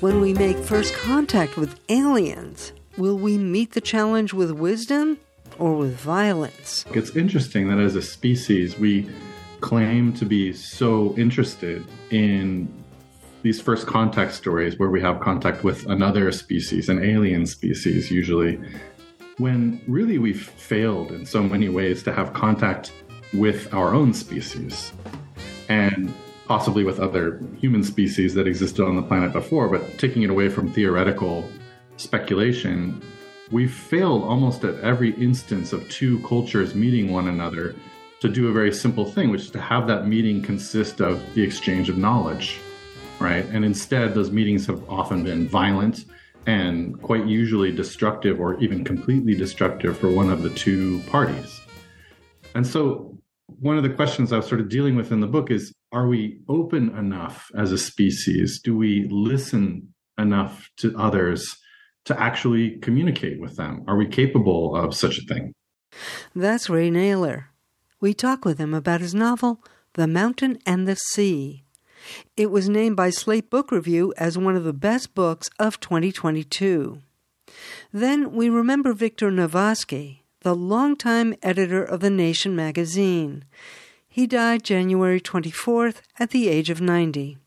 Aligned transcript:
When 0.00 0.20
we 0.20 0.32
make 0.32 0.56
first 0.58 0.94
contact 0.94 1.56
with 1.56 1.80
aliens, 1.88 2.72
will 2.96 3.18
we 3.18 3.36
meet 3.36 3.72
the 3.72 3.80
challenge 3.80 4.32
with 4.32 4.52
wisdom 4.52 5.18
or 5.58 5.74
with 5.74 5.96
violence? 5.96 6.84
It's 6.94 7.16
interesting 7.16 7.68
that 7.70 7.80
as 7.80 7.96
a 7.96 8.02
species, 8.02 8.78
we 8.78 9.10
claim 9.60 10.12
to 10.12 10.24
be 10.24 10.52
so 10.52 11.16
interested 11.18 11.84
in 12.10 12.72
these 13.42 13.60
first 13.60 13.88
contact 13.88 14.34
stories 14.34 14.78
where 14.78 14.88
we 14.88 15.00
have 15.00 15.18
contact 15.18 15.64
with 15.64 15.84
another 15.86 16.30
species, 16.30 16.88
an 16.88 17.02
alien 17.02 17.44
species 17.44 18.08
usually, 18.08 18.60
when 19.38 19.80
really 19.88 20.18
we've 20.18 20.42
failed 20.42 21.10
in 21.10 21.26
so 21.26 21.42
many 21.42 21.68
ways 21.68 22.04
to 22.04 22.12
have 22.12 22.32
contact 22.34 22.92
with 23.34 23.74
our 23.74 23.94
own 23.94 24.14
species 24.14 24.92
and 25.68 26.14
possibly 26.48 26.82
with 26.82 26.98
other 26.98 27.40
human 27.60 27.84
species 27.84 28.32
that 28.34 28.48
existed 28.48 28.82
on 28.82 28.96
the 28.96 29.02
planet 29.02 29.32
before. 29.32 29.68
But 29.68 29.98
taking 29.98 30.22
it 30.22 30.30
away 30.30 30.48
from 30.48 30.72
theoretical 30.72 31.48
speculation, 31.98 33.02
we've 33.50 33.72
failed 33.72 34.24
almost 34.24 34.64
at 34.64 34.80
every 34.80 35.10
instance 35.22 35.74
of 35.74 35.88
two 35.90 36.18
cultures 36.20 36.74
meeting 36.74 37.12
one 37.12 37.28
another 37.28 37.74
to 38.20 38.28
do 38.28 38.48
a 38.48 38.52
very 38.52 38.72
simple 38.72 39.04
thing, 39.04 39.30
which 39.30 39.42
is 39.42 39.50
to 39.50 39.60
have 39.60 39.86
that 39.86 40.08
meeting 40.08 40.42
consist 40.42 41.00
of 41.00 41.22
the 41.34 41.42
exchange 41.42 41.90
of 41.90 41.98
knowledge, 41.98 42.58
right? 43.20 43.44
And 43.46 43.64
instead, 43.64 44.14
those 44.14 44.32
meetings 44.32 44.66
have 44.66 44.88
often 44.88 45.22
been 45.22 45.46
violent 45.46 46.06
and 46.46 47.00
quite 47.02 47.26
usually 47.26 47.70
destructive 47.70 48.40
or 48.40 48.58
even 48.58 48.84
completely 48.84 49.34
destructive 49.34 49.98
for 49.98 50.10
one 50.10 50.30
of 50.30 50.42
the 50.42 50.50
two 50.50 51.00
parties. 51.00 51.60
And 52.54 52.66
so, 52.66 53.16
one 53.60 53.76
of 53.76 53.82
the 53.82 53.90
questions 53.90 54.32
I 54.32 54.38
was 54.38 54.46
sort 54.46 54.60
of 54.60 54.68
dealing 54.68 54.96
with 54.96 55.12
in 55.12 55.20
the 55.20 55.26
book 55.26 55.50
is 55.50 55.72
are 55.92 56.06
we 56.06 56.40
open 56.48 56.96
enough 56.96 57.50
as 57.56 57.72
a 57.72 57.78
species? 57.78 58.60
Do 58.62 58.76
we 58.76 59.08
listen 59.10 59.94
enough 60.18 60.70
to 60.78 60.94
others 60.98 61.56
to 62.04 62.20
actually 62.20 62.78
communicate 62.78 63.40
with 63.40 63.56
them? 63.56 63.84
Are 63.86 63.96
we 63.96 64.06
capable 64.06 64.76
of 64.76 64.94
such 64.94 65.18
a 65.18 65.22
thing? 65.22 65.52
That's 66.34 66.68
Ray 66.68 66.90
Nayler. 66.90 67.46
We 68.00 68.14
talk 68.14 68.44
with 68.44 68.58
him 68.58 68.74
about 68.74 69.00
his 69.00 69.14
novel, 69.14 69.62
The 69.94 70.06
Mountain 70.06 70.58
and 70.64 70.86
the 70.86 70.96
Sea. 70.96 71.64
It 72.36 72.50
was 72.50 72.68
named 72.68 72.96
by 72.96 73.10
Slate 73.10 73.50
Book 73.50 73.72
Review 73.72 74.14
as 74.16 74.38
one 74.38 74.56
of 74.56 74.64
the 74.64 74.72
best 74.72 75.14
books 75.14 75.48
of 75.58 75.80
2022. 75.80 77.00
Then 77.92 78.32
we 78.32 78.48
remember 78.48 78.92
Victor 78.92 79.30
Navasky, 79.30 80.20
the 80.42 80.54
longtime 80.54 81.34
editor 81.42 81.82
of 81.82 82.00
The 82.00 82.10
Nation 82.10 82.54
magazine. 82.54 83.44
He 84.18 84.26
died 84.26 84.64
January 84.64 85.20
24th 85.20 86.00
at 86.18 86.30
the 86.30 86.48
age 86.48 86.70
of 86.70 86.80
90. 86.80 87.38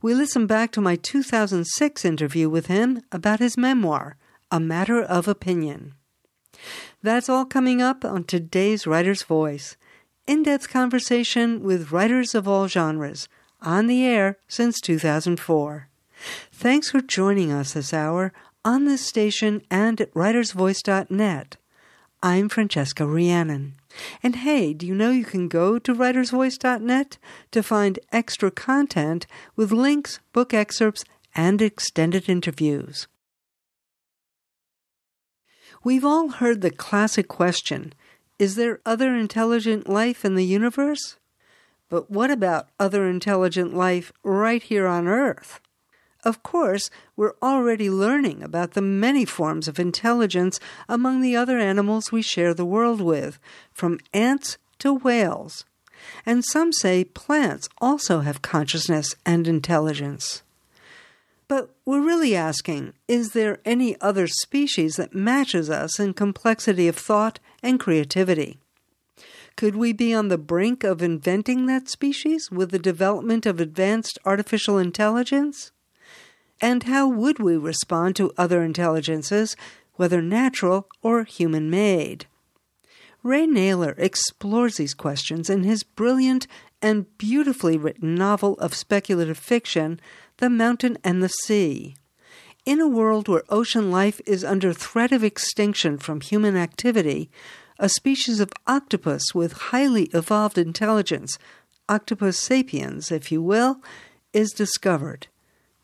We 0.00 0.14
listen 0.14 0.46
back 0.46 0.70
to 0.70 0.80
my 0.80 0.94
2006 0.94 2.04
interview 2.04 2.48
with 2.48 2.66
him 2.66 3.02
about 3.10 3.40
his 3.40 3.58
memoir, 3.58 4.16
A 4.52 4.60
Matter 4.60 5.02
of 5.02 5.26
Opinion. 5.26 5.94
That's 7.02 7.28
all 7.28 7.44
coming 7.44 7.82
up 7.82 8.04
on 8.04 8.22
today's 8.22 8.86
Writer's 8.86 9.24
Voice. 9.24 9.76
In 10.28 10.44
depth 10.44 10.68
conversation 10.68 11.60
with 11.60 11.90
writers 11.90 12.36
of 12.36 12.46
all 12.46 12.68
genres, 12.68 13.28
on 13.60 13.88
the 13.88 14.06
air 14.06 14.38
since 14.46 14.80
2004. 14.80 15.88
Thanks 16.52 16.92
for 16.92 17.00
joining 17.00 17.50
us 17.50 17.72
this 17.72 17.92
hour 17.92 18.32
on 18.64 18.84
this 18.84 19.04
station 19.04 19.60
and 19.72 20.00
at 20.00 20.14
writersvoice.net. 20.14 21.56
I'm 22.22 22.48
Francesca 22.48 23.04
Rheannon. 23.04 23.79
And 24.22 24.36
hey, 24.36 24.72
do 24.72 24.86
you 24.86 24.94
know 24.94 25.10
you 25.10 25.24
can 25.24 25.48
go 25.48 25.78
to 25.78 25.94
writersvoice.net 25.94 27.18
to 27.50 27.62
find 27.62 27.98
extra 28.12 28.50
content 28.50 29.26
with 29.56 29.72
links, 29.72 30.20
book 30.32 30.54
excerpts, 30.54 31.04
and 31.34 31.60
extended 31.60 32.28
interviews? 32.28 33.08
We've 35.82 36.04
all 36.04 36.28
heard 36.28 36.60
the 36.60 36.70
classic 36.70 37.28
question 37.28 37.94
Is 38.38 38.56
there 38.56 38.80
other 38.84 39.14
intelligent 39.14 39.88
life 39.88 40.24
in 40.24 40.34
the 40.34 40.44
universe? 40.44 41.16
But 41.88 42.10
what 42.10 42.30
about 42.30 42.68
other 42.78 43.08
intelligent 43.08 43.74
life 43.74 44.12
right 44.22 44.62
here 44.62 44.86
on 44.86 45.08
Earth? 45.08 45.60
Of 46.24 46.42
course, 46.42 46.90
we're 47.16 47.34
already 47.42 47.88
learning 47.88 48.42
about 48.42 48.72
the 48.72 48.82
many 48.82 49.24
forms 49.24 49.68
of 49.68 49.78
intelligence 49.78 50.60
among 50.88 51.20
the 51.20 51.34
other 51.34 51.58
animals 51.58 52.12
we 52.12 52.22
share 52.22 52.52
the 52.52 52.64
world 52.64 53.00
with, 53.00 53.38
from 53.72 54.00
ants 54.12 54.58
to 54.80 54.94
whales. 54.94 55.64
And 56.26 56.44
some 56.44 56.72
say 56.72 57.04
plants 57.04 57.68
also 57.78 58.20
have 58.20 58.42
consciousness 58.42 59.14
and 59.24 59.46
intelligence. 59.46 60.42
But 61.48 61.74
we're 61.84 62.00
really 62.00 62.36
asking 62.36 62.92
is 63.08 63.30
there 63.30 63.58
any 63.64 64.00
other 64.00 64.26
species 64.26 64.96
that 64.96 65.14
matches 65.14 65.68
us 65.68 65.98
in 65.98 66.14
complexity 66.14 66.86
of 66.86 66.96
thought 66.96 67.40
and 67.62 67.80
creativity? 67.80 68.58
Could 69.56 69.74
we 69.74 69.92
be 69.92 70.14
on 70.14 70.28
the 70.28 70.38
brink 70.38 70.84
of 70.84 71.02
inventing 71.02 71.66
that 71.66 71.88
species 71.88 72.50
with 72.50 72.70
the 72.70 72.78
development 72.78 73.46
of 73.46 73.60
advanced 73.60 74.18
artificial 74.24 74.78
intelligence? 74.78 75.72
And 76.60 76.82
how 76.84 77.08
would 77.08 77.38
we 77.38 77.56
respond 77.56 78.16
to 78.16 78.32
other 78.36 78.62
intelligences, 78.62 79.56
whether 79.94 80.20
natural 80.20 80.88
or 81.02 81.24
human 81.24 81.70
made? 81.70 82.26
Ray 83.22 83.46
Nayler 83.46 83.94
explores 83.98 84.76
these 84.76 84.94
questions 84.94 85.50
in 85.50 85.62
his 85.62 85.82
brilliant 85.82 86.46
and 86.80 87.06
beautifully 87.18 87.76
written 87.76 88.14
novel 88.14 88.54
of 88.54 88.74
speculative 88.74 89.38
fiction, 89.38 90.00
The 90.38 90.48
Mountain 90.48 90.96
and 91.04 91.22
the 91.22 91.28
Sea. 91.28 91.96
In 92.64 92.80
a 92.80 92.88
world 92.88 93.28
where 93.28 93.42
ocean 93.48 93.90
life 93.90 94.20
is 94.26 94.44
under 94.44 94.72
threat 94.72 95.12
of 95.12 95.24
extinction 95.24 95.98
from 95.98 96.20
human 96.20 96.56
activity, 96.56 97.30
a 97.78 97.88
species 97.88 98.40
of 98.40 98.52
octopus 98.66 99.34
with 99.34 99.52
highly 99.52 100.04
evolved 100.12 100.58
intelligence, 100.58 101.38
Octopus 101.88 102.38
sapiens, 102.38 103.10
if 103.10 103.32
you 103.32 103.42
will, 103.42 103.82
is 104.32 104.52
discovered. 104.52 105.26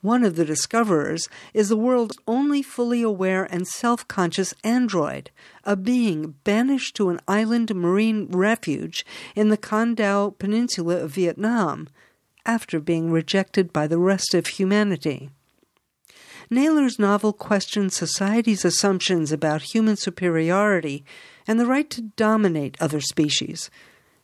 One 0.07 0.23
of 0.23 0.37
the 0.37 0.45
discoverers 0.45 1.29
is 1.53 1.69
the 1.69 1.77
world's 1.77 2.17
only 2.29 2.63
fully 2.63 3.03
aware 3.03 3.43
and 3.53 3.67
self 3.67 4.07
conscious 4.07 4.55
android, 4.63 5.33
a 5.65 5.75
being 5.75 6.37
banished 6.45 6.95
to 6.95 7.09
an 7.09 7.19
island 7.27 7.75
marine 7.75 8.29
refuge 8.31 9.05
in 9.35 9.49
the 9.49 9.57
Con 9.57 9.97
Dao 9.97 10.39
Peninsula 10.39 10.99
of 10.99 11.11
Vietnam 11.11 11.89
after 12.45 12.79
being 12.79 13.11
rejected 13.11 13.73
by 13.73 13.89
the 13.89 13.99
rest 13.99 14.33
of 14.33 14.47
humanity. 14.47 15.31
Nayler's 16.49 17.01
novel 17.01 17.33
questions 17.33 17.97
society's 17.97 18.65
assumptions 18.65 19.33
about 19.33 19.75
human 19.75 19.97
superiority 19.97 21.05
and 21.49 21.59
the 21.59 21.67
right 21.67 21.91
to 21.91 22.03
dominate 22.03 22.77
other 22.81 23.01
species. 23.01 23.73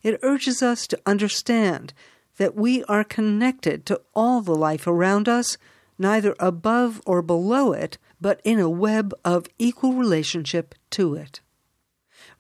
It 0.05 0.21
urges 0.23 0.63
us 0.63 0.87
to 0.87 1.01
understand 1.07 1.93
that 2.37 2.55
we 2.55 2.85
are 2.85 3.05
connected 3.05 3.85
to 3.87 4.01
all 4.15 4.41
the 4.41 4.55
life 4.55 4.87
around 4.87 5.29
us, 5.29 5.57
neither 5.99 6.35
above 6.39 7.01
or 7.07 7.23
below 7.23 7.73
it, 7.73 7.99
but 8.21 8.41
in 8.45 8.59
a 8.59 8.71
web 8.71 9.13
of 9.25 9.47
equal 9.59 9.93
relationship 9.93 10.75
to 10.91 11.15
it. 11.15 11.41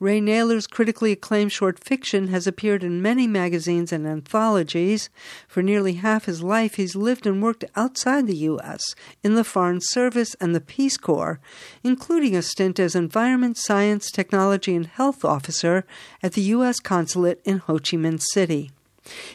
Ray 0.02 0.20
Nayler's 0.20 0.66
critically 0.66 1.12
acclaimed 1.12 1.52
short 1.52 1.78
fiction 1.78 2.26
has 2.26 2.48
appeared 2.48 2.82
in 2.82 3.00
many 3.00 3.28
magazines 3.28 3.92
and 3.92 4.04
anthologies. 4.04 5.10
For 5.46 5.62
nearly 5.62 5.92
half 5.94 6.24
his 6.24 6.42
life, 6.42 6.74
he's 6.74 6.96
lived 6.96 7.24
and 7.24 7.40
worked 7.40 7.64
outside 7.76 8.26
the 8.26 8.36
U.S., 8.36 8.82
in 9.22 9.34
the 9.34 9.44
Foreign 9.44 9.80
Service 9.80 10.34
and 10.40 10.56
the 10.56 10.60
Peace 10.60 10.96
Corps, 10.96 11.38
including 11.84 12.34
a 12.34 12.42
stint 12.42 12.80
as 12.80 12.96
Environment, 12.96 13.56
Science, 13.56 14.10
Technology, 14.10 14.74
and 14.74 14.86
Health 14.86 15.24
Officer 15.24 15.84
at 16.20 16.32
the 16.32 16.42
U.S. 16.56 16.80
Consulate 16.80 17.40
in 17.44 17.58
Ho 17.58 17.74
Chi 17.74 17.96
Minh 17.96 18.20
City. 18.20 18.72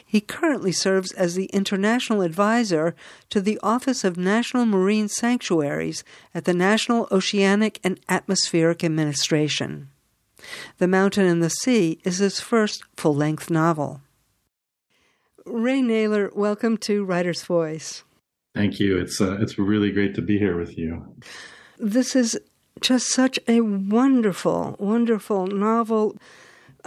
He 0.04 0.20
currently 0.20 0.72
serves 0.72 1.12
as 1.12 1.34
the 1.34 1.46
international 1.46 2.22
advisor 2.22 2.94
to 3.30 3.40
the 3.40 3.58
Office 3.62 4.04
of 4.04 4.16
National 4.16 4.64
Marine 4.64 5.08
Sanctuaries 5.08 6.04
at 6.34 6.44
the 6.44 6.54
National 6.54 7.08
Oceanic 7.10 7.80
and 7.84 8.00
Atmospheric 8.08 8.82
Administration. 8.82 9.88
The 10.78 10.88
Mountain 10.88 11.26
and 11.26 11.42
the 11.42 11.50
Sea 11.50 11.98
is 12.04 12.18
his 12.18 12.40
first 12.40 12.84
full 12.96 13.14
length 13.14 13.50
novel. 13.50 14.00
Ray 15.44 15.80
Nayler, 15.80 16.34
welcome 16.34 16.76
to 16.78 17.04
Writer's 17.04 17.42
Voice. 17.42 18.04
Thank 18.54 18.80
you. 18.80 18.98
It's 18.98 19.20
uh, 19.20 19.38
it's 19.40 19.58
really 19.58 19.92
great 19.92 20.14
to 20.14 20.22
be 20.22 20.38
here 20.38 20.58
with 20.58 20.76
you. 20.76 21.04
This 21.78 22.16
is 22.16 22.38
just 22.80 23.08
such 23.12 23.38
a 23.48 23.60
wonderful, 23.60 24.76
wonderful 24.78 25.46
novel 25.46 26.16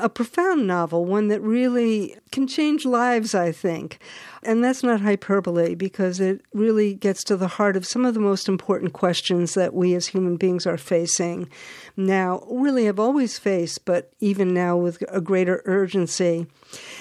a 0.01 0.09
profound 0.09 0.67
novel, 0.67 1.05
one 1.05 1.27
that 1.29 1.41
really 1.41 2.15
can 2.31 2.47
change 2.47 2.85
lives, 2.85 3.35
I 3.35 3.51
think. 3.51 3.99
And 4.43 4.63
that's 4.63 4.83
not 4.83 5.01
hyperbole 5.01 5.75
because 5.75 6.19
it 6.19 6.41
really 6.53 6.95
gets 6.95 7.23
to 7.25 7.37
the 7.37 7.47
heart 7.47 7.77
of 7.77 7.85
some 7.85 8.05
of 8.05 8.13
the 8.13 8.19
most 8.19 8.47
important 8.47 8.93
questions 8.93 9.53
that 9.53 9.73
we 9.73 9.93
as 9.93 10.07
human 10.07 10.35
beings 10.37 10.65
are 10.65 10.77
facing 10.77 11.47
now, 11.95 12.43
really 12.49 12.85
have 12.85 12.99
always 12.99 13.37
faced, 13.37 13.85
but 13.85 14.11
even 14.19 14.53
now 14.53 14.77
with 14.77 15.03
a 15.09 15.21
greater 15.21 15.61
urgency. 15.65 16.47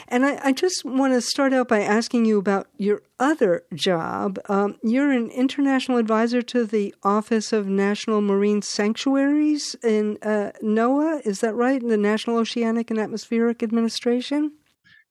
And 0.08 0.26
I, 0.26 0.38
I 0.48 0.52
just 0.52 0.84
want 0.84 1.14
to 1.14 1.20
start 1.20 1.52
out 1.52 1.68
by 1.68 1.80
asking 1.80 2.24
you 2.24 2.38
about 2.38 2.66
your 2.76 3.02
other 3.20 3.62
job. 3.74 4.38
Um, 4.48 4.78
you're 4.82 5.12
an 5.12 5.30
international 5.30 5.98
advisor 5.98 6.42
to 6.42 6.64
the 6.64 6.94
Office 7.04 7.52
of 7.52 7.66
National 7.66 8.20
Marine 8.20 8.62
Sanctuaries 8.62 9.76
in 9.84 10.18
uh, 10.22 10.50
NOAA. 10.62 11.24
Is 11.24 11.40
that 11.40 11.54
right? 11.54 11.80
In 11.80 11.88
the 11.88 11.96
National 11.96 12.38
Oceanic 12.38 12.90
and 12.90 12.98
Atmospheric 12.98 13.62
Administration? 13.62 14.52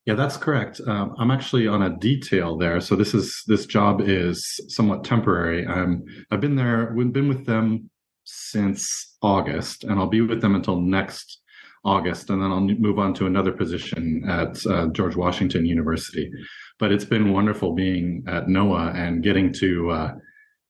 Yeah, 0.05 0.15
that's 0.15 0.37
correct. 0.37 0.81
Um, 0.87 1.15
I'm 1.19 1.29
actually 1.29 1.67
on 1.67 1.83
a 1.83 1.95
detail 1.97 2.57
there, 2.57 2.81
so 2.81 2.95
this 2.95 3.13
is 3.13 3.43
this 3.47 3.65
job 3.67 4.01
is 4.01 4.43
somewhat 4.67 5.03
temporary. 5.03 5.67
Um, 5.67 6.03
I've 6.31 6.41
been 6.41 6.55
there, 6.55 6.91
we've 6.95 7.13
been 7.13 7.29
with 7.29 7.45
them 7.45 7.91
since 8.23 9.15
August, 9.21 9.83
and 9.83 9.99
I'll 9.99 10.07
be 10.07 10.21
with 10.21 10.41
them 10.41 10.55
until 10.55 10.81
next 10.81 11.41
August, 11.85 12.29
and 12.29 12.41
then 12.41 12.51
I'll 12.51 12.61
move 12.61 12.99
on 12.99 13.13
to 13.15 13.25
another 13.25 13.51
position 13.51 14.23
at 14.27 14.65
uh, 14.65 14.87
George 14.87 15.15
Washington 15.15 15.65
University. 15.65 16.31
But 16.79 16.91
it's 16.91 17.05
been 17.05 17.33
wonderful 17.33 17.73
being 17.73 18.23
at 18.27 18.47
NOAA 18.47 18.95
and 18.95 19.21
getting 19.21 19.53
to 19.53 19.91
uh, 19.91 20.11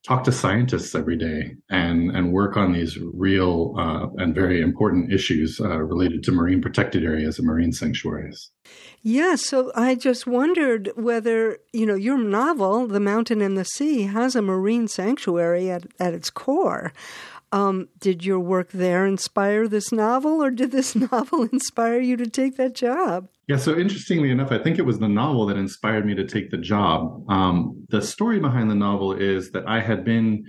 talk 0.06 0.24
to 0.24 0.32
scientists 0.32 0.94
every 0.94 1.16
day 1.16 1.54
and 1.68 2.10
and 2.16 2.32
work 2.32 2.56
on 2.56 2.72
these 2.72 2.98
real 3.12 3.74
uh, 3.78 4.06
and 4.16 4.34
very 4.34 4.60
important 4.60 5.12
issues 5.12 5.60
uh, 5.60 5.78
related 5.78 6.22
to 6.24 6.32
marine 6.32 6.60
protected 6.60 7.04
areas 7.04 7.38
and 7.38 7.46
marine 7.46 7.72
sanctuaries. 7.72 8.50
Yeah, 9.02 9.34
so 9.36 9.72
I 9.74 9.94
just 9.94 10.26
wondered 10.26 10.90
whether 10.96 11.58
you 11.72 11.86
know 11.86 11.94
your 11.94 12.18
novel, 12.18 12.86
"The 12.86 13.00
Mountain 13.00 13.40
and 13.40 13.56
the 13.56 13.64
Sea," 13.64 14.02
has 14.02 14.34
a 14.34 14.42
marine 14.42 14.88
sanctuary 14.88 15.70
at 15.70 15.86
at 15.98 16.14
its 16.14 16.30
core. 16.30 16.92
Um, 17.52 17.88
did 17.98 18.24
your 18.24 18.38
work 18.38 18.70
there 18.70 19.04
inspire 19.04 19.66
this 19.66 19.90
novel, 19.90 20.42
or 20.42 20.50
did 20.50 20.70
this 20.70 20.94
novel 21.12 21.42
inspire 21.44 22.00
you 22.00 22.16
to 22.16 22.26
take 22.26 22.56
that 22.56 22.74
job? 22.74 23.28
Yeah, 23.50 23.56
so 23.56 23.76
interestingly 23.76 24.30
enough, 24.30 24.52
I 24.52 24.58
think 24.58 24.78
it 24.78 24.86
was 24.86 25.00
the 25.00 25.08
novel 25.08 25.44
that 25.46 25.56
inspired 25.56 26.06
me 26.06 26.14
to 26.14 26.24
take 26.24 26.52
the 26.52 26.56
job. 26.56 27.28
Um, 27.28 27.84
the 27.88 28.00
story 28.00 28.38
behind 28.38 28.70
the 28.70 28.76
novel 28.76 29.12
is 29.12 29.50
that 29.50 29.66
I 29.66 29.80
had 29.80 30.04
been 30.04 30.44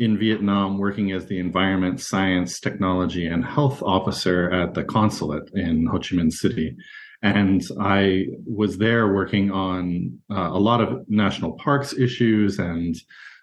in 0.00 0.18
Vietnam 0.18 0.76
working 0.76 1.12
as 1.12 1.26
the 1.26 1.38
environment, 1.38 2.00
science, 2.00 2.58
technology, 2.58 3.24
and 3.24 3.44
health 3.44 3.84
officer 3.84 4.50
at 4.50 4.74
the 4.74 4.82
consulate 4.82 5.48
in 5.54 5.86
Ho 5.92 5.98
Chi 5.98 6.16
Minh 6.16 6.32
City. 6.32 6.74
And 7.22 7.62
I 7.80 8.24
was 8.44 8.78
there 8.78 9.14
working 9.14 9.52
on 9.52 10.18
uh, 10.28 10.50
a 10.50 10.58
lot 10.58 10.80
of 10.80 11.08
national 11.08 11.52
parks 11.52 11.96
issues 11.96 12.58
and 12.58 12.96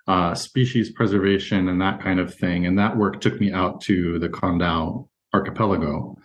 uh, 0.08 0.36
species 0.36 0.92
preservation 0.92 1.70
and 1.70 1.80
that 1.80 2.02
kind 2.02 2.20
of 2.20 2.34
thing. 2.34 2.66
And 2.66 2.78
that 2.78 2.98
work 2.98 3.22
took 3.22 3.40
me 3.40 3.54
out 3.54 3.80
to 3.84 4.20
the 4.20 4.28
Con 4.28 4.60
Dao 4.60 5.08
archipelago. 5.34 6.18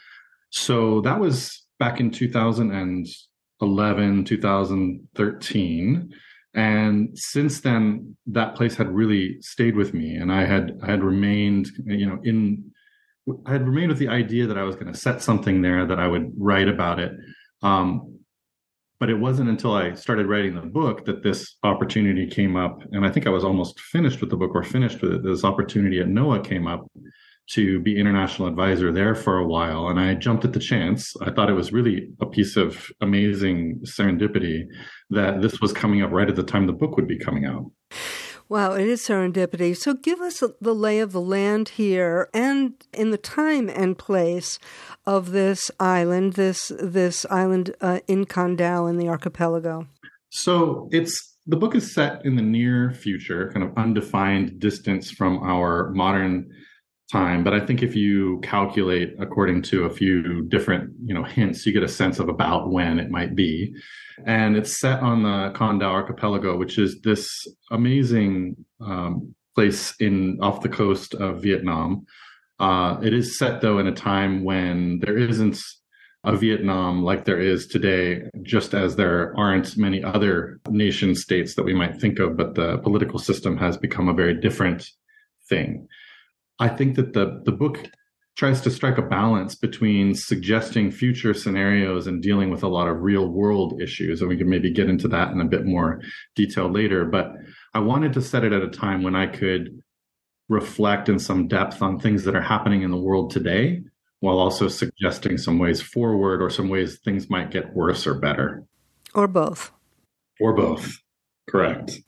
So 0.50 1.00
that 1.02 1.20
was 1.20 1.62
back 1.82 1.99
in 1.99 2.12
2011, 2.12 4.25
2013. 4.25 6.14
And 6.55 7.19
since 7.19 7.61
then, 7.61 8.17
that 8.26 8.55
place 8.55 8.76
had 8.76 8.88
really 8.88 9.38
stayed 9.40 9.75
with 9.75 9.93
me, 9.93 10.14
and 10.14 10.31
I 10.31 10.44
had 10.44 10.79
I 10.81 10.93
had 10.93 11.02
remained, 11.02 11.67
you 11.84 12.06
know, 12.06 12.20
in 12.23 12.70
I 13.46 13.50
had 13.50 13.67
remained 13.67 13.88
with 13.88 13.99
the 13.99 14.06
idea 14.06 14.46
that 14.46 14.58
I 14.58 14.62
was 14.62 14.76
going 14.76 14.93
to 14.93 14.99
set 14.99 15.23
something 15.23 15.62
there 15.62 15.84
that 15.84 15.99
I 15.99 16.06
would 16.06 16.32
write 16.38 16.69
about 16.69 17.00
it. 17.00 17.11
Um, 17.62 18.20
but 19.00 19.11
it 19.11 19.19
wasn't 19.19 19.49
until 19.49 19.75
I 19.75 19.94
started 19.94 20.28
writing 20.28 20.55
the 20.55 20.61
book 20.61 21.05
that 21.06 21.25
this 21.25 21.56
opportunity 21.64 22.28
came 22.28 22.55
up. 22.55 22.78
And 22.93 23.05
I 23.05 23.11
think 23.11 23.26
I 23.26 23.31
was 23.31 23.43
almost 23.43 23.81
finished 23.81 24.20
with 24.20 24.31
the 24.31 24.37
book 24.37 24.55
or 24.55 24.62
finished 24.62 25.02
with 25.02 25.14
it. 25.14 25.25
This 25.25 25.43
opportunity 25.43 25.99
at 25.99 26.06
NOAA 26.06 26.44
came 26.44 26.69
up 26.69 26.87
to 27.50 27.80
be 27.80 27.98
international 27.98 28.48
advisor 28.48 28.92
there 28.92 29.14
for 29.14 29.38
a 29.38 29.46
while. 29.46 29.88
And 29.88 30.00
I 30.00 30.14
jumped 30.14 30.44
at 30.44 30.52
the 30.52 30.60
chance. 30.60 31.12
I 31.20 31.30
thought 31.30 31.50
it 31.50 31.54
was 31.54 31.72
really 31.72 32.08
a 32.20 32.26
piece 32.26 32.56
of 32.56 32.90
amazing 33.00 33.80
serendipity 33.84 34.64
that 35.10 35.42
this 35.42 35.60
was 35.60 35.72
coming 35.72 36.02
up 36.02 36.10
right 36.10 36.28
at 36.28 36.36
the 36.36 36.42
time 36.42 36.66
the 36.66 36.72
book 36.72 36.96
would 36.96 37.08
be 37.08 37.18
coming 37.18 37.44
out. 37.44 37.70
Wow, 38.48 38.72
it 38.72 38.86
is 38.86 39.00
serendipity. 39.00 39.74
So 39.74 39.94
give 39.94 40.20
us 40.20 40.42
the 40.60 40.74
lay 40.74 40.98
of 40.98 41.12
the 41.12 41.20
land 41.20 41.70
here 41.70 42.28
and 42.34 42.74
in 42.92 43.10
the 43.10 43.18
time 43.18 43.70
and 43.70 43.96
place 43.96 44.58
of 45.06 45.30
this 45.30 45.70
island, 45.80 46.34
this 46.34 46.70
this 46.78 47.24
island 47.30 47.74
uh, 47.80 48.00
in 48.08 48.26
Con 48.26 48.56
Dao 48.56 48.90
in 48.90 48.98
the 48.98 49.08
archipelago. 49.08 49.86
So 50.28 50.88
it's 50.92 51.38
the 51.46 51.56
book 51.56 51.74
is 51.74 51.94
set 51.94 52.24
in 52.24 52.36
the 52.36 52.42
near 52.42 52.92
future, 52.92 53.50
kind 53.52 53.64
of 53.64 53.76
undefined 53.76 54.60
distance 54.60 55.10
from 55.10 55.38
our 55.38 55.90
modern 55.92 56.50
time. 57.12 57.44
But 57.44 57.53
I 57.53 57.61
think 57.61 57.82
if 57.82 57.94
you 57.94 58.41
calculate 58.43 59.14
according 59.20 59.62
to 59.62 59.85
a 59.85 59.91
few 59.91 60.43
different, 60.49 60.91
you 61.05 61.14
know, 61.14 61.23
hints, 61.23 61.67
you 61.67 61.73
get 61.73 61.82
a 61.82 61.88
sense 61.88 62.19
of 62.19 62.29
about 62.29 62.73
when 62.73 62.99
it 62.99 63.11
might 63.11 63.37
be. 63.37 63.75
And 64.26 64.56
it's 64.56 64.81
set 64.81 65.00
on 65.00 65.23
the 65.23 65.53
Con 65.55 65.79
Dao 65.79 65.91
archipelago, 65.91 66.56
which 66.56 66.79
is 66.79 67.00
this 67.03 67.29
amazing 67.70 68.56
um, 68.81 69.35
place 69.55 69.94
in 70.00 70.38
off 70.41 70.62
the 70.62 70.69
coast 70.69 71.14
of 71.14 71.43
Vietnam. 71.43 72.06
Uh, 72.59 72.99
it 73.03 73.12
is 73.12 73.38
set 73.38 73.61
though 73.61 73.79
in 73.79 73.87
a 73.87 73.94
time 73.94 74.44
when 74.44 74.99
there 75.00 75.19
isn't 75.19 75.61
a 76.25 76.37
Vietnam 76.37 77.03
like 77.03 77.25
there 77.25 77.41
is 77.41 77.67
today, 77.67 78.23
just 78.43 78.75
as 78.75 78.94
there 78.94 79.35
aren't 79.37 79.76
many 79.76 80.03
other 80.05 80.61
nation 80.70 81.14
states 81.14 81.56
that 81.56 81.64
we 81.64 81.75
might 81.75 82.00
think 82.00 82.20
of, 82.20 82.37
but 82.37 82.55
the 82.55 82.79
political 82.79 83.19
system 83.19 83.56
has 83.56 83.76
become 83.76 84.09
a 84.09 84.14
very 84.14 84.41
different 84.41 84.87
thing. 85.49 85.88
I 86.62 86.69
think 86.69 86.94
that 86.94 87.12
the 87.12 87.43
the 87.44 87.50
book 87.50 87.91
tries 88.37 88.61
to 88.62 88.70
strike 88.70 88.97
a 88.97 89.03
balance 89.03 89.55
between 89.55 90.14
suggesting 90.14 90.91
future 90.91 91.35
scenarios 91.35 92.06
and 92.06 92.23
dealing 92.23 92.50
with 92.50 92.62
a 92.62 92.69
lot 92.69 92.88
of 92.88 93.03
real 93.03 93.29
world 93.29 93.81
issues. 93.82 94.20
And 94.20 94.31
we 94.31 94.37
can 94.37 94.49
maybe 94.49 94.70
get 94.70 94.88
into 94.88 95.09
that 95.09 95.32
in 95.32 95.41
a 95.41 95.44
bit 95.44 95.67
more 95.67 96.00
detail 96.37 96.70
later. 96.70 97.05
But 97.05 97.32
I 97.75 97.81
wanted 97.81 98.12
to 98.14 98.23
set 98.23 98.44
it 98.44 98.53
at 98.53 98.62
a 98.62 98.70
time 98.70 99.03
when 99.03 99.17
I 99.17 99.26
could 99.26 99.82
reflect 100.49 101.09
in 101.09 101.19
some 101.19 101.49
depth 101.49 101.82
on 101.82 101.99
things 101.99 102.25
that 102.25 102.37
are 102.37 102.41
happening 102.41 102.82
in 102.82 102.91
the 102.91 102.97
world 102.97 103.32
today, 103.32 103.82
while 104.20 104.38
also 104.38 104.69
suggesting 104.69 105.38
some 105.38 105.59
ways 105.59 105.82
forward 105.82 106.41
or 106.41 106.49
some 106.49 106.69
ways 106.69 107.00
things 107.05 107.29
might 107.29 107.50
get 107.50 107.75
worse 107.75 108.06
or 108.06 108.14
better. 108.14 108.64
Or 109.14 109.26
both. 109.26 109.73
Or 110.41 110.55
both. 110.55 111.03
Correct. 111.50 111.99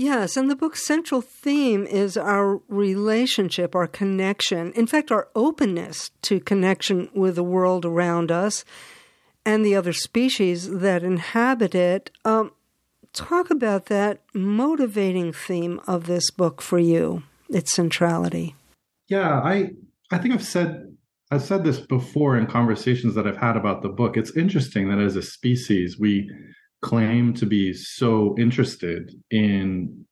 Yes, 0.00 0.36
and 0.36 0.48
the 0.48 0.54
book's 0.54 0.86
central 0.86 1.20
theme 1.20 1.84
is 1.84 2.16
our 2.16 2.60
relationship, 2.68 3.74
our 3.74 3.88
connection, 3.88 4.70
in 4.74 4.86
fact, 4.86 5.10
our 5.10 5.26
openness 5.34 6.12
to 6.22 6.38
connection 6.38 7.08
with 7.14 7.34
the 7.34 7.42
world 7.42 7.84
around 7.84 8.30
us 8.30 8.64
and 9.44 9.66
the 9.66 9.74
other 9.74 9.92
species 9.92 10.70
that 10.70 11.02
inhabit 11.02 11.74
it. 11.74 12.12
Um, 12.24 12.52
talk 13.12 13.50
about 13.50 13.86
that 13.86 14.20
motivating 14.32 15.32
theme 15.32 15.80
of 15.88 16.06
this 16.06 16.30
book 16.30 16.62
for 16.62 16.78
you, 16.78 17.24
its 17.48 17.74
centrality. 17.74 18.54
Yeah, 19.08 19.40
I 19.40 19.70
I 20.12 20.18
think 20.18 20.32
I've 20.32 20.44
said 20.44 20.96
I've 21.32 21.42
said 21.42 21.64
this 21.64 21.80
before 21.80 22.36
in 22.36 22.46
conversations 22.46 23.16
that 23.16 23.26
I've 23.26 23.38
had 23.38 23.56
about 23.56 23.82
the 23.82 23.88
book. 23.88 24.16
It's 24.16 24.36
interesting 24.36 24.90
that 24.90 25.00
as 25.00 25.16
a 25.16 25.22
species 25.22 25.98
we 25.98 26.30
claim 26.80 27.34
to 27.34 27.46
be 27.46 27.72
so 27.72 28.36
interested 28.38 29.12
in 29.30 30.04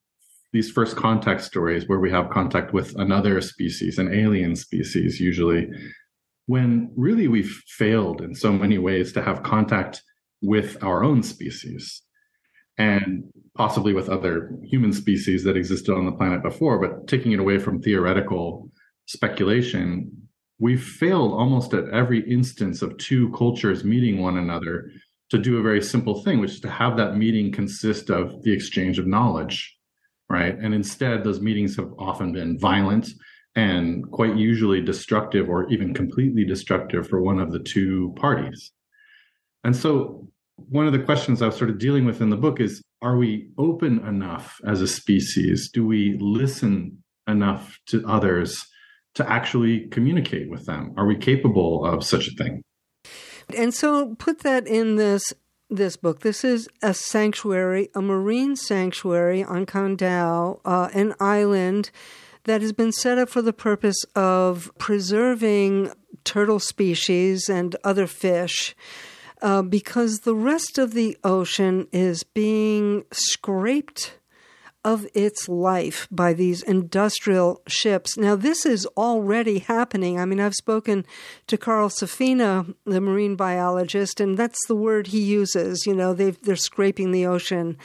these 0.53 0.71
first 0.71 0.95
contact 0.95 1.41
stories 1.41 1.87
where 1.87 1.99
we 1.99 2.11
have 2.11 2.29
contact 2.29 2.73
with 2.73 2.95
another 2.97 3.41
species, 3.41 3.99
an 3.99 4.13
alien 4.13 4.55
species, 4.55 5.19
usually, 5.19 5.69
when 6.47 6.91
really 6.95 7.27
we've 7.27 7.61
failed 7.67 8.21
in 8.21 8.33
so 8.33 8.51
many 8.51 8.77
ways 8.77 9.11
to 9.13 9.21
have 9.21 9.43
contact 9.43 10.01
with 10.41 10.81
our 10.83 11.03
own 11.03 11.21
species 11.21 12.01
and 12.77 13.23
possibly 13.55 13.93
with 13.93 14.07
other 14.07 14.51
human 14.63 14.93
species 14.93 15.43
that 15.43 15.57
existed 15.57 15.93
on 15.93 16.05
the 16.05 16.11
planet 16.11 16.43
before. 16.43 16.79
But 16.79 17.07
taking 17.07 17.31
it 17.31 17.39
away 17.39 17.57
from 17.57 17.81
theoretical 17.81 18.69
speculation, 19.07 20.11
we've 20.59 20.83
failed 20.83 21.33
almost 21.33 21.73
at 21.73 21.89
every 21.89 22.29
instance 22.29 22.81
of 22.81 22.97
two 22.97 23.31
cultures 23.31 23.83
meeting 23.83 24.21
one 24.21 24.37
another 24.37 24.91
to 25.29 25.37
do 25.37 25.57
a 25.57 25.61
very 25.61 25.81
simple 25.81 26.21
thing, 26.23 26.39
which 26.39 26.51
is 26.51 26.59
to 26.61 26.69
have 26.69 26.97
that 26.97 27.17
meeting 27.17 27.51
consist 27.51 28.09
of 28.09 28.41
the 28.43 28.53
exchange 28.53 28.97
of 28.97 29.07
knowledge, 29.07 29.75
right? 30.29 30.57
And 30.57 30.73
instead, 30.73 31.23
those 31.23 31.41
meetings 31.41 31.75
have 31.75 31.91
often 31.99 32.31
been 32.31 32.57
violent 32.57 33.09
and 33.55 34.09
quite 34.11 34.37
usually 34.37 34.81
destructive 34.81 35.49
or 35.49 35.67
even 35.69 35.93
completely 35.93 36.45
destructive 36.45 37.07
for 37.07 37.21
one 37.21 37.39
of 37.39 37.51
the 37.51 37.59
two 37.59 38.13
parties. 38.15 38.71
And 39.63 39.75
so, 39.75 40.27
one 40.55 40.87
of 40.87 40.93
the 40.93 40.99
questions 40.99 41.41
I 41.41 41.47
was 41.47 41.55
sort 41.55 41.69
of 41.69 41.77
dealing 41.77 42.05
with 42.05 42.21
in 42.21 42.29
the 42.29 42.37
book 42.37 42.59
is 42.59 42.81
Are 43.01 43.17
we 43.17 43.49
open 43.57 43.99
enough 44.07 44.59
as 44.65 44.81
a 44.81 44.87
species? 44.87 45.69
Do 45.69 45.85
we 45.85 46.17
listen 46.19 47.03
enough 47.27 47.79
to 47.87 48.03
others 48.07 48.65
to 49.15 49.29
actually 49.29 49.87
communicate 49.87 50.49
with 50.49 50.65
them? 50.65 50.93
Are 50.95 51.05
we 51.05 51.15
capable 51.15 51.85
of 51.85 52.03
such 52.03 52.27
a 52.27 52.31
thing? 52.31 52.63
And 53.55 53.73
so 53.73 54.15
put 54.15 54.39
that 54.39 54.67
in 54.67 54.95
this 54.95 55.33
this 55.69 55.97
book. 55.97 56.21
This 56.21 56.43
is 56.45 56.69
a 56.81 56.93
sanctuary, 56.93 57.89
a 57.93 58.01
marine 58.01 58.55
sanctuary 58.55 59.43
on 59.43 59.65
Con 59.65 59.97
uh, 60.01 60.89
an 60.93 61.13
island 61.19 61.91
that 62.45 62.61
has 62.61 62.71
been 62.71 62.93
set 62.93 63.17
up 63.17 63.29
for 63.29 63.41
the 63.41 63.51
purpose 63.51 64.03
of 64.15 64.71
preserving 64.77 65.91
turtle 66.23 66.59
species 66.59 67.49
and 67.49 67.75
other 67.83 68.07
fish 68.07 68.75
uh, 69.41 69.61
because 69.61 70.19
the 70.19 70.35
rest 70.35 70.77
of 70.77 70.93
the 70.93 71.17
ocean 71.23 71.87
is 71.91 72.23
being 72.23 73.03
scraped 73.11 74.17
of 74.87 75.05
its 75.13 75.49
life 75.49 76.07
by 76.09 76.31
these 76.31 76.63
industrial 76.63 77.61
ships. 77.67 78.15
Now, 78.15 78.37
this 78.37 78.65
is 78.65 78.85
already 78.95 79.59
happening. 79.59 80.17
I 80.17 80.23
mean, 80.23 80.39
I've 80.39 80.53
spoken 80.53 81.05
to 81.47 81.57
Carl 81.57 81.89
Safina, 81.89 82.73
the 82.85 83.01
marine 83.01 83.35
biologist, 83.35 84.21
and 84.21 84.37
that's 84.37 84.65
the 84.67 84.77
word 84.77 85.07
he 85.07 85.21
uses. 85.21 85.85
You 85.85 85.93
know, 85.93 86.13
they 86.13 86.31
they're 86.31 86.55
scraping 86.55 87.11
the 87.11 87.25
ocean 87.25 87.77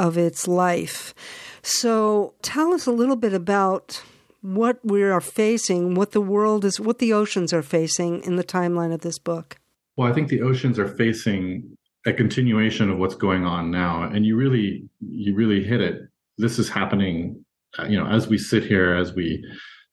of 0.00 0.18
its 0.18 0.48
life. 0.48 1.14
So, 1.62 2.34
tell 2.42 2.74
us 2.74 2.86
a 2.86 2.92
little 2.92 3.14
bit 3.14 3.32
about 3.32 4.02
what 4.40 4.80
we 4.82 5.04
are 5.04 5.20
facing, 5.20 5.94
what 5.94 6.10
the 6.10 6.20
world 6.20 6.64
is, 6.64 6.80
what 6.80 6.98
the 6.98 7.12
oceans 7.12 7.52
are 7.52 7.62
facing 7.62 8.24
in 8.24 8.34
the 8.34 8.42
timeline 8.42 8.92
of 8.92 9.02
this 9.02 9.20
book. 9.20 9.58
Well, 9.96 10.10
I 10.10 10.12
think 10.12 10.26
the 10.26 10.42
oceans 10.42 10.76
are 10.76 10.88
facing 10.88 11.76
a 12.04 12.12
continuation 12.12 12.90
of 12.90 12.98
what's 12.98 13.14
going 13.14 13.44
on 13.44 13.70
now, 13.70 14.02
and 14.02 14.26
you 14.26 14.34
really, 14.34 14.88
you 15.00 15.36
really 15.36 15.62
hit 15.62 15.80
it 15.80 16.08
this 16.38 16.58
is 16.58 16.68
happening, 16.68 17.44
uh, 17.78 17.84
you 17.84 17.98
know, 17.98 18.08
as 18.08 18.28
we 18.28 18.38
sit 18.38 18.64
here, 18.64 18.94
as 18.94 19.12
we, 19.14 19.44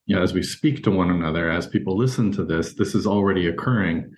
you 0.05 0.15
know, 0.15 0.21
as 0.21 0.33
we 0.33 0.43
speak 0.43 0.83
to 0.83 0.91
one 0.91 1.09
another, 1.09 1.49
as 1.49 1.67
people 1.67 1.97
listen 1.97 2.31
to 2.33 2.45
this, 2.45 2.75
this 2.75 2.95
is 2.95 3.05
already 3.07 3.47
occurring. 3.47 4.11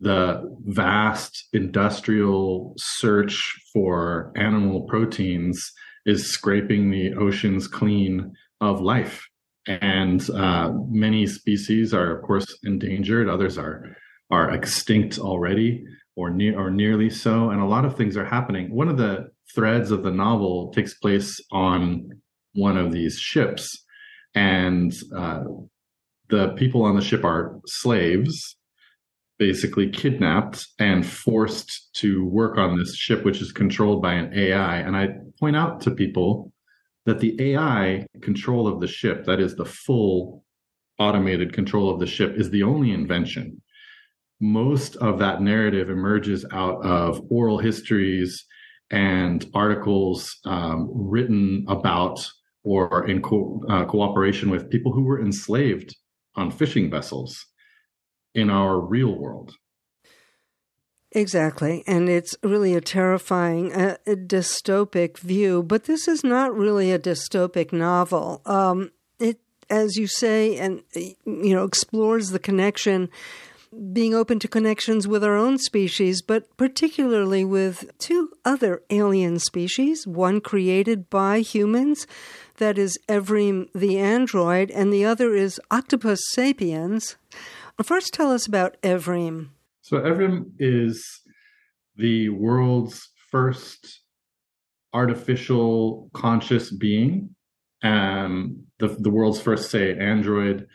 The 0.00 0.42
vast 0.66 1.48
industrial 1.52 2.74
search 2.78 3.54
for 3.72 4.32
animal 4.36 4.82
proteins 4.82 5.72
is 6.06 6.30
scraping 6.30 6.90
the 6.90 7.14
oceans 7.14 7.66
clean 7.68 8.32
of 8.60 8.80
life. 8.80 9.26
And 9.66 10.28
uh, 10.30 10.72
many 10.88 11.26
species 11.26 11.92
are, 11.92 12.16
of 12.16 12.22
course, 12.24 12.46
endangered. 12.64 13.28
Others 13.28 13.58
are 13.58 13.96
are 14.30 14.50
extinct 14.50 15.18
already, 15.18 15.84
or 16.16 16.30
near 16.30 16.58
or 16.58 16.70
nearly 16.70 17.10
so. 17.10 17.50
And 17.50 17.60
a 17.60 17.66
lot 17.66 17.84
of 17.84 17.96
things 17.96 18.16
are 18.16 18.24
happening. 18.24 18.74
One 18.74 18.88
of 18.88 18.96
the 18.96 19.28
threads 19.54 19.90
of 19.90 20.02
the 20.02 20.10
novel 20.10 20.72
takes 20.72 20.94
place 20.94 21.40
on 21.50 22.10
one 22.54 22.76
of 22.76 22.92
these 22.92 23.18
ships, 23.18 23.84
and 24.34 24.92
uh, 25.16 25.44
the 26.28 26.48
people 26.50 26.82
on 26.82 26.96
the 26.96 27.02
ship 27.02 27.24
are 27.24 27.60
slaves, 27.66 28.56
basically 29.38 29.88
kidnapped 29.88 30.66
and 30.78 31.06
forced 31.06 31.92
to 31.94 32.24
work 32.26 32.58
on 32.58 32.78
this 32.78 32.94
ship, 32.94 33.24
which 33.24 33.40
is 33.40 33.52
controlled 33.52 34.02
by 34.02 34.14
an 34.14 34.32
AI. 34.34 34.76
And 34.78 34.96
I 34.96 35.14
point 35.38 35.56
out 35.56 35.80
to 35.82 35.90
people 35.90 36.52
that 37.06 37.20
the 37.20 37.34
AI 37.40 38.06
control 38.20 38.68
of 38.68 38.80
the 38.80 38.86
ship, 38.86 39.24
that 39.24 39.40
is 39.40 39.56
the 39.56 39.64
full 39.64 40.44
automated 40.98 41.52
control 41.52 41.90
of 41.90 41.98
the 41.98 42.06
ship, 42.06 42.34
is 42.36 42.50
the 42.50 42.62
only 42.62 42.92
invention. 42.92 43.60
Most 44.40 44.96
of 44.96 45.18
that 45.18 45.40
narrative 45.42 45.90
emerges 45.90 46.44
out 46.52 46.84
of 46.84 47.20
oral 47.30 47.58
histories 47.58 48.44
and 48.90 49.46
articles 49.54 50.36
um, 50.44 50.90
written 50.92 51.64
about 51.68 52.18
or 52.62 53.06
in 53.06 53.22
co- 53.22 53.62
uh, 53.70 53.84
cooperation 53.86 54.50
with 54.50 54.70
people 54.70 54.92
who 54.92 55.04
were 55.04 55.20
enslaved 55.20 55.96
on 56.34 56.50
fishing 56.50 56.90
vessels 56.90 57.46
in 58.34 58.50
our 58.50 58.78
real 58.78 59.18
world. 59.18 59.52
Exactly. 61.12 61.82
And 61.86 62.08
it's 62.08 62.36
really 62.42 62.74
a 62.74 62.80
terrifying, 62.80 63.72
uh, 63.72 63.96
a 64.06 64.14
dystopic 64.14 65.18
view. 65.18 65.62
But 65.62 65.84
this 65.84 66.06
is 66.06 66.22
not 66.22 66.54
really 66.54 66.92
a 66.92 66.98
dystopic 67.00 67.72
novel. 67.72 68.42
Um, 68.46 68.92
it, 69.18 69.40
as 69.68 69.96
you 69.96 70.06
say, 70.06 70.56
and, 70.56 70.82
you 70.94 71.54
know, 71.54 71.64
explores 71.64 72.30
the 72.30 72.38
connection 72.38 73.08
being 73.92 74.14
open 74.14 74.38
to 74.40 74.48
connections 74.48 75.06
with 75.06 75.22
our 75.22 75.36
own 75.36 75.58
species, 75.58 76.22
but 76.22 76.56
particularly 76.56 77.44
with 77.44 77.90
two 77.98 78.30
other 78.44 78.82
alien 78.90 79.38
species, 79.38 80.06
one 80.06 80.40
created 80.40 81.08
by 81.08 81.40
humans, 81.40 82.06
that 82.56 82.78
is 82.78 82.98
Evrim 83.08 83.68
the 83.72 83.98
android, 83.98 84.70
and 84.70 84.92
the 84.92 85.04
other 85.04 85.34
is 85.34 85.60
Octopus 85.70 86.20
sapiens. 86.32 87.16
First, 87.82 88.12
tell 88.12 88.32
us 88.32 88.46
about 88.46 88.76
Evrim. 88.82 89.50
So, 89.82 89.98
Evrim 89.98 90.52
is 90.58 91.02
the 91.96 92.28
world's 92.30 93.08
first 93.30 94.00
artificial 94.92 96.10
conscious 96.12 96.70
being, 96.70 97.34
um, 97.82 98.64
the, 98.78 98.88
the 98.88 99.10
world's 99.10 99.40
first, 99.40 99.70
say, 99.70 99.96
android 99.96 100.66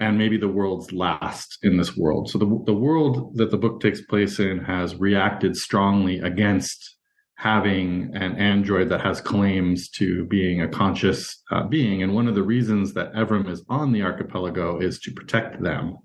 and 0.00 0.16
maybe 0.16 0.36
the 0.36 0.48
world's 0.48 0.92
last 0.92 1.58
in 1.62 1.76
this 1.76 1.96
world. 1.96 2.30
So 2.30 2.38
the 2.38 2.62
the 2.66 2.74
world 2.74 3.36
that 3.36 3.50
the 3.50 3.58
book 3.58 3.80
takes 3.80 4.00
place 4.02 4.38
in 4.38 4.58
has 4.60 4.96
reacted 4.96 5.56
strongly 5.56 6.20
against 6.20 6.96
having 7.38 8.10
an 8.14 8.34
android 8.36 8.88
that 8.88 9.00
has 9.00 9.20
claims 9.20 9.88
to 9.88 10.24
being 10.26 10.60
a 10.60 10.68
conscious 10.68 11.40
uh, 11.52 11.62
being. 11.62 12.02
And 12.02 12.12
one 12.12 12.26
of 12.26 12.34
the 12.34 12.42
reasons 12.42 12.94
that 12.94 13.12
Evrim 13.14 13.48
is 13.48 13.64
on 13.68 13.92
the 13.92 14.02
archipelago 14.02 14.80
is 14.80 14.98
to 15.00 15.12
protect 15.12 15.62
them 15.62 15.96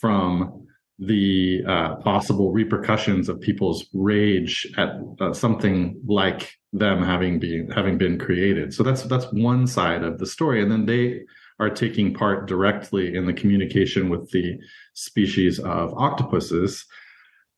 from 0.00 0.66
the 0.98 1.62
uh, 1.66 1.94
possible 1.96 2.50
repercussions 2.50 3.28
of 3.28 3.40
people's 3.40 3.86
rage 3.94 4.66
at 4.76 4.90
uh, 5.20 5.32
something 5.32 6.00
like 6.06 6.52
them 6.72 7.02
having 7.02 7.38
been 7.38 7.70
having 7.70 7.96
been 7.96 8.18
created. 8.18 8.74
So 8.74 8.82
that's 8.82 9.02
that's 9.04 9.26
one 9.32 9.66
side 9.66 10.02
of 10.02 10.18
the 10.18 10.26
story, 10.26 10.60
and 10.60 10.70
then 10.70 10.86
they 10.86 11.20
are 11.58 11.70
taking 11.70 12.14
part 12.14 12.46
directly 12.46 13.14
in 13.16 13.26
the 13.26 13.32
communication 13.32 14.08
with 14.08 14.30
the 14.30 14.58
species 14.94 15.58
of 15.58 15.92
octopuses. 15.94 16.86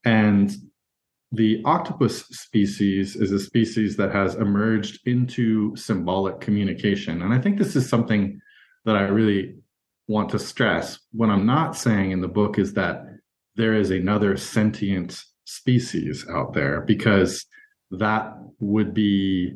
And 0.03 0.51
the 1.31 1.61
octopus 1.65 2.25
species 2.27 3.15
is 3.15 3.31
a 3.31 3.39
species 3.39 3.97
that 3.97 4.11
has 4.11 4.35
emerged 4.35 4.99
into 5.05 5.75
symbolic 5.75 6.41
communication. 6.41 7.21
And 7.21 7.33
I 7.33 7.39
think 7.39 7.57
this 7.57 7.75
is 7.75 7.87
something 7.87 8.41
that 8.85 8.95
I 8.95 9.03
really 9.03 9.55
want 10.07 10.29
to 10.31 10.39
stress. 10.39 10.99
What 11.11 11.29
I'm 11.29 11.45
not 11.45 11.77
saying 11.77 12.11
in 12.11 12.21
the 12.21 12.27
book 12.27 12.57
is 12.57 12.73
that 12.73 13.05
there 13.55 13.73
is 13.73 13.91
another 13.91 14.35
sentient 14.35 15.23
species 15.45 16.25
out 16.29 16.53
there, 16.53 16.81
because 16.81 17.45
that 17.91 18.33
would 18.59 18.93
be 18.93 19.53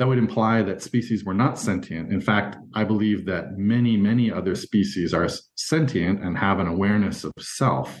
that 0.00 0.08
would 0.08 0.16
imply 0.16 0.62
that 0.62 0.82
species 0.82 1.26
were 1.26 1.34
not 1.34 1.58
sentient. 1.58 2.10
In 2.10 2.22
fact, 2.22 2.56
I 2.74 2.84
believe 2.84 3.26
that 3.26 3.58
many, 3.58 3.98
many 3.98 4.32
other 4.32 4.54
species 4.54 5.12
are 5.12 5.28
sentient 5.56 6.24
and 6.24 6.38
have 6.38 6.58
an 6.58 6.66
awareness 6.66 7.22
of 7.22 7.32
self. 7.38 8.00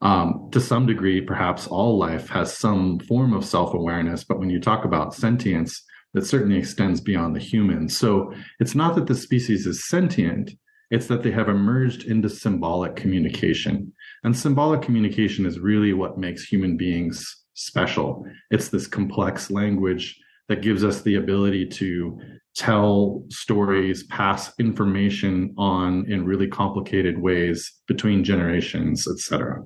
Um, 0.00 0.48
to 0.52 0.62
some 0.62 0.86
degree, 0.86 1.20
perhaps 1.20 1.66
all 1.66 1.98
life 1.98 2.30
has 2.30 2.56
some 2.56 3.00
form 3.00 3.34
of 3.34 3.44
self 3.44 3.74
awareness, 3.74 4.24
but 4.24 4.38
when 4.38 4.48
you 4.48 4.58
talk 4.58 4.86
about 4.86 5.12
sentience, 5.12 5.84
that 6.14 6.24
certainly 6.24 6.56
extends 6.56 7.02
beyond 7.02 7.36
the 7.36 7.40
human. 7.40 7.90
So 7.90 8.32
it's 8.58 8.74
not 8.74 8.94
that 8.94 9.06
the 9.06 9.14
species 9.14 9.66
is 9.66 9.86
sentient, 9.86 10.52
it's 10.90 11.08
that 11.08 11.22
they 11.22 11.32
have 11.32 11.50
emerged 11.50 12.04
into 12.04 12.30
symbolic 12.30 12.96
communication. 12.96 13.92
And 14.24 14.34
symbolic 14.34 14.80
communication 14.80 15.44
is 15.44 15.58
really 15.58 15.92
what 15.92 16.16
makes 16.16 16.44
human 16.44 16.78
beings 16.78 17.22
special. 17.52 18.24
It's 18.50 18.70
this 18.70 18.86
complex 18.86 19.50
language 19.50 20.18
that 20.48 20.62
gives 20.62 20.84
us 20.84 21.02
the 21.02 21.16
ability 21.16 21.66
to 21.66 22.18
tell 22.54 23.22
stories, 23.28 24.04
pass 24.04 24.52
information 24.58 25.54
on 25.58 26.10
in 26.10 26.24
really 26.24 26.48
complicated 26.48 27.18
ways 27.18 27.70
between 27.86 28.24
generations, 28.24 29.04
etc. 29.08 29.62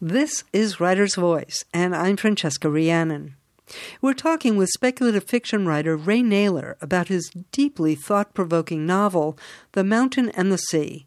This 0.00 0.44
is 0.52 0.78
Writer's 0.78 1.16
Voice, 1.16 1.64
and 1.74 1.94
I'm 1.96 2.16
Francesca 2.16 2.70
Rheannon. 2.70 3.34
We're 4.00 4.14
talking 4.14 4.56
with 4.56 4.70
speculative 4.70 5.24
fiction 5.24 5.66
writer 5.66 5.96
Ray 5.96 6.20
Nayler 6.20 6.76
about 6.80 7.08
his 7.08 7.30
deeply 7.52 7.94
thought 7.94 8.32
provoking 8.32 8.86
novel, 8.86 9.36
The 9.72 9.84
Mountain 9.84 10.30
and 10.30 10.52
the 10.52 10.58
Sea. 10.58 11.06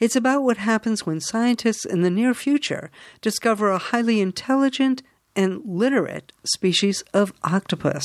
It's 0.00 0.16
about 0.16 0.42
what 0.42 0.56
happens 0.56 1.04
when 1.04 1.20
scientists 1.20 1.84
in 1.84 2.00
the 2.00 2.10
near 2.10 2.32
future 2.32 2.90
discover 3.20 3.70
a 3.70 3.78
highly 3.78 4.20
intelligent 4.20 5.02
and 5.36 5.62
literate 5.64 6.32
species 6.44 7.02
of 7.14 7.32
octopus. 7.42 8.04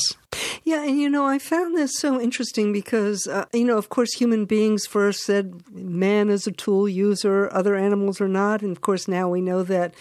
Yeah, 0.64 0.82
and 0.82 0.98
you 0.98 1.08
know, 1.08 1.26
I 1.26 1.38
found 1.38 1.76
this 1.76 1.98
so 1.98 2.20
interesting 2.20 2.72
because, 2.72 3.26
uh, 3.26 3.46
you 3.52 3.64
know, 3.64 3.78
of 3.78 3.88
course, 3.88 4.12
human 4.14 4.44
beings 4.44 4.86
first 4.86 5.20
said 5.20 5.62
man 5.72 6.28
is 6.28 6.46
a 6.46 6.52
tool 6.52 6.88
user, 6.88 7.52
other 7.52 7.76
animals 7.76 8.20
are 8.20 8.28
not. 8.28 8.62
And 8.62 8.72
of 8.72 8.80
course, 8.80 9.08
now 9.08 9.28
we 9.28 9.40
know 9.40 9.62
that 9.62 9.94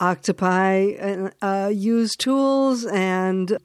octopi 0.00 0.92
uh, 1.00 1.30
uh 1.40 1.68
use 1.68 2.16
tools 2.16 2.84
and 2.84 3.58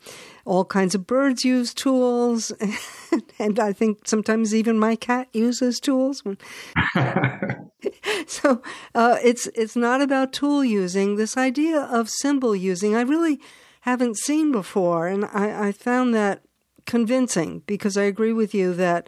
all 0.50 0.65
kinds 0.65 0.96
of 0.96 1.06
birds 1.06 1.46
use 1.46 1.75
tools. 1.75 2.51
and 3.39 3.60
I 3.60 3.72
think 3.72 4.08
sometimes 4.08 4.56
even 4.56 4.79
my 4.79 4.96
cat 4.96 5.27
uses 5.32 5.79
tools. 5.79 6.24
so 8.25 8.62
uh, 8.96 9.18
it's 9.24 9.46
it's 9.53 9.75
not 9.75 10.01
about 10.01 10.34
tool 10.34 10.65
using. 10.65 11.15
This 11.15 11.38
idea 11.38 11.82
of 11.82 12.10
symbol 12.10 12.56
using, 12.56 12.96
I 12.96 13.01
really 13.01 13.39
haven't 13.82 14.18
seen 14.18 14.51
before, 14.51 15.08
and 15.08 15.25
I, 15.25 15.68
I 15.68 15.72
found 15.72 16.15
that 16.15 16.41
convincing 16.88 17.62
because 17.68 17.96
I 17.96 18.03
agree 18.03 18.34
with 18.34 18.56
you 18.56 18.74
that 18.74 19.08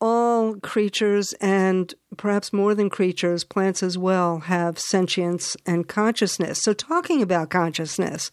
all 0.00 0.56
creatures 0.56 1.32
and 1.34 1.94
perhaps 2.16 2.52
more 2.52 2.74
than 2.74 2.90
creatures, 2.90 3.44
plants 3.44 3.82
as 3.82 3.96
well, 3.96 4.40
have 4.40 4.78
sentience 4.78 5.56
and 5.64 5.86
consciousness. 5.86 6.60
So, 6.62 6.72
talking 6.72 7.22
about 7.22 7.50
consciousness, 7.50 8.30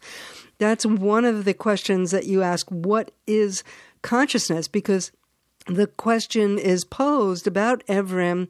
that's 0.58 0.86
one 0.86 1.26
of 1.26 1.46
the 1.46 1.54
questions 1.54 2.12
that 2.12 2.26
you 2.26 2.42
ask 2.42 2.68
what 2.70 3.12
is 3.26 3.64
consciousness? 4.02 4.68
Because 4.68 5.12
the 5.68 5.88
question 5.88 6.58
is 6.58 6.84
posed 6.86 7.48
about 7.48 7.86
Evrim 7.88 8.48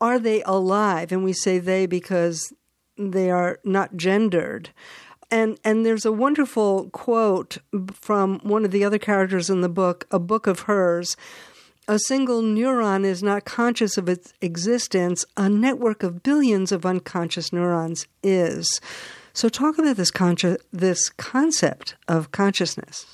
are 0.00 0.18
they 0.18 0.42
alive? 0.42 1.10
And 1.10 1.24
we 1.24 1.32
say 1.32 1.58
they 1.58 1.86
because 1.86 2.52
they 2.98 3.30
are 3.30 3.58
not 3.64 3.96
gendered. 3.96 4.70
And 5.30 5.58
and 5.64 5.84
there's 5.84 6.04
a 6.04 6.12
wonderful 6.12 6.90
quote 6.90 7.58
from 7.92 8.38
one 8.40 8.64
of 8.64 8.70
the 8.70 8.84
other 8.84 8.98
characters 8.98 9.50
in 9.50 9.60
the 9.60 9.68
book, 9.68 10.06
a 10.10 10.18
book 10.18 10.46
of 10.46 10.60
hers. 10.60 11.16
A 11.88 11.98
single 12.00 12.42
neuron 12.42 13.04
is 13.04 13.22
not 13.22 13.44
conscious 13.44 13.96
of 13.96 14.08
its 14.08 14.32
existence. 14.40 15.24
A 15.36 15.48
network 15.48 16.02
of 16.02 16.22
billions 16.22 16.72
of 16.72 16.84
unconscious 16.84 17.52
neurons 17.52 18.06
is. 18.22 18.80
So, 19.36 19.50
talk 19.50 19.78
about 19.78 19.96
this 19.96 20.10
consci- 20.10 20.56
this 20.72 21.10
concept 21.10 21.94
of 22.08 22.32
consciousness. 22.32 23.04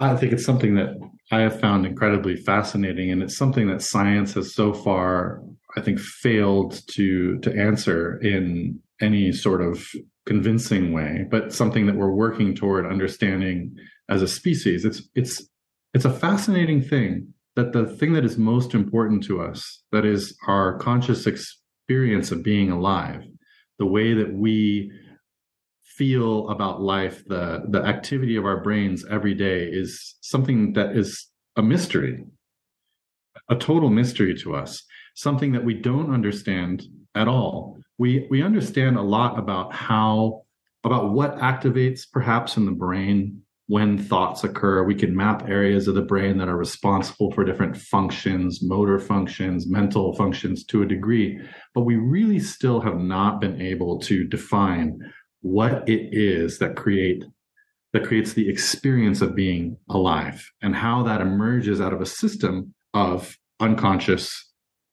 I 0.00 0.16
think 0.16 0.32
it's 0.32 0.44
something 0.44 0.74
that 0.74 0.98
I 1.30 1.38
have 1.42 1.60
found 1.60 1.86
incredibly 1.86 2.34
fascinating, 2.34 3.12
and 3.12 3.22
it's 3.22 3.36
something 3.36 3.68
that 3.68 3.80
science 3.80 4.34
has 4.34 4.52
so 4.52 4.72
far, 4.72 5.40
I 5.76 5.80
think, 5.80 6.00
failed 6.00 6.80
to 6.94 7.38
to 7.38 7.56
answer 7.56 8.18
in 8.18 8.80
any 9.00 9.30
sort 9.30 9.62
of 9.62 9.86
convincing 10.26 10.92
way, 10.92 11.26
but 11.30 11.52
something 11.52 11.86
that 11.86 11.94
we're 11.94 12.10
working 12.10 12.56
toward 12.56 12.84
understanding 12.84 13.72
as 14.08 14.20
a 14.20 14.26
species. 14.26 14.84
It's 14.84 15.08
it's 15.14 15.48
it's 15.94 16.04
a 16.04 16.12
fascinating 16.12 16.82
thing 16.82 17.32
that 17.54 17.72
the 17.72 17.86
thing 17.86 18.14
that 18.14 18.24
is 18.24 18.36
most 18.36 18.74
important 18.74 19.22
to 19.26 19.40
us, 19.40 19.80
that 19.92 20.04
is 20.04 20.36
our 20.48 20.76
conscious 20.78 21.24
experience 21.24 22.32
of 22.32 22.42
being 22.42 22.68
alive, 22.68 23.22
the 23.78 23.86
way 23.86 24.12
that 24.12 24.34
we 24.34 24.90
feel 25.98 26.48
about 26.48 26.80
life, 26.80 27.24
the 27.26 27.64
the 27.68 27.82
activity 27.84 28.36
of 28.36 28.44
our 28.44 28.62
brains 28.62 29.04
every 29.10 29.34
day 29.34 29.64
is 29.64 30.14
something 30.20 30.72
that 30.74 30.96
is 30.96 31.26
a 31.56 31.62
mystery, 31.62 32.24
a 33.50 33.56
total 33.56 33.90
mystery 33.90 34.34
to 34.38 34.54
us, 34.54 34.84
something 35.14 35.52
that 35.52 35.64
we 35.64 35.74
don't 35.74 36.14
understand 36.14 36.84
at 37.16 37.26
all. 37.26 37.76
We 37.98 38.28
we 38.30 38.42
understand 38.42 38.96
a 38.96 39.02
lot 39.02 39.38
about 39.38 39.74
how 39.74 40.44
about 40.84 41.12
what 41.12 41.36
activates 41.38 42.02
perhaps 42.10 42.56
in 42.56 42.64
the 42.64 42.78
brain 42.86 43.42
when 43.66 43.98
thoughts 43.98 44.44
occur. 44.44 44.84
We 44.84 44.94
can 44.94 45.14
map 45.14 45.48
areas 45.48 45.88
of 45.88 45.94
the 45.96 46.02
brain 46.02 46.38
that 46.38 46.48
are 46.48 46.56
responsible 46.56 47.32
for 47.32 47.44
different 47.44 47.76
functions, 47.76 48.62
motor 48.62 48.98
functions, 48.98 49.66
mental 49.66 50.14
functions 50.14 50.64
to 50.66 50.82
a 50.82 50.86
degree, 50.86 51.40
but 51.74 51.82
we 51.82 51.96
really 51.96 52.38
still 52.38 52.80
have 52.80 52.98
not 52.98 53.40
been 53.40 53.60
able 53.60 53.98
to 54.00 54.24
define 54.24 55.00
what 55.40 55.88
it 55.88 56.08
is 56.12 56.58
that 56.58 56.76
create 56.76 57.24
that 57.94 58.04
creates 58.04 58.34
the 58.34 58.48
experience 58.48 59.22
of 59.22 59.34
being 59.34 59.76
alive 59.88 60.50
and 60.60 60.76
how 60.76 61.02
that 61.02 61.22
emerges 61.22 61.80
out 61.80 61.92
of 61.94 62.02
a 62.02 62.06
system 62.06 62.74
of 62.92 63.38
unconscious 63.60 64.30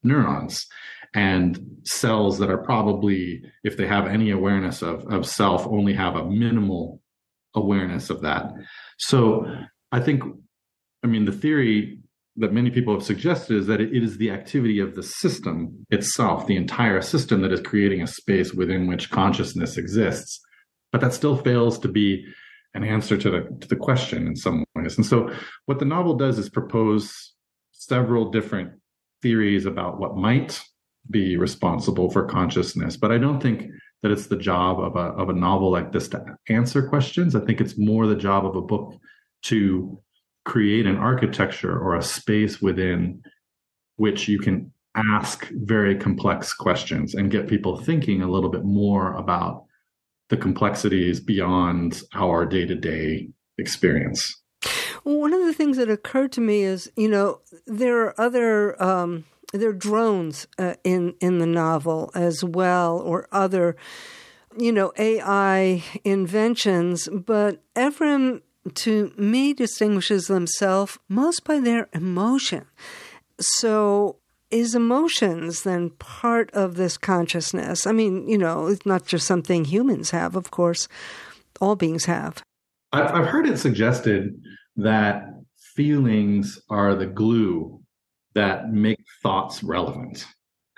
neurons 0.02 0.66
and 1.14 1.60
cells 1.84 2.38
that 2.40 2.50
are 2.50 2.58
probably 2.58 3.42
if 3.64 3.76
they 3.76 3.86
have 3.86 4.08
any 4.08 4.32
awareness 4.32 4.82
of, 4.82 5.06
of 5.12 5.26
self 5.26 5.68
only 5.68 5.94
have 5.94 6.16
a 6.16 6.30
minimal 6.30 7.02
awareness 7.54 8.10
of 8.10 8.22
that. 8.22 8.52
So 8.98 9.46
i 9.92 10.00
think 10.00 10.24
i 11.04 11.08
mean 11.08 11.26
the 11.26 11.32
theory 11.32 12.00
that 12.38 12.54
many 12.54 12.70
people 12.70 12.94
have 12.94 13.04
suggested 13.04 13.56
is 13.58 13.68
that 13.68 13.80
it 13.80 14.04
is 14.04 14.18
the 14.18 14.30
activity 14.30 14.80
of 14.80 14.96
the 14.96 15.04
system 15.04 15.86
itself, 15.90 16.48
the 16.48 16.58
entire 16.58 17.02
system 17.02 17.42
that 17.42 17.54
is 17.54 17.62
creating 17.62 18.02
a 18.02 18.08
space 18.08 18.54
within 18.54 18.88
which 18.88 19.10
consciousness 19.10 19.78
exists. 19.78 20.42
But 20.92 21.02
that 21.02 21.14
still 21.14 21.38
fails 21.38 21.80
to 21.80 21.88
be 21.88 22.26
an 22.74 22.84
answer 22.84 23.18
to 23.18 23.30
the 23.30 23.58
to 23.62 23.68
the 23.68 23.76
question 23.76 24.28
in 24.28 24.36
some 24.36 24.66
ways. 24.76 24.98
And 24.98 25.06
so 25.06 25.32
what 25.66 25.80
the 25.80 25.86
novel 25.86 26.16
does 26.16 26.38
is 26.38 26.50
propose 26.50 27.34
several 27.72 28.32
different 28.32 28.72
theories 29.22 29.66
about 29.66 30.00
what 30.00 30.18
might 30.18 30.62
be 31.10 31.38
responsible 31.38 32.10
for 32.10 32.26
consciousness. 32.26 32.98
But 32.98 33.12
I 33.12 33.18
don't 33.18 33.42
think 33.42 33.68
that 34.04 34.12
it's 34.12 34.28
the 34.28 34.38
job 34.38 34.80
of 34.80 34.96
a 34.96 35.14
of 35.22 35.30
a 35.30 35.34
novel 35.34 35.72
like 35.72 35.94
this 35.94 36.10
to 36.10 36.24
answer 36.50 36.88
questions. 36.88 37.34
I 37.34 37.40
think 37.40 37.62
it's 37.62 37.78
more 37.78 38.08
the 38.08 38.16
job 38.16 38.46
of 38.46 38.56
a 38.56 38.62
book 38.62 38.94
to 39.44 40.02
create 40.46 40.86
an 40.86 40.98
architecture 40.98 41.78
or 41.78 41.96
a 41.96 42.04
space 42.04 42.62
within 42.62 43.22
which 43.98 44.28
you 44.28 44.40
can 44.40 44.72
ask 44.96 45.50
very 45.52 45.96
complex 45.96 46.54
questions 46.54 47.14
and 47.16 47.32
get 47.32 47.48
people 47.48 47.78
thinking 47.78 48.22
a 48.22 48.30
little 48.30 48.50
bit 48.50 48.64
more 48.64 49.14
about 49.16 49.66
the 50.30 50.38
complexities 50.38 51.20
beyond 51.20 52.02
our 52.14 52.46
day-to-day 52.46 53.28
experience. 53.58 54.42
One 55.04 55.34
of 55.34 55.42
the 55.42 55.54
things 55.54 55.78
that 55.78 55.90
occurred 55.90 56.32
to 56.34 56.42
me 56.42 56.64
is 56.64 56.92
you 56.96 57.10
know 57.10 57.42
there 57.68 58.00
are 58.02 58.20
other 58.20 58.82
um, 58.82 59.26
there 59.54 59.70
are 59.70 59.74
drones 59.74 60.48
uh, 60.58 60.76
in 60.84 61.14
in 61.22 61.38
the 61.38 61.46
novel 61.46 62.10
as 62.16 62.44
well 62.44 62.98
or 63.00 63.28
other 63.32 63.76
you 64.58 64.72
know 64.72 64.92
ai 64.98 65.84
inventions 66.04 67.08
but 67.12 67.62
Evrim 67.76 68.42
to 68.74 69.14
me 69.18 69.54
distinguishes 69.54 70.28
themselves 70.28 70.98
most 71.08 71.44
by 71.44 71.60
their 71.60 71.88
emotion. 71.94 72.66
So 73.40 74.18
is 74.52 74.76
emotions 74.76 75.64
then 75.64 75.92
part 75.92 76.52
of 76.52 76.76
this 76.76 76.98
consciousness? 76.98 77.86
I 77.86 77.92
mean, 77.92 78.28
you 78.28 78.38
know, 78.38 78.68
it's 78.68 78.86
not 78.86 79.06
just 79.06 79.28
something 79.28 79.66
humans 79.66 80.12
have, 80.12 80.36
of 80.36 80.52
course, 80.52 80.88
all 81.60 81.76
beings 81.76 82.06
have. 82.06 82.44
I've 82.92 83.28
heard 83.28 83.48
it 83.48 83.58
suggested 83.58 84.42
that 84.78 85.26
feelings 85.76 86.60
are 86.70 86.96
the 86.96 87.06
glue 87.06 87.82
that 88.34 88.72
make 88.72 89.00
thoughts 89.22 89.64
relevant, 89.64 90.26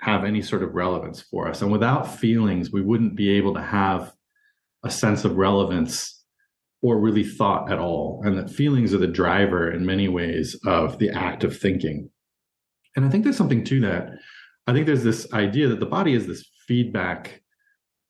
have 0.00 0.24
any 0.24 0.42
sort 0.42 0.62
of 0.62 0.74
relevance 0.74 1.20
for 1.20 1.48
us. 1.48 1.62
And 1.62 1.70
without 1.70 2.18
feelings, 2.18 2.72
we 2.72 2.82
wouldn't 2.82 3.14
be 3.14 3.30
able 3.30 3.54
to 3.54 3.62
have 3.62 4.12
a 4.84 4.90
sense 4.90 5.24
of 5.24 5.36
relevance 5.36 6.17
or 6.82 6.98
really 6.98 7.24
thought 7.24 7.70
at 7.70 7.78
all. 7.78 8.22
And 8.24 8.36
that 8.38 8.50
feelings 8.50 8.94
are 8.94 8.98
the 8.98 9.06
driver 9.06 9.70
in 9.70 9.84
many 9.84 10.08
ways 10.08 10.58
of 10.66 10.98
the 10.98 11.10
act 11.10 11.44
of 11.44 11.58
thinking. 11.58 12.10
And 12.96 13.04
I 13.04 13.08
think 13.08 13.24
there's 13.24 13.36
something 13.36 13.64
to 13.64 13.80
that. 13.80 14.10
I 14.66 14.72
think 14.72 14.86
there's 14.86 15.04
this 15.04 15.32
idea 15.32 15.68
that 15.68 15.80
the 15.80 15.86
body 15.86 16.14
is 16.14 16.26
this 16.26 16.44
feedback. 16.66 17.42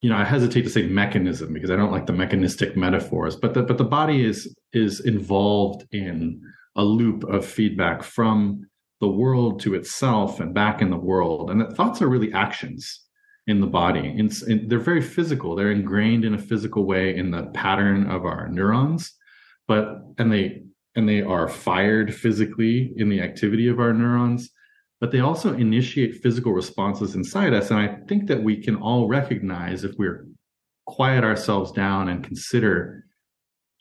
You 0.01 0.09
know, 0.09 0.17
I 0.17 0.23
hesitate 0.23 0.63
to 0.63 0.69
say 0.69 0.83
mechanism 0.83 1.53
because 1.53 1.71
I 1.71 1.75
don't 1.75 1.91
like 1.91 2.05
the 2.05 2.13
mechanistic 2.13 2.77
metaphors, 2.77 3.35
but 3.35 3.53
the, 3.53 3.63
but 3.63 3.77
the 3.77 3.83
body 3.83 4.25
is 4.25 4.55
is 4.73 4.99
involved 5.01 5.85
in 5.91 6.41
a 6.75 6.83
loop 6.83 7.23
of 7.25 7.45
feedback 7.45 8.03
from 8.03 8.65
the 9.01 9.09
world 9.09 9.61
to 9.61 9.73
itself 9.75 10.39
and 10.39 10.53
back 10.53 10.81
in 10.81 10.89
the 10.89 10.97
world, 10.97 11.49
and 11.49 11.59
that 11.59 11.75
thoughts 11.75 12.01
are 12.01 12.07
really 12.07 12.31
actions 12.33 13.05
in 13.49 13.59
the 13.61 13.67
body. 13.67 14.15
And, 14.19 14.31
they're 14.69 14.77
very 14.77 15.01
physical. 15.01 15.55
They're 15.55 15.71
ingrained 15.71 16.23
in 16.23 16.35
a 16.35 16.37
physical 16.37 16.85
way 16.85 17.15
in 17.15 17.31
the 17.31 17.47
pattern 17.55 18.09
of 18.09 18.23
our 18.23 18.47
neurons, 18.47 19.11
but 19.67 20.01
and 20.19 20.31
they 20.31 20.61
and 20.95 21.09
they 21.09 21.21
are 21.21 21.47
fired 21.47 22.13
physically 22.13 22.93
in 22.95 23.09
the 23.09 23.21
activity 23.21 23.67
of 23.67 23.79
our 23.79 23.93
neurons, 23.93 24.51
but 25.01 25.11
they 25.11 25.19
also 25.19 25.53
initiate 25.53 26.21
physical 26.21 26.51
responses 26.51 27.15
inside 27.15 27.53
us. 27.53 27.71
And 27.71 27.79
I 27.79 27.97
think 28.07 28.27
that 28.27 28.43
we 28.43 28.61
can 28.61 28.75
all 28.75 29.07
recognize 29.07 29.83
if 29.83 29.95
we're 29.97 30.27
quiet 30.85 31.23
ourselves 31.23 31.71
down 31.71 32.07
and 32.09 32.23
consider 32.23 33.05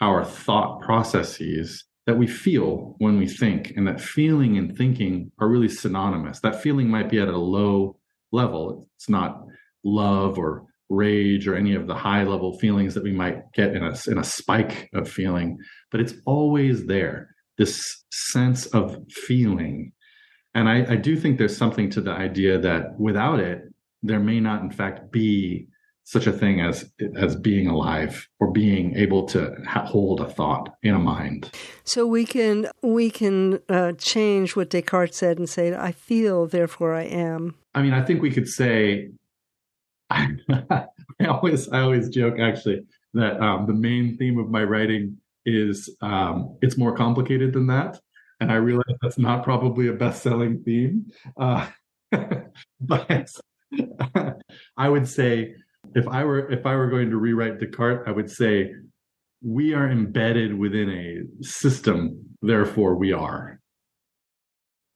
our 0.01 0.25
thought 0.25 0.81
processes 0.81 1.85
that 2.07 2.17
we 2.17 2.27
feel 2.27 2.95
when 2.99 3.19
we 3.19 3.27
think 3.27 3.73
and 3.77 3.87
that 3.87 4.01
feeling 4.01 4.57
and 4.57 4.77
thinking 4.79 5.31
are 5.41 5.49
really 5.49 5.69
synonymous 5.69 6.41
that 6.41 6.63
feeling 6.63 6.89
might 6.89 7.11
be 7.11 7.19
at 7.19 7.29
a 7.29 7.37
low 7.37 7.98
level 8.33 8.89
it's 8.97 9.09
not 9.09 9.45
love 9.85 10.39
or 10.39 10.65
rage 10.91 11.47
or 11.47 11.55
any 11.55 11.75
of 11.75 11.87
the 11.87 11.95
high 11.95 12.25
level 12.25 12.59
feelings 12.59 12.95
that 12.95 13.03
we 13.03 13.13
might 13.13 13.53
get 13.53 13.75
in 13.75 13.83
a, 13.85 13.95
in 14.07 14.19
a 14.19 14.25
spike 14.25 14.89
of 14.95 15.09
feeling, 15.09 15.59
but 15.91 16.01
it's 16.01 16.15
always 16.25 16.87
there, 16.87 17.35
this 17.59 17.81
sense 18.11 18.67
of 18.67 18.99
feeling. 19.11 19.93
And 20.55 20.69
I, 20.69 20.93
I 20.93 20.97
do 20.97 21.17
think 21.17 21.39
there's 21.39 21.57
something 21.57 21.91
to 21.91 22.01
the 22.01 22.13
idea 22.13 22.59
that 22.59 22.99
without 22.99 23.39
it, 23.39 23.63
there 24.03 24.21
may 24.21 24.41
not, 24.41 24.63
in 24.63 24.71
fact, 24.71 25.13
be 25.13 25.69
such 26.05 26.27
a 26.27 26.33
thing 26.33 26.63
as 26.63 26.91
as 27.17 27.37
being 27.37 27.67
alive 27.67 28.29
or 28.41 28.51
being 28.51 28.97
able 28.97 29.27
to 29.27 29.55
ha- 29.67 29.85
hold 29.85 30.23
a 30.23 30.31
thought 30.31 30.71
in 30.83 30.95
a 30.95 30.99
mind. 30.99 31.51
So 31.85 32.07
we 32.07 32.25
can 32.25 32.69
we 32.83 33.11
can 33.11 33.61
uh, 33.69 33.93
change 33.93 34.57
what 34.57 34.71
Descartes 34.71 35.17
said 35.17 35.37
and 35.37 35.51
say, 35.51 35.75
"I 35.75 35.93
feel, 35.93 36.47
therefore 36.47 36.95
I 36.95 37.03
am." 37.03 37.57
I 37.79 37.83
mean, 37.83 37.93
I 37.93 38.03
think 38.05 38.21
we 38.21 38.33
could 38.33 38.49
say 38.49 39.11
I, 40.11 40.87
always 41.29 41.69
I 41.69 41.81
always 41.81 42.09
joke 42.09 42.41
actually 42.41 42.85
that 43.15 43.41
um, 43.41 43.67
the 43.67 43.73
main 43.73 44.17
theme 44.17 44.39
of 44.39 44.51
my 44.51 44.65
writing 44.65 45.17
is 45.47 45.89
um, 46.03 46.59
it's 46.61 46.77
more 46.77 46.97
complicated 46.97 47.53
than 47.53 47.69
that. 47.69 48.01
and 48.41 48.51
I 48.51 48.57
realize 48.57 48.97
that's 49.01 49.19
not 49.19 49.45
probably 49.45 49.87
a 49.89 49.93
best-selling 49.93 50.63
theme, 50.65 51.07
uh, 51.39 51.69
but 52.81 53.31
I 54.77 54.89
would 54.89 55.07
say 55.07 55.55
if 55.95 56.09
I 56.09 56.25
were 56.25 56.51
if 56.51 56.67
I 56.67 56.75
were 56.75 56.91
going 56.91 57.11
to 57.11 57.17
rewrite 57.17 57.61
Descartes, 57.61 58.09
I 58.09 58.11
would 58.11 58.31
say 58.31 58.73
we 59.41 59.73
are 59.73 59.89
embedded 59.89 60.59
within 60.59 60.91
a 60.91 61.45
system, 61.45 62.27
therefore 62.43 62.97
we 62.97 63.13
are. 63.13 63.61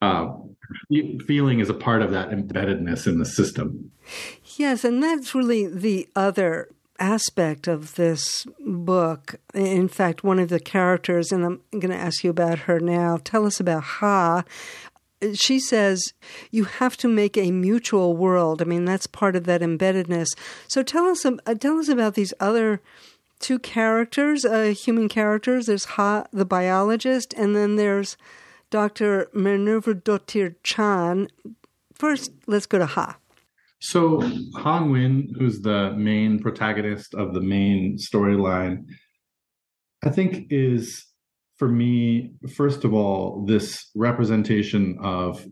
Uh, 0.01 0.35
feeling 1.27 1.61
is 1.61 1.71
a 1.71 1.75
part 1.75 2.03
of 2.03 2.11
that 2.13 2.31
embeddedness 2.31 3.07
in 3.07 3.19
the 3.19 3.25
system. 3.25 3.91
Yes, 4.57 4.85
and 4.85 5.03
that's 5.03 5.35
really 5.35 5.67
the 5.67 6.09
other 6.15 6.69
aspect 6.99 7.67
of 7.67 7.97
this 7.97 8.47
book. 8.61 9.37
In 9.55 9.89
fact, 9.89 10.23
one 10.23 10.39
of 10.39 10.49
the 10.49 10.61
characters, 10.61 11.33
and 11.33 11.45
I'm 11.45 11.61
going 11.73 11.91
to 11.91 11.97
ask 11.97 12.23
you 12.23 12.31
about 12.31 12.61
her 12.61 12.79
now. 12.79 13.19
Tell 13.23 13.47
us 13.47 13.59
about 13.61 13.83
Ha. 13.83 14.45
She 15.35 15.61
says 15.61 16.03
you 16.51 16.65
have 16.65 16.97
to 16.99 17.09
make 17.09 17.37
a 17.37 17.51
mutual 17.51 18.17
world. 18.17 18.61
I 18.61 18.65
mean, 18.65 18.85
that's 18.85 19.07
part 19.07 19.37
of 19.37 19.45
that 19.45 19.61
embeddedness. 19.61 20.29
So 20.69 20.83
tell 20.83 21.07
us, 21.07 21.25
uh, 21.25 21.55
tell 21.55 21.79
us 21.79 21.89
about 21.89 22.15
these 22.15 22.35
other 22.41 22.81
two 23.39 23.59
characters, 23.59 24.45
uh, 24.45 24.75
human 24.77 25.09
characters. 25.09 25.67
There's 25.67 25.85
Ha, 25.85 26.25
the 26.33 26.45
biologist, 26.45 27.35
and 27.35 27.55
then 27.55 27.77
there's 27.77 28.17
Dr. 28.73 29.29
Minerva 29.35 29.95
Chan. 30.63 31.29
First, 31.93 32.33
let's 32.47 32.65
go 32.65 32.79
to 32.79 32.87
Ha. 32.87 33.19
So 33.81 34.23
Ha 34.57 34.81
Nguyen, 34.81 35.29
who's 35.39 35.61
the 35.61 35.93
main 35.93 36.41
protagonist 36.41 37.15
of 37.15 37.35
the 37.35 37.43
main 37.43 37.99
storyline, 37.99 38.87
I 40.03 40.09
think 40.09 40.47
is 40.49 41.07
for 41.59 41.69
me, 41.69 42.33
first 42.57 42.85
of 42.85 42.95
all, 42.95 43.45
this 43.47 43.91
representation 43.95 44.97
of 45.03 45.47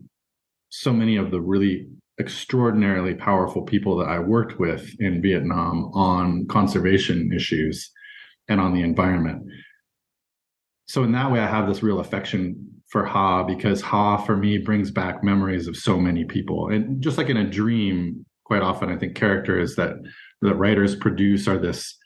so 0.69 0.91
many 0.91 1.15
of 1.15 1.29
the 1.29 1.39
really 1.39 1.87
extraordinarily 2.19 3.13
powerful 3.13 3.61
people 3.61 3.97
that 3.97 4.09
I 4.09 4.17
worked 4.17 4.59
with 4.59 4.95
in 4.99 5.21
Vietnam 5.21 5.91
on 5.93 6.47
conservation 6.47 7.31
issues 7.31 7.91
and 8.47 8.59
on 8.59 8.73
the 8.73 8.81
environment. 8.81 9.43
So 10.87 11.03
in 11.03 11.11
that 11.11 11.31
way, 11.31 11.39
I 11.39 11.47
have 11.47 11.67
this 11.67 11.83
real 11.83 11.99
affection 11.99 12.70
for 12.91 13.05
Ha 13.05 13.43
because 13.43 13.81
Ha 13.81 14.17
for 14.17 14.35
me 14.37 14.57
brings 14.57 14.91
back 14.91 15.23
memories 15.23 15.67
of 15.67 15.77
so 15.77 15.97
many 15.97 16.25
people. 16.25 16.69
And 16.69 17.01
just 17.01 17.17
like 17.17 17.29
in 17.29 17.37
a 17.37 17.49
dream, 17.49 18.25
quite 18.43 18.61
often 18.61 18.89
I 18.89 18.97
think 18.97 19.15
characters 19.15 19.75
that 19.77 19.93
that 20.41 20.55
writers 20.55 20.95
produce 20.95 21.47
are 21.47 21.57
this 21.57 21.97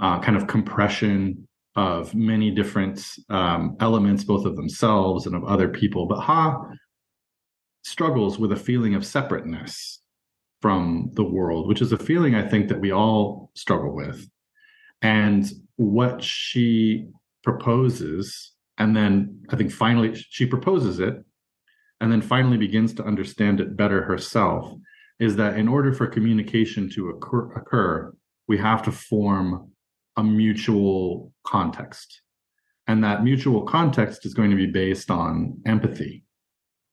uh, 0.00 0.18
kind 0.20 0.36
of 0.36 0.48
compression 0.48 1.46
of 1.76 2.14
many 2.14 2.50
different 2.50 3.06
um, 3.30 3.76
elements, 3.80 4.24
both 4.24 4.44
of 4.44 4.56
themselves 4.56 5.26
and 5.26 5.36
of 5.36 5.44
other 5.44 5.68
people. 5.68 6.06
But 6.06 6.20
Ha 6.20 6.60
struggles 7.84 8.38
with 8.38 8.52
a 8.52 8.56
feeling 8.56 8.94
of 8.94 9.06
separateness 9.06 10.00
from 10.60 11.10
the 11.14 11.24
world, 11.24 11.68
which 11.68 11.82
is 11.82 11.92
a 11.92 11.98
feeling 11.98 12.34
I 12.34 12.48
think 12.48 12.68
that 12.68 12.80
we 12.80 12.92
all 12.92 13.50
struggle 13.54 13.94
with. 13.94 14.28
And 15.02 15.50
what 15.76 16.22
she 16.22 17.08
proposes, 17.42 18.51
and 18.78 18.96
then 18.96 19.42
I 19.50 19.56
think 19.56 19.72
finally 19.72 20.14
she 20.14 20.46
proposes 20.46 20.98
it, 20.98 21.24
and 22.00 22.10
then 22.10 22.22
finally 22.22 22.56
begins 22.56 22.94
to 22.94 23.04
understand 23.04 23.60
it 23.60 23.76
better 23.76 24.02
herself, 24.02 24.72
is 25.20 25.36
that 25.36 25.56
in 25.56 25.68
order 25.68 25.92
for 25.92 26.06
communication 26.06 26.90
to 26.90 27.10
occur, 27.10 27.52
occur 27.52 28.12
we 28.48 28.58
have 28.58 28.82
to 28.82 28.92
form 28.92 29.70
a 30.16 30.22
mutual 30.22 31.32
context. 31.44 32.22
And 32.86 33.04
that 33.04 33.22
mutual 33.22 33.62
context 33.62 34.26
is 34.26 34.34
going 34.34 34.50
to 34.50 34.56
be 34.56 34.66
based 34.66 35.10
on 35.10 35.60
empathy. 35.64 36.24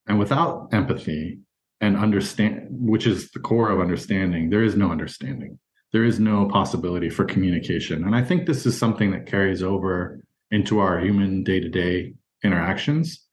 And 0.07 0.19
without 0.19 0.69
empathy 0.71 1.39
and 1.81 1.97
understand, 1.97 2.67
which 2.69 3.07
is 3.07 3.31
the 3.31 3.39
core 3.39 3.71
of 3.71 3.79
understanding, 3.79 4.49
there 4.49 4.63
is 4.63 4.75
no 4.75 4.91
understanding. 4.91 5.59
There 5.91 6.05
is 6.05 6.19
no 6.19 6.47
possibility 6.47 7.09
for 7.09 7.25
communication. 7.25 8.05
And 8.05 8.15
I 8.15 8.23
think 8.23 8.45
this 8.45 8.65
is 8.65 8.77
something 8.77 9.11
that 9.11 9.25
carries 9.25 9.63
over 9.63 10.21
into 10.51 10.79
our 10.79 10.99
human 10.99 11.43
day 11.43 11.59
to 11.59 11.69
day 11.69 12.13
interactions. 12.43 13.25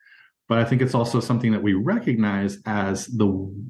But 0.49 0.59
I 0.59 0.65
think 0.65 0.83
it's 0.83 0.95
also 0.95 1.21
something 1.21 1.53
that 1.53 1.63
we 1.63 1.75
recognize 1.75 2.59
as 2.67 3.07
the, 3.07 3.27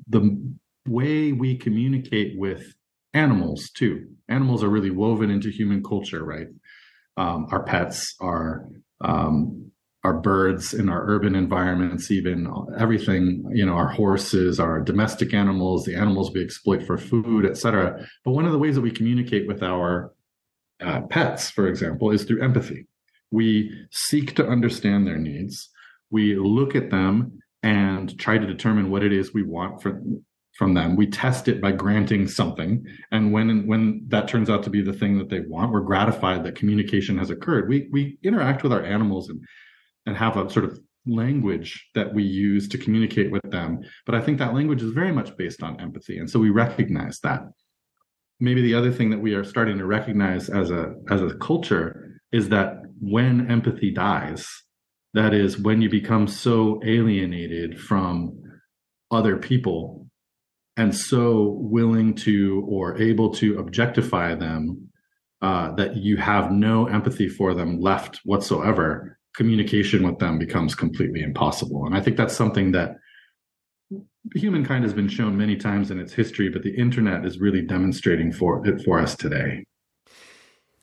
the 0.09 0.39
way 0.87 1.33
we 1.33 1.57
communicate 1.57 2.39
with 2.39 2.75
animals 3.15 3.71
too. 3.71 4.07
Animals 4.29 4.63
are 4.63 4.69
really 4.69 4.91
woven 4.91 5.31
into 5.31 5.49
human 5.51 5.83
culture, 5.83 6.25
right? 6.25 6.49
Um, 7.17 7.47
our 7.51 7.63
pets, 7.63 8.15
our 8.21 8.69
um, 9.01 9.71
our 10.07 10.15
birds 10.15 10.73
in 10.73 10.89
our 10.89 11.05
urban 11.09 11.35
environments, 11.35 12.13
even 12.13 12.47
everything, 12.79 13.45
you 13.53 13.67
know, 13.67 13.73
our 13.73 13.89
horses, 13.89 14.61
our 14.61 14.81
domestic 14.81 15.35
animals, 15.35 15.85
the 15.85 15.97
animals 15.97 16.31
we 16.33 16.45
exploit 16.45 16.87
for 16.87 16.97
food, 16.97 17.45
etc. 17.45 18.07
But 18.25 18.31
one 18.31 18.47
of 18.47 18.53
the 18.53 18.59
ways 18.59 18.77
that 18.77 18.83
we 18.83 18.93
communicate 18.93 19.49
with 19.49 19.65
our 19.65 20.13
uh, 20.81 21.01
pets, 21.11 21.51
for 21.51 21.67
example, 21.67 22.13
is 22.13 22.23
through 22.23 22.41
empathy. 22.41 22.87
We 23.31 23.87
seek 23.91 24.35
to 24.37 24.47
understand 24.47 25.07
their 25.07 25.19
needs. 25.19 25.69
We 26.11 26.37
look 26.37 26.75
at 26.75 26.91
them 26.91 27.41
and 27.63 28.17
try 28.19 28.39
to 28.39 28.47
determine 28.47 28.91
what 28.91 29.03
it 29.03 29.13
is 29.13 29.35
we 29.35 29.43
want 29.43 29.83
for, 29.83 30.01
from 30.57 30.75
them. 30.75 30.97
We 30.97 31.07
test 31.07 31.49
it 31.49 31.61
by 31.61 31.73
granting 31.73 32.29
something, 32.29 32.85
and 33.13 33.33
when 33.33 33.67
when 33.67 34.05
that 34.09 34.29
turns 34.29 34.49
out 34.49 34.63
to 34.65 34.71
be 34.71 34.83
the 34.83 34.93
thing 34.93 35.19
that 35.19 35.29
they 35.29 35.41
want, 35.41 35.73
we're 35.73 35.81
gratified 35.81 36.45
that 36.45 36.55
communication 36.55 37.19
has 37.19 37.31
occurred. 37.31 37.69
We 37.69 37.89
we 37.93 38.19
interact 38.23 38.63
with 38.63 38.73
our 38.73 38.83
animals 38.83 39.29
and 39.29 39.45
and 40.07 40.17
have 40.17 40.37
a 40.37 40.49
sort 40.49 40.65
of 40.65 40.79
language 41.07 41.89
that 41.95 42.13
we 42.13 42.23
use 42.23 42.69
to 42.69 42.79
communicate 42.79 43.31
with 43.31 43.43
them. 43.51 43.81
But 44.07 44.15
I 44.15 44.21
think 44.21 44.39
that 44.39 44.55
language 44.55 44.83
is 44.83 44.93
very 44.93 45.13
much 45.13 45.37
based 45.37 45.63
on 45.63 45.81
empathy, 45.81 46.19
and 46.19 46.31
so 46.31 46.39
we 46.39 46.51
recognize 46.51 47.21
that. 47.21 47.43
Maybe 48.39 48.63
the 48.63 48.75
other 48.75 48.93
thing 48.93 49.11
that 49.11 49.21
we 49.21 49.35
are 49.35 49.45
starting 49.45 49.79
to 49.79 49.87
recognize 49.87 50.49
as 50.49 50.71
a 50.71 50.95
as 51.11 51.21
a 51.21 51.35
culture 51.35 52.06
is 52.37 52.51
that 52.51 52.83
when 53.01 53.51
empathy 53.51 53.91
dies, 53.91 54.47
that 55.15 55.33
is 55.33 55.59
when 55.59 55.81
you 55.81 55.89
become 55.89 56.29
so 56.29 56.79
alienated 56.85 57.81
from 57.81 58.39
other 59.11 59.39
people 59.39 60.07
and 60.77 60.95
so 60.95 61.57
willing 61.59 62.15
to 62.15 62.63
or 62.69 63.01
able 63.01 63.33
to 63.33 63.59
objectify 63.59 64.35
them 64.35 64.91
uh, 65.41 65.75
that 65.77 65.97
you 65.97 66.19
have 66.19 66.51
no 66.51 66.87
empathy 66.87 67.29
for 67.29 67.55
them 67.55 67.81
left 67.81 68.21
whatsoever, 68.25 69.19
communication 69.35 70.07
with 70.07 70.19
them 70.19 70.39
becomes 70.39 70.75
completely 70.75 71.23
impossible. 71.23 71.87
And 71.87 71.97
I 71.97 72.03
think 72.03 72.19
that's 72.19 72.37
something 72.37 72.73
that 72.73 72.97
humankind 74.35 74.85
has 74.85 74.93
been 74.93 75.09
shown 75.09 75.39
many 75.39 75.57
times 75.57 75.91
in 75.91 75.99
its 75.99 76.13
history, 76.13 76.51
but 76.51 76.63
the 76.63 76.77
internet 76.77 77.25
is 77.25 77.41
really 77.41 77.63
demonstrating 77.63 78.31
for 78.31 78.67
it 78.67 78.83
for 78.85 78.99
us 78.99 79.17
today. 79.17 79.65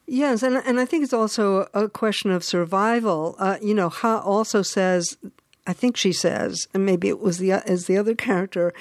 Yes, 0.06 0.44
and 0.44 0.58
and 0.58 0.80
I 0.80 0.86
think 0.86 1.04
it's 1.04 1.14
also 1.14 1.68
a 1.74 1.88
question 1.88 2.32
of 2.32 2.44
survival. 2.44 3.36
Uh, 3.40 3.58
you 3.62 3.74
know, 3.74 3.90
Ha 3.90 4.20
also 4.20 4.62
says, 4.62 5.18
I 5.66 5.74
think 5.74 5.96
she 5.96 6.12
says, 6.12 6.68
and 6.74 6.86
maybe 6.86 7.08
it 7.08 7.20
was 7.20 7.38
the 7.38 7.54
as 7.54 7.86
the 7.86 7.98
other 7.98 8.16
character 8.16 8.74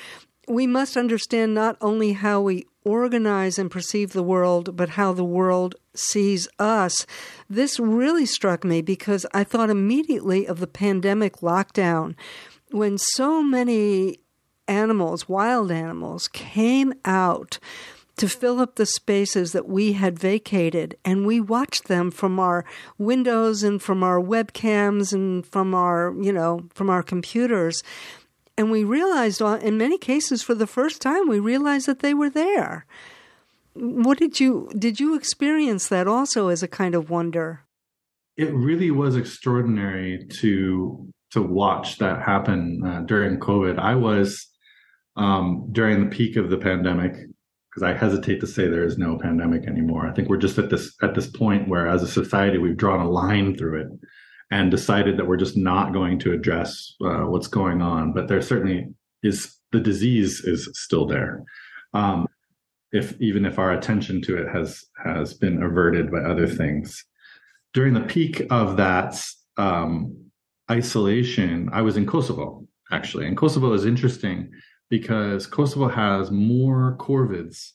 we 0.49 0.67
must 0.67 0.97
understand 0.97 1.55
not 1.55 1.77
only 1.81 2.13
how 2.13 2.41
we 2.41 2.67
organize 2.85 3.59
and 3.59 3.71
perceive 3.71 4.13
the 4.13 4.23
world, 4.23 4.77
but 4.77 4.91
how 4.91 5.13
the 5.13 5.25
world 5.25 5.77
sees 5.95 6.49
us. 6.59 7.07
This 7.49 7.79
really 7.79 8.27
struck 8.27 8.65
me 8.65 8.83
because 8.83 9.25
I 9.33 9.45
thought 9.45 9.71
immediately 9.71 10.47
of 10.47 10.59
the 10.59 10.67
pandemic 10.67 11.37
lockdown 11.37 12.17
when 12.71 12.99
so 12.99 13.43
many 13.43 14.19
animals, 14.67 15.29
wild 15.29 15.71
animals, 15.71 16.29
came 16.29 16.93
out 17.05 17.59
to 18.17 18.29
fill 18.29 18.61
up 18.61 18.77
the 18.77 18.87
spaces 18.87 19.53
that 19.53 19.69
we 19.69 19.93
had 19.93 20.19
vacated 20.19 20.97
and 21.05 21.27
we 21.27 21.41
watched 21.41 21.89
them 21.89 22.11
from 22.11 22.39
our 22.39 22.65
windows 22.99 23.63
and 23.63 23.81
from 23.81 24.03
our 24.03 24.21
webcams 24.21 25.13
and 25.13 25.47
from 25.47 25.75
our 25.75 26.15
you 26.21 26.33
know 26.33 26.67
from 26.75 26.91
our 26.91 27.03
computers 27.03 27.83
and 28.57 28.71
we 28.71 28.85
realized, 28.85 29.41
in 29.41 29.79
many 29.79 29.99
cases, 29.99 30.43
for 30.43 30.55
the 30.55 30.67
first 30.67 31.01
time, 31.01 31.29
we 31.29 31.39
realized 31.39 31.87
that 31.87 32.01
they 32.01 32.15
were 32.15 32.31
there. 32.31 32.87
What 33.75 34.19
did 34.19 34.39
you 34.39 34.71
did 34.79 35.01
you 35.01 35.17
experience 35.17 35.89
that 35.89 36.07
also 36.07 36.49
as 36.49 36.63
a 36.63 36.69
kind 36.69 36.95
of 36.95 37.09
wonder? 37.09 37.65
It 38.37 38.53
really 38.53 38.91
was 38.91 39.17
extraordinary 39.17 40.27
to 40.41 41.09
to 41.31 41.43
watch 41.43 41.97
that 41.99 42.21
happen 42.21 42.83
uh, 42.85 43.01
during 43.01 43.41
COVID. 43.41 43.79
I 43.79 43.95
was 43.95 44.47
um, 45.17 45.69
during 45.73 46.05
the 46.05 46.15
peak 46.15 46.37
of 46.37 46.51
the 46.51 46.59
pandemic 46.59 47.15
because 47.73 47.83
I 47.83 47.97
hesitate 47.97 48.41
to 48.41 48.47
say 48.47 48.69
there 48.69 48.85
is 48.85 48.99
no 48.99 49.17
pandemic 49.17 49.67
anymore. 49.67 50.07
I 50.07 50.13
think 50.13 50.29
we're 50.29 50.37
just 50.37 50.59
at 50.59 50.69
this 50.69 50.95
at 51.03 51.15
this 51.15 51.27
point 51.27 51.69
where, 51.69 51.89
as 51.89 52.03
a 52.03 52.09
society, 52.09 52.59
we've 52.59 52.77
drawn 52.77 53.01
a 53.01 53.09
line 53.09 53.57
through 53.57 53.81
it 53.81 53.89
and 54.51 54.71
decided 54.71 55.17
that 55.17 55.27
we're 55.27 55.39
just 55.39 55.57
not 55.57 55.95
going 55.95 56.19
to 56.19 56.33
address 56.33 56.95
uh, 57.03 57.23
what's 57.23 57.47
going 57.47 57.81
on. 57.81 58.13
But 58.13 58.29
there 58.29 58.43
certainly 58.43 58.89
is 59.23 59.57
the 59.71 59.81
disease 59.81 60.41
is 60.45 60.69
still 60.75 61.07
there. 61.07 61.43
Um, 61.95 62.27
if 62.93 63.19
even 63.23 63.47
if 63.47 63.59
our 63.59 63.73
attention 63.73 64.21
to 64.23 64.37
it 64.37 64.49
has 64.53 64.85
has 65.03 65.33
been 65.33 65.63
averted 65.63 66.11
by 66.11 66.19
other 66.19 66.47
things. 66.47 67.03
During 67.73 67.95
the 67.95 68.01
peak 68.01 68.43
of 68.51 68.77
that, 68.77 69.19
um, 69.57 70.15
isolation, 70.71 71.71
I 71.73 71.81
was 71.81 71.97
in 71.97 72.05
Kosovo 72.05 72.67
actually, 72.91 73.27
and 73.27 73.35
Kosovo 73.35 73.73
is 73.73 73.87
interesting 73.87 74.51
because 74.93 75.47
Kosovo 75.47 75.89
has 75.89 76.31
more 76.31 76.99
corvids 76.99 77.71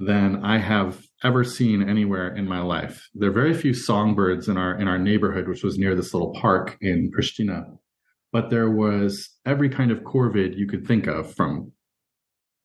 than 0.00 0.44
I 0.44 0.58
have 0.58 1.06
ever 1.22 1.44
seen 1.44 1.88
anywhere 1.88 2.34
in 2.34 2.48
my 2.48 2.60
life. 2.60 3.08
There 3.14 3.28
are 3.28 3.32
very 3.32 3.54
few 3.54 3.72
songbirds 3.72 4.48
in 4.48 4.56
our 4.56 4.76
in 4.76 4.88
our 4.88 4.98
neighborhood, 4.98 5.46
which 5.46 5.62
was 5.62 5.78
near 5.78 5.94
this 5.94 6.12
little 6.12 6.32
park 6.32 6.76
in 6.80 7.12
Pristina. 7.12 7.78
But 8.32 8.50
there 8.50 8.68
was 8.68 9.30
every 9.46 9.68
kind 9.68 9.92
of 9.92 10.00
corvid 10.00 10.58
you 10.58 10.66
could 10.66 10.88
think 10.88 11.06
of, 11.06 11.32
from 11.32 11.70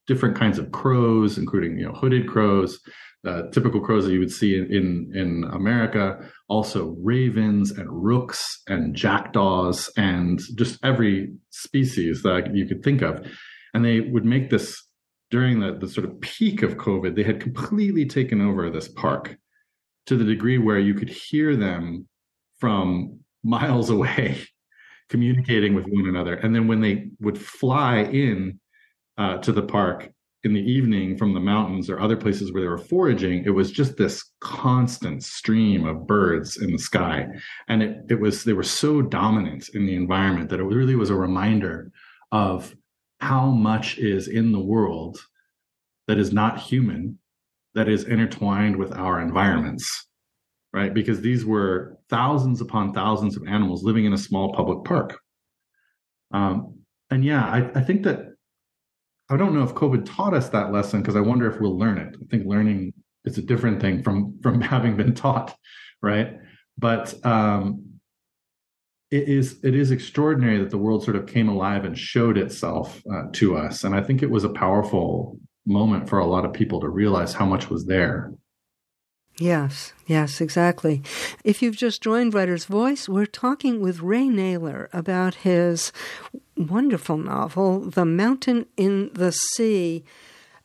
different 0.08 0.36
kinds 0.36 0.58
of 0.58 0.72
crows, 0.72 1.38
including 1.38 1.78
you 1.78 1.86
know 1.86 1.94
hooded 1.94 2.28
crows, 2.28 2.80
uh, 3.24 3.44
typical 3.52 3.82
crows 3.82 4.06
that 4.06 4.14
you 4.14 4.20
would 4.20 4.32
see 4.32 4.58
in, 4.58 4.66
in, 4.74 5.12
in 5.14 5.44
America, 5.54 6.28
also 6.50 6.96
ravens 7.04 7.70
and 7.70 7.88
rooks 7.92 8.64
and 8.68 8.96
jackdaws 8.96 9.92
and 9.96 10.42
just 10.58 10.84
every 10.84 11.36
species 11.52 12.24
that 12.24 12.56
you 12.56 12.66
could 12.66 12.84
think 12.84 13.04
of. 13.04 13.24
And 13.76 13.84
they 13.84 14.00
would 14.00 14.26
make 14.26 14.50
this 14.50 14.82
during 15.32 15.60
the, 15.60 15.74
the 15.74 15.90
sort 15.90 16.06
of 16.08 16.22
peak 16.22 16.64
of 16.64 16.78
COVID, 16.78 17.14
they 17.14 17.24
had 17.24 17.42
completely 17.42 18.06
taken 18.06 18.40
over 18.42 18.70
this 18.70 18.88
park 18.88 19.36
to 20.06 20.16
the 20.16 20.24
degree 20.24 20.58
where 20.58 20.80
you 20.80 20.94
could 20.94 21.10
hear 21.10 21.58
them 21.58 22.08
from 22.58 23.20
miles 23.44 23.90
away 23.98 24.42
communicating 25.10 25.76
with 25.76 25.86
one 25.88 26.08
another. 26.08 26.36
And 26.36 26.56
then 26.56 26.68
when 26.68 26.80
they 26.80 27.10
would 27.20 27.38
fly 27.38 28.04
in 28.04 28.60
uh, 29.18 29.38
to 29.40 29.52
the 29.52 29.62
park, 29.62 30.10
in 30.46 30.54
the 30.54 30.62
evening 30.62 31.18
from 31.18 31.34
the 31.34 31.40
mountains 31.40 31.90
or 31.90 32.00
other 32.00 32.16
places 32.16 32.54
where 32.54 32.62
they 32.62 32.70
were 32.70 32.78
foraging, 32.78 33.44
it 33.46 33.50
was 33.50 33.72
just 33.72 33.98
this 33.98 34.24
constant 34.40 35.24
stream 35.24 35.86
of 35.86 36.08
birds 36.08 36.58
in 36.62 36.72
the 36.72 36.78
sky. 36.78 37.28
And 37.68 37.84
it, 37.84 37.98
it 38.10 38.20
was, 38.22 38.44
they 38.44 38.54
were 38.54 38.64
so 38.64 39.02
dominant 39.02 39.70
in 39.74 39.86
the 39.86 39.96
environment 39.96 40.50
that 40.52 40.60
it 40.60 40.64
really 40.64 40.96
was 40.96 41.10
a 41.10 41.16
reminder 41.16 41.92
of 42.32 42.76
how 43.20 43.48
much 43.48 43.98
is 43.98 44.28
in 44.28 44.52
the 44.52 44.60
world 44.60 45.18
that 46.08 46.18
is 46.18 46.32
not 46.32 46.60
human, 46.60 47.18
that 47.74 47.90
is 47.90 48.04
intertwined 48.04 48.76
with 48.76 48.94
our 48.94 49.22
environments, 49.22 50.08
right? 50.74 50.94
Because 50.94 51.22
these 51.22 51.46
were 51.46 51.98
thousands 52.10 52.62
upon 52.62 52.94
thousands 52.94 53.36
of 53.36 53.48
animals 53.48 53.84
living 53.84 54.06
in 54.06 54.14
a 54.14 54.18
small 54.18 54.54
public 54.54 54.84
park. 54.84 55.18
Um, 56.32 56.80
and 57.10 57.24
yeah, 57.24 57.46
I, 57.46 57.80
I 57.80 57.84
think 57.84 58.04
that 58.04 58.36
I 59.30 59.38
don't 59.38 59.56
know 59.56 59.64
if 59.64 59.74
COVID 59.74 60.06
taught 60.06 60.34
us 60.34 60.50
that 60.50 60.72
lesson 60.72 61.02
because 61.02 61.16
I 61.16 61.22
wonder 61.22 61.50
if 61.50 61.60
we'll 61.60 61.78
learn 61.78 61.98
it. 61.98 62.16
I 62.22 62.26
think 62.30 62.46
learning 62.46 62.94
is 63.26 63.38
a 63.38 63.42
different 63.42 63.82
thing 63.82 64.04
from 64.04 64.40
from 64.44 64.62
having 64.74 64.96
been 64.96 65.16
taught, 65.16 65.56
right? 66.02 66.38
But 66.78 67.14
um, 67.26 67.95
it 69.16 69.30
is 69.30 69.60
it 69.64 69.76
is 69.76 69.92
extraordinary 69.92 70.58
that 70.60 70.70
the 70.70 70.78
world 70.78 71.04
sort 71.04 71.16
of 71.16 71.28
came 71.28 71.48
alive 71.48 71.86
and 71.86 71.98
showed 71.98 72.38
itself 72.38 73.02
uh, 73.12 73.24
to 73.34 73.58
us, 73.58 73.84
and 73.84 73.96
I 73.96 74.02
think 74.02 74.22
it 74.22 74.30
was 74.30 74.44
a 74.44 74.50
powerful 74.50 75.38
moment 75.66 76.10
for 76.10 76.20
a 76.20 76.26
lot 76.26 76.46
of 76.46 76.54
people 76.54 76.82
to 76.82 76.90
realize 76.90 77.34
how 77.34 77.46
much 77.46 77.70
was 77.70 77.86
there. 77.86 78.32
Yes, 79.38 79.94
yes, 80.08 80.40
exactly. 80.40 81.02
If 81.44 81.62
you've 81.62 81.76
just 81.76 82.02
joined 82.02 82.34
Writer's 82.34 82.66
Voice, 82.66 83.10
we're 83.10 83.26
talking 83.26 83.82
with 83.82 84.00
Ray 84.00 84.28
Nayler 84.28 84.88
about 84.94 85.36
his 85.36 85.92
wonderful 86.56 87.18
novel, 87.18 87.82
The 87.82 88.06
Mountain 88.06 88.68
in 88.78 89.12
the 89.14 89.34
Sea. 89.34 90.06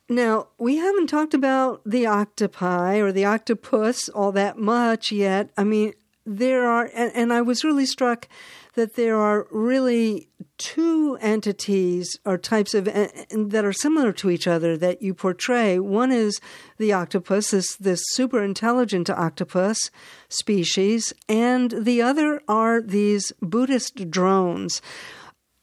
Now, 0.07 0.47
we 0.57 0.77
haven't 0.77 1.07
talked 1.07 1.33
about 1.33 1.81
the 1.85 2.05
octopi 2.05 2.97
or 2.97 3.11
the 3.11 3.25
octopus 3.25 4.07
all 4.09 4.31
that 4.33 4.57
much 4.57 5.11
yet. 5.11 5.51
I 5.57 5.65
mean, 5.65 5.93
there 6.25 6.67
are, 6.67 6.89
and, 6.93 7.11
and 7.15 7.33
I 7.33 7.41
was 7.41 7.63
really 7.63 7.85
struck 7.85 8.27
that 8.75 8.95
there 8.95 9.17
are 9.17 9.47
really 9.51 10.29
two 10.57 11.17
entities 11.19 12.17
or 12.25 12.37
types 12.37 12.73
of 12.73 12.85
that 12.85 13.65
are 13.65 13.73
similar 13.73 14.13
to 14.13 14.29
each 14.29 14.47
other 14.47 14.77
that 14.77 15.01
you 15.01 15.13
portray. 15.13 15.79
One 15.79 16.11
is 16.11 16.39
the 16.77 16.93
octopus, 16.93 17.51
this 17.51 17.75
this 17.75 18.01
super 18.11 18.43
intelligent 18.43 19.09
octopus 19.09 19.89
species, 20.29 21.13
and 21.27 21.71
the 21.71 22.01
other 22.01 22.41
are 22.47 22.81
these 22.81 23.33
Buddhist 23.41 24.09
drones. 24.09 24.81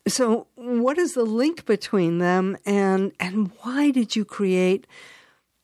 So, 0.06 0.46
what 0.54 0.98
is 0.98 1.14
the 1.14 1.24
link 1.24 1.64
between 1.64 2.18
them, 2.18 2.56
and 2.66 3.12
and 3.18 3.52
why 3.62 3.90
did 3.90 4.16
you 4.16 4.24
create 4.24 4.86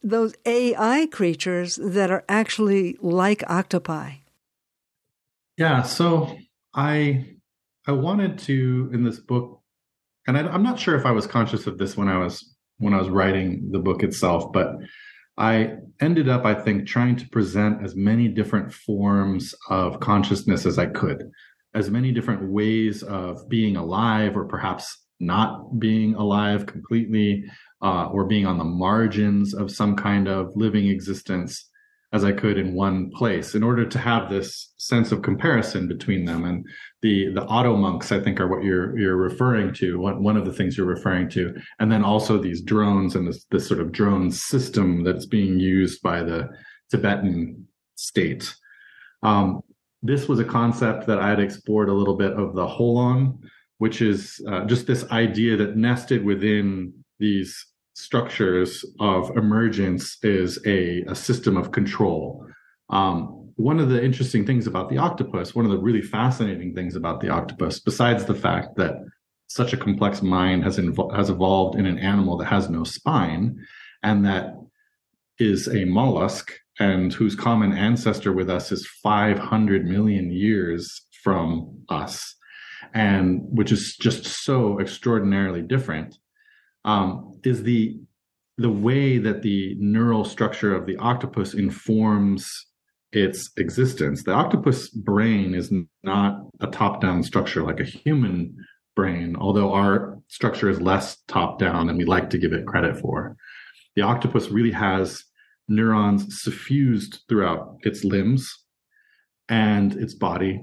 those 0.03 0.35
AI 0.47 1.09
creatures 1.11 1.77
that 1.77 2.11
are 2.11 2.25
actually 2.29 2.97
like 3.01 3.43
octopi? 3.49 4.24
Yeah, 5.57 5.83
so 5.83 6.37
I 6.75 7.27
I 7.87 7.93
wanted 7.93 8.38
to 8.40 8.90
in 8.93 9.05
this 9.05 9.21
book, 9.21 9.61
and 10.27 10.37
I, 10.37 10.55
am 10.55 10.62
not 10.62 10.81
sure 10.81 10.97
if 10.97 11.07
I 11.07 11.12
was 11.12 11.27
conscious 11.27 11.67
of 11.67 11.79
this 11.79 11.97
when 11.97 12.09
I 12.09 12.19
was 12.19 12.57
when 12.79 12.93
I 12.93 12.99
was 12.99 13.09
writing 13.09 13.69
the 13.71 13.79
book 13.79 14.03
itself, 14.03 14.53
but 14.53 14.75
I 15.38 15.75
ended 16.01 16.29
up, 16.29 16.45
I 16.45 16.55
think, 16.55 16.87
trying 16.87 17.17
to 17.17 17.29
present 17.29 17.85
as 17.85 17.95
many 17.95 18.29
different 18.29 18.73
forms 18.73 19.55
of 19.69 20.01
consciousness 20.01 20.67
as 20.67 20.79
I 20.79 20.87
could, 20.87 21.31
as 21.75 21.90
many 21.90 22.12
different 22.12 22.51
ways 22.51 23.03
of 23.05 23.49
being 23.49 23.77
alive, 23.77 24.37
or 24.37 24.47
perhaps 24.47 25.05
not 25.21 25.79
being 25.79 26.14
alive 26.14 26.67
completely, 26.67 27.45
uh, 27.81 28.07
or 28.07 28.27
being 28.27 28.47
on 28.47 28.59
the 28.59 28.64
margins 28.64 29.55
of 29.55 29.71
some 29.71 29.95
kind 29.95 30.27
of 30.27 30.51
living 30.57 30.88
existence 30.88 31.69
as 32.14 32.24
I 32.24 32.31
could 32.31 32.57
in 32.57 32.74
one 32.74 33.11
place 33.11 33.57
in 33.57 33.64
order 33.64 33.85
to 33.85 33.98
have 33.98 34.31
this 34.31 34.72
sense 34.79 35.11
of 35.11 35.22
comparison 35.22 35.88
between 35.88 36.24
them. 36.24 36.44
And 36.44 36.64
the 37.03 37.35
the 37.35 37.42
auto 37.42 37.77
monks, 37.77 38.12
I 38.12 38.20
think, 38.20 38.40
are 38.40 38.46
what 38.46 38.62
you're 38.62 38.96
you're 38.96 39.16
referring 39.16 39.74
to. 39.74 39.98
One 39.98 40.22
one 40.22 40.37
of 40.37 40.44
the 40.46 40.53
things 40.53 40.79
you're 40.79 40.87
referring 40.87 41.29
to, 41.31 41.53
and 41.81 41.90
then 41.90 42.05
also 42.05 42.38
these 42.38 42.62
drones 42.62 43.16
and 43.16 43.27
this 43.27 43.44
this 43.50 43.66
sort 43.66 43.81
of 43.81 43.90
drone 43.90 44.31
system 44.31 45.03
that's 45.03 45.27
being 45.27 45.59
used 45.59 46.00
by 46.03 46.22
the 46.22 46.48
Tibetan 46.90 47.66
state. 47.96 48.55
Um, 49.24 49.62
this 50.03 50.29
was 50.29 50.38
a 50.38 50.44
concept 50.44 51.07
that 51.09 51.18
I 51.18 51.29
had 51.31 51.40
explored 51.40 51.88
a 51.88 51.94
little 51.94 52.16
bit 52.16 52.35
of 52.35 52.55
the 52.55 52.66
holon, 52.66 53.38
which 53.79 54.00
is 54.03 54.40
uh, 54.48 54.66
just 54.66 54.87
this 54.87 55.05
idea 55.11 55.57
that 55.57 55.77
nested 55.77 56.24
within 56.24 56.92
these 57.18 57.66
structures 57.95 58.85
of 59.01 59.37
emergence 59.37 60.19
is 60.23 60.59
a, 60.67 61.03
a 61.03 61.15
system 61.15 61.57
of 61.57 61.71
control. 61.71 62.47
Um, 62.91 63.53
one 63.57 63.79
of 63.79 63.89
the 63.89 64.05
interesting 64.05 64.45
things 64.45 64.67
about 64.67 64.91
the 64.91 64.99
octopus, 64.99 65.55
one 65.55 65.65
of 65.65 65.71
the 65.71 65.79
really 65.79 66.03
fascinating 66.03 66.75
things 66.75 66.97
about 66.97 67.21
the 67.21 67.29
octopus, 67.29 67.79
besides 67.79 68.25
the 68.25 68.35
fact 68.35 68.77
that 68.77 68.97
such 69.47 69.73
a 69.73 69.77
complex 69.77 70.23
mind 70.23 70.65
has 70.65 70.79
invo- 70.79 71.15
has 71.15 71.31
evolved 71.31 71.79
in 71.79 71.87
an 71.87 71.99
animal 71.99 72.37
that 72.39 72.47
has 72.47 72.69
no 72.69 72.83
spine, 72.83 73.57
and 74.03 74.25
that 74.25 74.55
is 75.39 75.69
a 75.69 75.85
mollusk, 75.85 76.53
and 76.81 77.13
whose 77.13 77.37
common 77.37 77.73
ancestor 77.73 78.33
with 78.33 78.51
us 78.51 78.73
is 78.73 78.89
500 79.03 79.87
million 79.87 80.33
years 80.33 81.03
from 81.23 81.85
us, 81.89 82.35
and 82.93 83.43
which 83.45 83.71
is 83.71 83.97
just 83.97 84.25
so 84.25 84.81
extraordinarily 84.81 85.63
different 85.63 86.19
um, 86.85 87.40
is 87.44 87.62
the 87.62 87.99
the 88.57 88.70
way 88.70 89.18
that 89.18 89.42
the 89.42 89.75
neural 89.79 90.25
structure 90.25 90.75
of 90.75 90.87
the 90.87 90.97
octopus 90.99 91.55
informs 91.55 92.49
its 93.11 93.51
existence. 93.57 94.23
The 94.23 94.33
octopus 94.33 94.88
brain 94.90 95.55
is 95.55 95.73
not 96.05 96.38
a 96.61 96.68
top-down 96.68 97.25
structure 97.25 97.62
like 97.62 97.81
a 97.81 97.85
human 97.85 98.57
brain, 98.94 99.35
although 99.37 99.73
our 99.73 100.18
structure 100.29 100.70
is 100.70 100.81
less 100.81 101.16
top-down 101.27 101.88
than 101.88 101.97
we 101.97 102.05
like 102.05 102.31
to 102.31 102.38
give 102.38 102.53
it 102.53 102.66
credit 102.66 102.97
for. 102.97 103.37
The 103.97 104.03
octopus 104.03 104.51
really 104.51 104.70
has 104.70 105.25
neurons 105.68 106.42
suffused 106.42 107.23
throughout 107.29 107.77
its 107.81 108.05
limbs 108.05 108.53
and 109.49 109.94
its 109.94 110.14
body. 110.14 110.61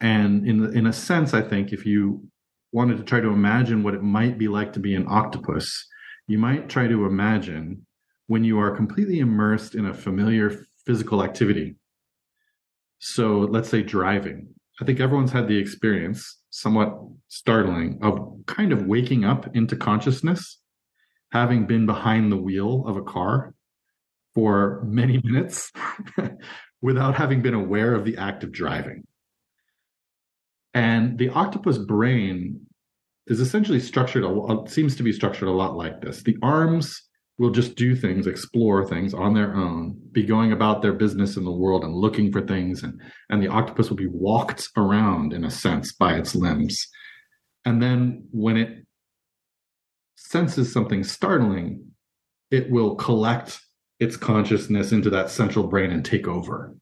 And 0.00 0.46
in 0.46 0.76
in 0.76 0.86
a 0.86 0.92
sense, 0.92 1.34
I 1.34 1.42
think 1.42 1.72
if 1.72 1.86
you 1.86 2.28
wanted 2.72 2.98
to 2.98 3.04
try 3.04 3.20
to 3.20 3.28
imagine 3.28 3.82
what 3.82 3.94
it 3.94 4.02
might 4.02 4.38
be 4.38 4.48
like 4.48 4.72
to 4.74 4.80
be 4.80 4.94
an 4.94 5.06
octopus, 5.08 5.86
you 6.26 6.38
might 6.38 6.68
try 6.68 6.86
to 6.86 7.06
imagine 7.06 7.86
when 8.26 8.44
you 8.44 8.58
are 8.58 8.74
completely 8.74 9.20
immersed 9.20 9.74
in 9.74 9.86
a 9.86 9.94
familiar 9.94 10.64
physical 10.84 11.22
activity. 11.22 11.76
So 12.98 13.40
let's 13.40 13.68
say 13.68 13.82
driving. 13.82 14.48
I 14.80 14.84
think 14.84 15.00
everyone's 15.00 15.32
had 15.32 15.48
the 15.48 15.58
experience, 15.58 16.38
somewhat 16.50 16.98
startling, 17.28 17.98
of 18.02 18.44
kind 18.46 18.72
of 18.72 18.86
waking 18.86 19.24
up 19.24 19.54
into 19.56 19.76
consciousness, 19.76 20.60
having 21.32 21.66
been 21.66 21.86
behind 21.86 22.30
the 22.30 22.36
wheel 22.36 22.84
of 22.86 22.96
a 22.96 23.02
car 23.02 23.54
for 24.34 24.82
many 24.84 25.20
minutes 25.24 25.72
without 26.82 27.14
having 27.14 27.42
been 27.42 27.54
aware 27.54 27.94
of 27.94 28.04
the 28.04 28.16
act 28.16 28.44
of 28.44 28.52
driving. 28.52 29.04
And 30.76 31.16
the 31.16 31.30
octopus 31.30 31.78
brain 31.78 32.60
is 33.28 33.40
essentially 33.40 33.80
structured, 33.80 34.24
seems 34.68 34.94
to 34.96 35.02
be 35.02 35.10
structured 35.10 35.48
a 35.48 35.52
lot 35.52 35.74
like 35.74 36.02
this. 36.02 36.22
The 36.22 36.36
arms 36.42 37.02
will 37.38 37.48
just 37.48 37.76
do 37.76 37.96
things, 37.96 38.26
explore 38.26 38.86
things 38.86 39.14
on 39.14 39.32
their 39.32 39.54
own, 39.54 39.98
be 40.12 40.22
going 40.22 40.52
about 40.52 40.82
their 40.82 40.92
business 40.92 41.38
in 41.38 41.44
the 41.44 41.50
world 41.50 41.82
and 41.82 41.94
looking 41.94 42.30
for 42.30 42.42
things. 42.42 42.82
And, 42.82 43.00
and 43.30 43.42
the 43.42 43.48
octopus 43.48 43.88
will 43.88 43.96
be 43.96 44.06
walked 44.06 44.68
around, 44.76 45.32
in 45.32 45.44
a 45.44 45.50
sense, 45.50 45.94
by 45.94 46.14
its 46.14 46.34
limbs. 46.34 46.86
And 47.64 47.82
then 47.82 48.28
when 48.30 48.58
it 48.58 48.84
senses 50.16 50.70
something 50.70 51.04
startling, 51.04 51.86
it 52.50 52.70
will 52.70 52.96
collect 52.96 53.60
its 53.98 54.18
consciousness 54.18 54.92
into 54.92 55.08
that 55.08 55.30
central 55.30 55.68
brain 55.68 55.90
and 55.90 56.04
take 56.04 56.28
over. 56.28 56.74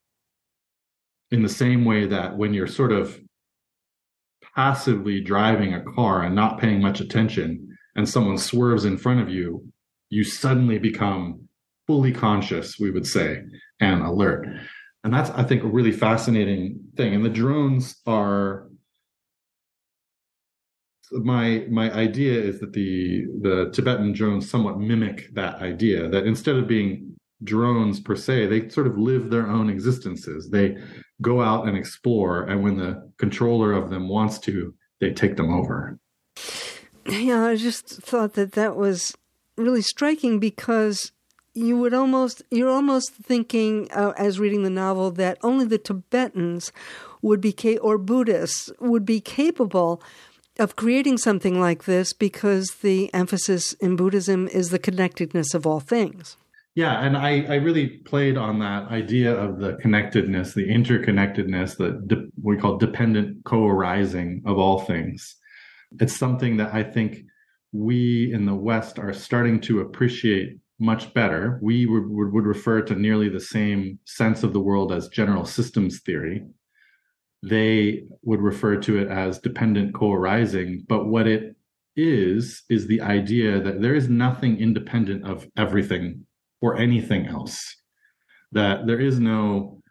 In 1.31 1.43
the 1.43 1.49
same 1.49 1.85
way 1.85 2.07
that 2.07 2.35
when 2.35 2.53
you're 2.53 2.67
sort 2.67 2.91
of 2.91 3.17
passively 4.55 5.21
driving 5.21 5.73
a 5.73 5.83
car 5.83 6.23
and 6.23 6.35
not 6.35 6.59
paying 6.59 6.81
much 6.81 7.01
attention, 7.01 7.67
and 7.95 8.07
someone 8.07 8.37
swerves 8.37 8.85
in 8.85 8.97
front 8.97 9.21
of 9.21 9.29
you, 9.29 9.65
you 10.09 10.23
suddenly 10.23 10.77
become 10.77 11.47
fully 11.87 12.11
conscious, 12.11 12.79
we 12.79 12.91
would 12.91 13.05
say, 13.05 13.41
and 13.79 14.01
alert. 14.01 14.47
And 15.03 15.13
that's, 15.13 15.29
I 15.31 15.43
think, 15.43 15.63
a 15.63 15.67
really 15.67 15.91
fascinating 15.91 16.79
thing. 16.97 17.13
And 17.13 17.23
the 17.23 17.29
drones 17.29 17.95
are 18.07 18.69
my 21.11 21.65
my 21.69 21.91
idea 21.93 22.41
is 22.41 22.59
that 22.59 22.73
the 22.73 23.25
the 23.41 23.69
Tibetan 23.71 24.11
drones 24.11 24.49
somewhat 24.49 24.79
mimic 24.79 25.33
that 25.35 25.61
idea 25.61 26.09
that 26.09 26.25
instead 26.25 26.55
of 26.55 26.67
being 26.67 27.15
drones 27.43 27.99
per 27.99 28.15
se, 28.15 28.47
they 28.47 28.69
sort 28.69 28.87
of 28.87 28.97
live 28.97 29.29
their 29.29 29.47
own 29.47 29.69
existences. 29.69 30.49
They 30.49 30.77
go 31.21 31.41
out 31.41 31.67
and 31.67 31.77
explore, 31.77 32.43
and 32.43 32.63
when 32.63 32.77
the 32.77 33.11
controller 33.17 33.71
of 33.71 33.89
them 33.89 34.07
wants 34.09 34.39
to, 34.39 34.73
they 34.99 35.11
take 35.11 35.37
them 35.37 35.53
over. 35.53 35.99
Yeah, 37.07 37.45
I 37.45 37.55
just 37.55 37.87
thought 37.87 38.33
that 38.33 38.53
that 38.53 38.75
was 38.75 39.15
really 39.57 39.81
striking 39.81 40.39
because 40.39 41.11
you 41.53 41.77
would 41.77 41.93
almost 41.93 42.41
you're 42.51 42.69
almost 42.69 43.13
thinking 43.13 43.89
uh, 43.91 44.13
as 44.17 44.39
reading 44.39 44.63
the 44.63 44.69
novel 44.69 45.11
that 45.11 45.37
only 45.41 45.65
the 45.65 45.77
Tibetans 45.77 46.71
would 47.21 47.39
be 47.39 47.53
ca- 47.53 47.77
or 47.77 47.97
Buddhists 47.97 48.69
would 48.79 49.05
be 49.05 49.21
capable 49.21 50.01
of 50.59 50.75
creating 50.75 51.17
something 51.17 51.59
like 51.59 51.85
this 51.85 52.13
because 52.13 52.67
the 52.81 53.13
emphasis 53.13 53.73
in 53.73 53.95
Buddhism 53.95 54.47
is 54.47 54.69
the 54.69 54.79
connectedness 54.79 55.53
of 55.53 55.65
all 55.65 55.79
things. 55.79 56.37
Yeah, 56.75 56.99
and 57.05 57.15
I, 57.15 57.43
I 57.43 57.55
really 57.55 57.87
played 57.87 58.35
on 58.37 58.59
that 58.59 58.89
idea 58.89 59.33
of 59.33 59.59
the 59.59 59.75
connectedness, 59.75 60.53
the 60.53 60.67
interconnectedness, 60.67 61.77
the 61.77 62.01
de- 62.05 62.27
we 62.41 62.57
call 62.57 62.77
dependent 62.77 63.45
co-arising 63.45 64.43
of 64.45 64.57
all 64.57 64.81
things. 64.81 65.37
It's 66.01 66.15
something 66.17 66.57
that 66.57 66.73
I 66.73 66.83
think 66.83 67.19
we 67.71 68.33
in 68.33 68.45
the 68.45 68.53
West 68.55 68.99
are 68.99 69.13
starting 69.13 69.61
to 69.61 69.79
appreciate 69.79 70.57
much 70.77 71.13
better. 71.13 71.59
We 71.61 71.85
would, 71.85 72.09
would 72.09 72.45
refer 72.45 72.81
to 72.81 72.95
nearly 72.95 73.29
the 73.29 73.39
same 73.39 73.97
sense 74.03 74.43
of 74.43 74.51
the 74.51 74.59
world 74.59 74.91
as 74.91 75.07
general 75.07 75.45
systems 75.45 76.01
theory, 76.01 76.43
they 77.41 78.03
would 78.23 78.41
refer 78.41 78.75
to 78.81 78.99
it 78.99 79.07
as 79.07 79.39
dependent 79.39 79.93
co-arising. 79.93 80.83
But 80.89 81.05
what 81.05 81.25
it 81.25 81.55
is, 81.95 82.63
is 82.69 82.87
the 82.87 82.99
idea 82.99 83.61
that 83.61 83.81
there 83.81 83.95
is 83.95 84.09
nothing 84.09 84.57
independent 84.59 85.25
of 85.25 85.47
everything 85.55 86.25
or 86.65 86.77
anything 86.77 87.27
else. 87.27 87.57
That 88.51 88.87
there 88.87 88.99
is 88.99 89.19
no 89.19 89.81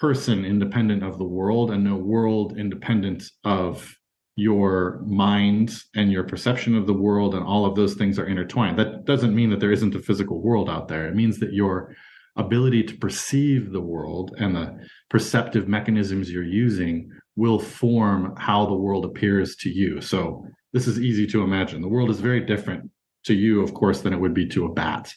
person 0.00 0.46
independent 0.46 1.02
of 1.02 1.18
the 1.18 1.30
world 1.38 1.70
and 1.70 1.84
no 1.84 1.96
world 1.96 2.56
independent 2.56 3.24
of 3.44 3.94
your 4.36 5.02
mind 5.04 5.74
and 5.96 6.10
your 6.10 6.24
perception 6.24 6.74
of 6.74 6.86
the 6.86 7.00
world 7.06 7.34
and 7.34 7.44
all 7.44 7.66
of 7.66 7.74
those 7.74 7.94
things 7.94 8.18
are 8.18 8.26
intertwined. 8.26 8.78
That 8.78 9.04
doesn't 9.04 9.34
mean 9.34 9.50
that 9.50 9.60
there 9.60 9.72
isn't 9.72 9.96
a 9.96 10.00
physical 10.08 10.40
world 10.40 10.70
out 10.70 10.88
there. 10.88 11.06
It 11.08 11.14
means 11.14 11.38
that 11.40 11.52
your 11.52 11.94
ability 12.36 12.84
to 12.84 12.96
perceive 12.96 13.72
the 13.72 13.80
world 13.80 14.34
and 14.38 14.54
the 14.54 14.78
perceptive 15.10 15.68
mechanisms 15.68 16.30
you're 16.30 16.54
using 16.66 17.10
will 17.36 17.58
form 17.58 18.34
how 18.38 18.64
the 18.64 18.80
world 18.86 19.04
appears 19.04 19.56
to 19.56 19.68
you. 19.68 20.00
So 20.00 20.46
this 20.72 20.86
is 20.86 21.00
easy 21.00 21.26
to 21.26 21.42
imagine. 21.42 21.82
The 21.82 21.88
world 21.88 22.08
is 22.08 22.20
very 22.20 22.40
different 22.40 22.88
to 23.24 23.34
you, 23.34 23.60
of 23.60 23.74
course, 23.74 24.00
than 24.00 24.14
it 24.14 24.20
would 24.20 24.34
be 24.34 24.48
to 24.50 24.66
a 24.66 24.72
bat, 24.72 25.12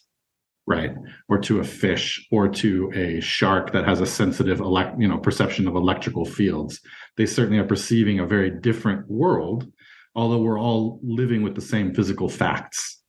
right? 0.67 0.91
Or 1.27 1.39
to 1.39 1.59
a 1.59 1.63
fish 1.63 2.25
or 2.31 2.47
to 2.47 2.91
a 2.93 3.19
shark 3.21 3.73
that 3.73 3.87
has 3.87 4.01
a 4.01 4.05
sensitive 4.05 4.59
elect, 4.59 4.99
you 4.99 5.07
know, 5.07 5.17
perception 5.17 5.67
of 5.67 5.75
electrical 5.75 6.25
fields. 6.25 6.79
They 7.17 7.25
certainly 7.25 7.59
are 7.59 7.67
perceiving 7.67 8.19
a 8.19 8.25
very 8.25 8.49
different 8.49 9.09
world, 9.09 9.71
although 10.15 10.41
we're 10.41 10.59
all 10.59 10.99
living 11.03 11.41
with 11.41 11.55
the 11.55 11.61
same 11.61 11.93
physical 11.93 12.29
facts. 12.29 12.99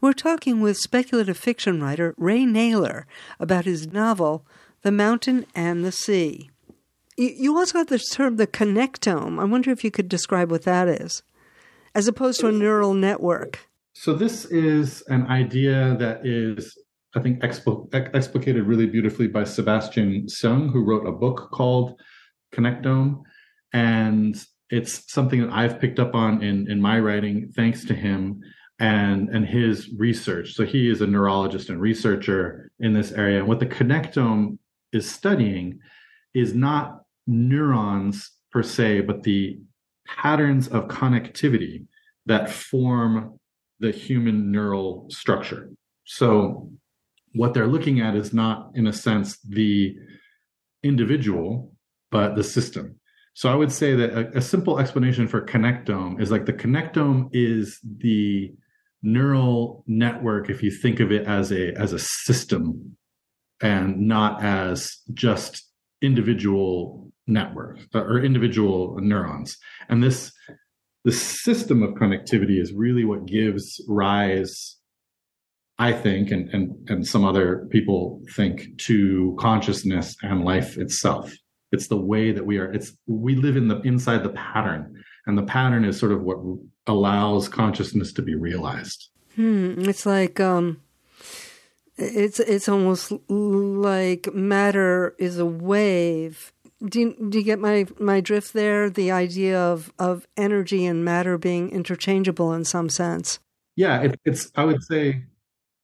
We're 0.00 0.12
talking 0.12 0.60
with 0.60 0.76
speculative 0.76 1.36
fiction 1.36 1.82
writer 1.82 2.14
Ray 2.16 2.40
Nayler 2.40 3.04
about 3.38 3.64
his 3.64 3.92
novel 3.92 4.46
the 4.82 4.92
Mountain 4.92 5.44
in 5.54 5.82
the 5.82 5.92
Sea. 5.92 6.50
You 7.16 7.56
also 7.58 7.78
have 7.78 7.88
the 7.88 7.98
term 7.98 8.36
the 8.36 8.46
connectome. 8.46 9.40
I 9.40 9.44
wonder 9.44 9.72
if 9.72 9.82
you 9.82 9.90
could 9.90 10.08
describe 10.08 10.50
what 10.52 10.62
that 10.62 10.86
is, 10.86 11.22
as 11.94 12.06
opposed 12.06 12.40
to 12.40 12.46
a 12.46 12.52
neural 12.52 12.94
network. 12.94 13.68
So, 13.92 14.14
this 14.14 14.44
is 14.44 15.02
an 15.08 15.26
idea 15.26 15.96
that 15.98 16.24
is, 16.24 16.78
I 17.18 17.22
think, 17.22 17.40
expl- 17.40 17.92
explicated 18.14 18.64
really 18.64 18.86
beautifully 18.86 19.26
by 19.26 19.44
Sebastian 19.44 20.26
Seung, 20.26 20.70
who 20.72 20.84
wrote 20.84 21.06
a 21.06 21.12
book 21.12 21.50
called 21.52 22.00
Connectome. 22.54 23.22
And 23.72 24.36
it's 24.70 25.12
something 25.12 25.40
that 25.42 25.52
I've 25.52 25.80
picked 25.80 25.98
up 25.98 26.14
on 26.14 26.42
in, 26.42 26.70
in 26.70 26.80
my 26.80 26.98
writing, 27.00 27.52
thanks 27.56 27.84
to 27.86 27.94
him 27.94 28.40
and 28.78 29.28
and 29.30 29.44
his 29.44 29.90
research. 29.96 30.54
So 30.54 30.64
he 30.64 30.88
is 30.88 31.00
a 31.00 31.06
neurologist 31.06 31.68
and 31.68 31.80
researcher 31.80 32.70
in 32.78 32.92
this 32.92 33.12
area. 33.12 33.38
And 33.40 33.48
what 33.48 33.60
the 33.60 33.66
connectome 33.66 34.58
is 34.92 35.10
studying 35.10 35.80
is 36.34 36.54
not 36.54 37.00
neurons 37.26 38.30
per 38.52 38.62
se, 38.62 39.00
but 39.00 39.24
the 39.24 39.58
patterns 40.06 40.68
of 40.68 40.88
connectivity 40.88 41.86
that 42.26 42.48
form 42.48 43.38
the 43.80 43.90
human 43.90 44.50
neural 44.52 45.06
structure. 45.10 45.70
So, 46.04 46.70
what 47.34 47.54
they're 47.54 47.66
looking 47.66 48.00
at 48.00 48.14
is 48.14 48.32
not, 48.32 48.70
in 48.74 48.86
a 48.86 48.92
sense, 48.92 49.38
the 49.38 49.94
individual, 50.82 51.72
but 52.10 52.36
the 52.36 52.44
system. 52.44 52.96
So, 53.34 53.48
I 53.48 53.54
would 53.54 53.72
say 53.72 53.94
that 53.94 54.10
a, 54.10 54.38
a 54.38 54.40
simple 54.40 54.78
explanation 54.78 55.28
for 55.28 55.44
connectome 55.44 56.20
is 56.20 56.30
like 56.30 56.46
the 56.46 56.52
connectome 56.52 57.28
is 57.32 57.78
the 57.98 58.52
neural 59.02 59.84
network 59.86 60.50
if 60.50 60.62
you 60.62 60.70
think 60.70 60.98
of 60.98 61.12
it 61.12 61.24
as 61.26 61.52
a 61.52 61.72
as 61.74 61.92
a 61.92 61.98
system 62.00 62.96
and 63.62 63.96
not 64.08 64.42
as 64.42 64.90
just 65.14 65.64
individual 66.02 67.10
networks 67.26 67.86
uh, 67.94 68.00
or 68.00 68.18
individual 68.18 68.96
neurons. 69.00 69.56
And 69.88 70.02
this 70.02 70.32
the 71.04 71.12
system 71.12 71.82
of 71.82 71.94
connectivity 71.94 72.60
is 72.60 72.72
really 72.72 73.04
what 73.04 73.26
gives 73.26 73.80
rise, 73.88 74.77
I 75.78 75.92
think, 75.92 76.30
and 76.30 76.48
and 76.50 76.90
and 76.90 77.06
some 77.06 77.24
other 77.24 77.66
people 77.70 78.20
think, 78.34 78.78
to 78.86 79.36
consciousness 79.38 80.16
and 80.22 80.44
life 80.44 80.76
itself. 80.76 81.32
It's 81.70 81.88
the 81.88 82.00
way 82.00 82.32
that 82.32 82.46
we 82.46 82.58
are. 82.58 82.72
It's 82.72 82.92
we 83.06 83.36
live 83.36 83.56
in 83.56 83.68
the 83.68 83.80
inside 83.82 84.22
the 84.22 84.30
pattern, 84.30 85.02
and 85.26 85.38
the 85.38 85.42
pattern 85.44 85.84
is 85.84 85.98
sort 85.98 86.12
of 86.12 86.22
what 86.22 86.38
allows 86.86 87.48
consciousness 87.48 88.12
to 88.14 88.22
be 88.22 88.34
realized. 88.34 89.08
Hmm. 89.36 89.74
It's 89.78 90.04
like 90.04 90.40
um, 90.40 90.80
it's 91.96 92.40
it's 92.40 92.68
almost 92.68 93.12
like 93.28 94.32
matter 94.34 95.14
is 95.18 95.38
a 95.38 95.46
wave. 95.46 96.52
Do 96.84 97.00
you, 97.00 97.28
do 97.28 97.38
you 97.38 97.44
get 97.44 97.58
my, 97.58 97.86
my 97.98 98.20
drift 98.20 98.52
there? 98.52 98.88
The 98.88 99.10
idea 99.10 99.58
of, 99.60 99.92
of 99.98 100.28
energy 100.36 100.86
and 100.86 101.04
matter 101.04 101.36
being 101.36 101.70
interchangeable 101.70 102.52
in 102.52 102.64
some 102.64 102.88
sense. 102.88 103.40
Yeah, 103.74 104.02
it, 104.02 104.20
it's. 104.24 104.52
I 104.54 104.64
would 104.64 104.84
say 104.84 105.24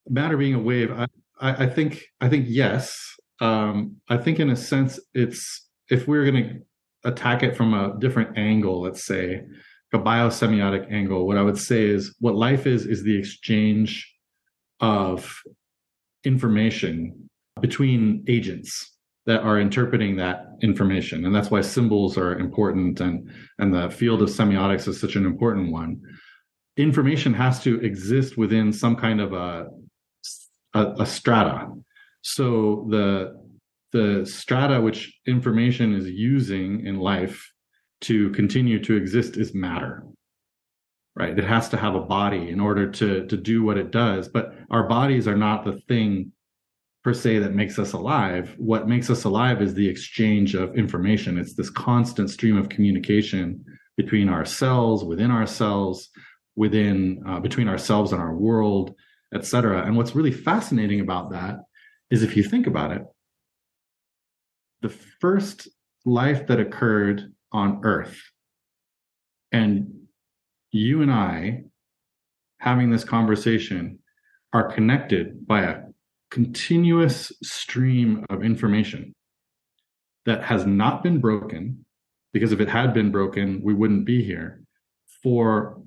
matter 0.08 0.36
being 0.36 0.54
a 0.54 0.58
wave. 0.58 0.90
I, 0.92 1.06
I, 1.40 1.64
I 1.64 1.66
think 1.66 2.04
I 2.20 2.28
think 2.28 2.46
yes. 2.48 2.96
Um, 3.40 3.96
I 4.08 4.16
think 4.16 4.38
in 4.38 4.50
a 4.50 4.56
sense 4.56 4.98
it's 5.12 5.68
if 5.90 6.06
we're 6.06 6.30
going 6.30 6.44
to 6.44 6.60
attack 7.08 7.42
it 7.42 7.56
from 7.56 7.74
a 7.74 7.98
different 7.98 8.38
angle, 8.38 8.82
let's 8.82 9.04
say 9.04 9.42
a 9.92 9.98
biosemiotic 9.98 10.90
angle, 10.92 11.26
what 11.26 11.38
I 11.38 11.42
would 11.42 11.58
say 11.58 11.84
is 11.84 12.14
what 12.20 12.34
life 12.34 12.66
is 12.66 12.86
is 12.86 13.02
the 13.02 13.16
exchange 13.16 14.12
of 14.80 15.40
information 16.24 17.28
between 17.60 18.24
agents 18.28 18.90
that 19.26 19.40
are 19.40 19.58
interpreting 19.58 20.16
that 20.16 20.46
information 20.62 21.24
and 21.24 21.34
that's 21.34 21.50
why 21.50 21.60
symbols 21.60 22.18
are 22.18 22.38
important 22.38 23.00
and 23.00 23.30
and 23.58 23.72
the 23.72 23.88
field 23.90 24.20
of 24.20 24.28
semiotics 24.28 24.88
is 24.88 25.00
such 25.00 25.16
an 25.16 25.24
important 25.24 25.70
one 25.70 26.00
information 26.76 27.32
has 27.32 27.62
to 27.62 27.80
exist 27.80 28.36
within 28.36 28.72
some 28.72 28.96
kind 28.96 29.20
of 29.20 29.32
a 29.32 29.68
a, 30.74 30.94
a 31.00 31.06
strata 31.06 31.68
so 32.22 32.86
the 32.90 33.42
the 33.92 34.26
strata 34.26 34.80
which 34.80 35.18
information 35.26 35.94
is 35.94 36.08
using 36.08 36.84
in 36.86 36.98
life 36.98 37.52
to 38.00 38.30
continue 38.30 38.82
to 38.82 38.96
exist 38.96 39.36
is 39.36 39.54
matter 39.54 40.04
right? 41.16 41.38
It 41.38 41.44
has 41.44 41.68
to 41.70 41.76
have 41.76 41.94
a 41.94 42.00
body 42.00 42.50
in 42.50 42.60
order 42.60 42.90
to 42.90 43.26
to 43.26 43.36
do 43.36 43.62
what 43.62 43.78
it 43.78 43.90
does. 43.90 44.28
But 44.28 44.54
our 44.70 44.88
bodies 44.88 45.28
are 45.28 45.36
not 45.36 45.64
the 45.64 45.80
thing 45.88 46.32
per 47.02 47.12
se 47.12 47.38
that 47.40 47.54
makes 47.54 47.78
us 47.78 47.92
alive. 47.92 48.54
What 48.56 48.88
makes 48.88 49.10
us 49.10 49.24
alive 49.24 49.60
is 49.60 49.74
the 49.74 49.88
exchange 49.88 50.54
of 50.54 50.74
information. 50.74 51.38
It's 51.38 51.54
this 51.54 51.70
constant 51.70 52.30
stream 52.30 52.56
of 52.56 52.68
communication 52.68 53.64
between 53.96 54.28
our 54.28 54.44
cells, 54.44 55.04
within 55.04 55.30
our 55.30 55.46
cells, 55.46 56.08
within 56.56 57.22
uh, 57.26 57.40
between 57.40 57.68
ourselves 57.68 58.12
and 58.12 58.20
our 58.20 58.34
world, 58.34 58.94
etc. 59.34 59.84
And 59.84 59.96
what's 59.96 60.14
really 60.14 60.32
fascinating 60.32 61.00
about 61.00 61.30
that 61.32 61.56
is 62.10 62.22
if 62.22 62.36
you 62.36 62.42
think 62.42 62.66
about 62.66 62.92
it, 62.92 63.02
the 64.82 64.88
first 65.20 65.68
life 66.04 66.46
that 66.46 66.60
occurred 66.60 67.32
on 67.52 67.80
Earth, 67.84 68.20
and 69.52 69.92
you 70.70 71.02
and 71.02 71.10
I 71.10 71.64
having 72.58 72.90
this 72.90 73.04
conversation 73.04 73.98
are 74.52 74.72
connected 74.72 75.46
by 75.46 75.62
a 75.62 75.80
continuous 76.30 77.32
stream 77.42 78.24
of 78.30 78.42
information 78.42 79.14
that 80.26 80.42
has 80.42 80.66
not 80.66 81.02
been 81.02 81.20
broken, 81.20 81.84
because 82.32 82.52
if 82.52 82.60
it 82.60 82.68
had 82.68 82.92
been 82.94 83.12
broken, 83.12 83.60
we 83.62 83.74
wouldn't 83.74 84.04
be 84.04 84.24
here, 84.24 84.62
for 85.22 85.80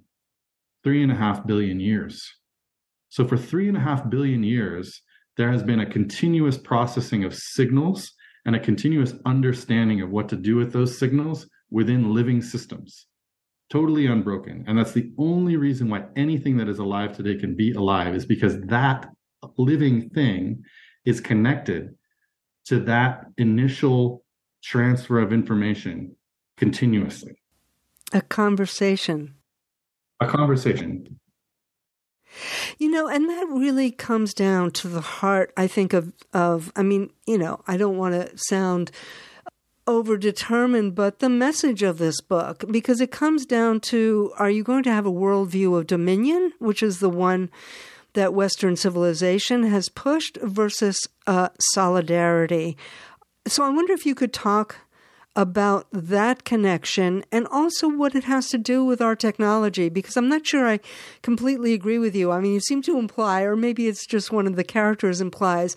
three 0.84 1.04
and 1.04 1.12
a 1.12 1.16
half 1.16 1.46
billion 1.46 1.80
years. 1.80 2.37
So, 3.18 3.28
for 3.28 3.36
three 3.36 3.68
and 3.68 3.76
a 3.76 3.80
half 3.80 4.08
billion 4.12 4.44
years, 4.44 5.02
there 5.38 5.52
has 5.52 5.64
been 5.64 5.80
a 5.80 5.90
continuous 5.90 6.56
processing 6.56 7.24
of 7.24 7.34
signals 7.34 8.12
and 8.46 8.56
a 8.56 8.60
continuous 8.60 9.16
understanding 9.26 10.02
of 10.02 10.12
what 10.12 10.30
to 10.30 10.36
do 10.36 10.56
with 10.56 10.72
those 10.72 11.00
signals 11.00 11.50
within 11.72 12.14
living 12.14 12.44
systems. 12.44 13.08
Totally 13.72 14.06
unbroken. 14.06 14.66
And 14.68 14.78
that's 14.78 14.92
the 14.92 15.12
only 15.18 15.56
reason 15.56 15.90
why 15.90 16.04
anything 16.16 16.58
that 16.58 16.70
is 16.70 16.78
alive 16.78 17.18
today 17.18 17.36
can 17.40 17.56
be 17.56 17.72
alive 17.72 18.14
is 18.14 18.28
because 18.28 18.62
that 18.68 19.10
living 19.58 20.12
thing 20.12 20.64
is 21.04 21.20
connected 21.20 21.96
to 22.66 22.82
that 22.82 23.26
initial 23.40 24.24
transfer 24.64 25.18
of 25.18 25.34
information 25.34 26.16
continuously. 26.56 27.34
A 28.14 28.22
conversation. 28.22 29.34
A 30.20 30.28
conversation. 30.28 31.20
You 32.78 32.90
know, 32.92 33.08
and 33.08 33.30
that 33.30 33.48
really 33.50 33.92
comes 33.92 34.34
down 34.34 34.72
to 34.72 34.88
the 34.88 35.02
heart, 35.02 35.54
I 35.58 35.68
think, 35.68 35.94
of, 35.94 36.14
of 36.34 36.72
I 36.76 36.84
mean, 36.84 37.12
you 37.26 37.38
know, 37.38 37.62
I 37.68 37.78
don't 37.78 37.98
want 37.98 38.16
to 38.16 38.38
sound 38.38 38.92
overdetermined, 39.88 40.94
but 40.96 41.20
the 41.20 41.30
message 41.30 41.82
of 41.82 41.98
this 41.98 42.20
book, 42.22 42.66
because 42.70 43.00
it 43.00 43.12
comes 43.12 43.46
down 43.46 43.80
to 43.80 44.34
are 44.38 44.50
you 44.50 44.64
going 44.64 44.84
to 44.84 44.92
have 44.92 45.06
a 45.06 45.12
worldview 45.12 45.78
of 45.78 45.88
dominion, 45.88 46.52
which 46.60 46.84
is 46.84 47.00
the 47.00 47.10
one 47.10 47.50
that 48.14 48.34
Western 48.34 48.76
civilization 48.76 49.64
has 49.64 49.90
pushed 49.90 50.38
versus 50.42 51.08
uh, 51.26 51.50
solidarity. 51.60 52.78
So 53.48 53.64
I 53.64 53.70
wonder 53.70 53.94
if 53.94 54.06
you 54.06 54.16
could 54.16 54.34
talk 54.34 54.76
about 55.38 55.86
that 55.92 56.44
connection 56.44 57.24
and 57.32 57.48
also 57.52 57.88
what 57.88 58.16
it 58.16 58.24
has 58.24 58.50
to 58.50 58.58
do 58.58 58.84
with 58.84 59.00
our 59.00 59.16
technology 59.16 59.88
because 59.88 60.18
I'm 60.18 60.28
not 60.28 60.48
sure 60.48 60.68
I 60.68 60.80
completely 61.22 61.74
agree 61.74 62.00
with 62.00 62.16
you. 62.16 62.32
I 62.32 62.40
mean, 62.40 62.54
you 62.54 62.60
seem 62.60 62.82
to 62.82 62.98
imply, 62.98 63.44
or 63.44 63.56
maybe 63.56 63.88
it's 63.88 64.08
just 64.08 64.32
one 64.32 64.48
of 64.48 64.56
the 64.56 64.64
characters 64.64 65.22
implies, 65.22 65.76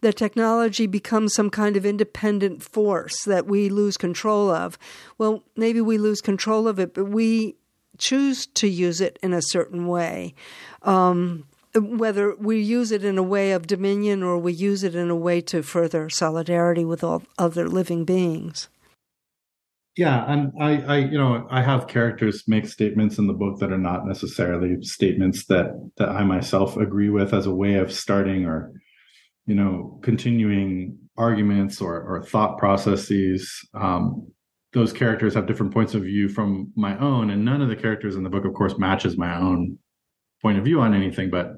that 0.00 0.16
technology 0.16 0.86
becomes 0.86 1.34
some 1.34 1.50
kind 1.50 1.76
of 1.76 1.84
independent 1.84 2.62
force 2.62 3.22
that 3.24 3.46
we 3.46 3.68
lose 3.68 3.98
control 3.98 4.50
of. 4.50 4.78
Well, 5.18 5.44
maybe 5.56 5.82
we 5.82 5.98
lose 5.98 6.22
control 6.22 6.66
of 6.66 6.78
it, 6.78 6.94
but 6.94 7.04
we 7.04 7.56
choose 7.98 8.46
to 8.46 8.66
use 8.66 9.02
it 9.02 9.18
in 9.22 9.34
a 9.34 9.42
certain 9.42 9.86
way. 9.86 10.34
Um, 10.80 11.44
whether 11.74 12.34
we 12.36 12.60
use 12.60 12.92
it 12.92 13.04
in 13.04 13.18
a 13.18 13.22
way 13.22 13.52
of 13.52 13.66
dominion 13.66 14.22
or 14.22 14.38
we 14.38 14.54
use 14.54 14.82
it 14.82 14.94
in 14.94 15.10
a 15.10 15.16
way 15.16 15.42
to 15.42 15.62
further 15.62 16.08
solidarity 16.08 16.84
with 16.84 17.04
all 17.04 17.22
other 17.38 17.68
living 17.68 18.04
beings. 18.06 18.68
Yeah, 19.96 20.24
and 20.26 20.52
I, 20.58 20.80
I, 20.80 20.96
you 20.98 21.18
know, 21.18 21.46
I 21.50 21.60
have 21.60 21.86
characters 21.86 22.44
make 22.46 22.66
statements 22.66 23.18
in 23.18 23.26
the 23.26 23.34
book 23.34 23.58
that 23.58 23.72
are 23.72 23.78
not 23.78 24.06
necessarily 24.06 24.82
statements 24.82 25.44
that 25.46 25.66
that 25.98 26.08
I 26.08 26.24
myself 26.24 26.78
agree 26.78 27.10
with 27.10 27.34
as 27.34 27.44
a 27.44 27.54
way 27.54 27.74
of 27.74 27.92
starting 27.92 28.46
or, 28.46 28.72
you 29.44 29.54
know, 29.54 30.00
continuing 30.02 30.98
arguments 31.18 31.82
or 31.82 32.00
or 32.00 32.22
thought 32.22 32.56
processes. 32.56 33.52
Um, 33.74 34.28
those 34.72 34.94
characters 34.94 35.34
have 35.34 35.46
different 35.46 35.74
points 35.74 35.92
of 35.92 36.04
view 36.04 36.30
from 36.30 36.72
my 36.74 36.98
own, 36.98 37.28
and 37.28 37.44
none 37.44 37.60
of 37.60 37.68
the 37.68 37.76
characters 37.76 38.16
in 38.16 38.22
the 38.22 38.30
book, 38.30 38.46
of 38.46 38.54
course, 38.54 38.78
matches 38.78 39.18
my 39.18 39.36
own 39.38 39.78
point 40.40 40.56
of 40.56 40.64
view 40.64 40.80
on 40.80 40.94
anything, 40.94 41.28
but 41.28 41.52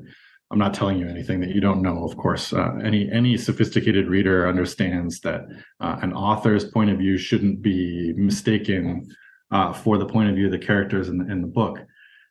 I'm 0.50 0.58
not 0.58 0.74
telling 0.74 0.98
you 0.98 1.08
anything 1.08 1.40
that 1.40 1.50
you 1.50 1.60
don't 1.60 1.82
know. 1.82 2.04
Of 2.04 2.16
course, 2.16 2.52
uh, 2.52 2.74
any 2.82 3.10
any 3.10 3.36
sophisticated 3.36 4.08
reader 4.08 4.46
understands 4.46 5.20
that 5.20 5.42
uh, 5.80 5.96
an 6.02 6.12
author's 6.12 6.64
point 6.64 6.90
of 6.90 6.98
view 6.98 7.18
shouldn't 7.18 7.62
be 7.62 8.12
mistaken 8.16 9.08
uh, 9.50 9.72
for 9.72 9.98
the 9.98 10.06
point 10.06 10.28
of 10.30 10.36
view 10.36 10.46
of 10.46 10.52
the 10.52 10.58
characters 10.58 11.08
in 11.08 11.18
the, 11.18 11.32
in 11.32 11.40
the 11.40 11.48
book. 11.48 11.78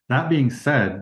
That 0.09 0.29
being 0.29 0.49
said, 0.49 1.01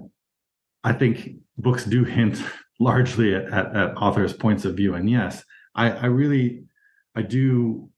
I 0.83 0.93
think 0.93 1.31
books 1.57 1.85
do 1.85 2.03
hint 2.03 2.41
largely 2.79 3.35
at, 3.35 3.45
at, 3.45 3.75
at 3.75 3.97
authors' 3.97 4.33
points 4.33 4.65
of 4.65 4.75
view, 4.75 4.95
and 4.95 5.09
yes, 5.09 5.43
I, 5.75 5.91
I 5.91 6.05
really 6.07 6.63
I 7.15 7.21
do 7.21 7.89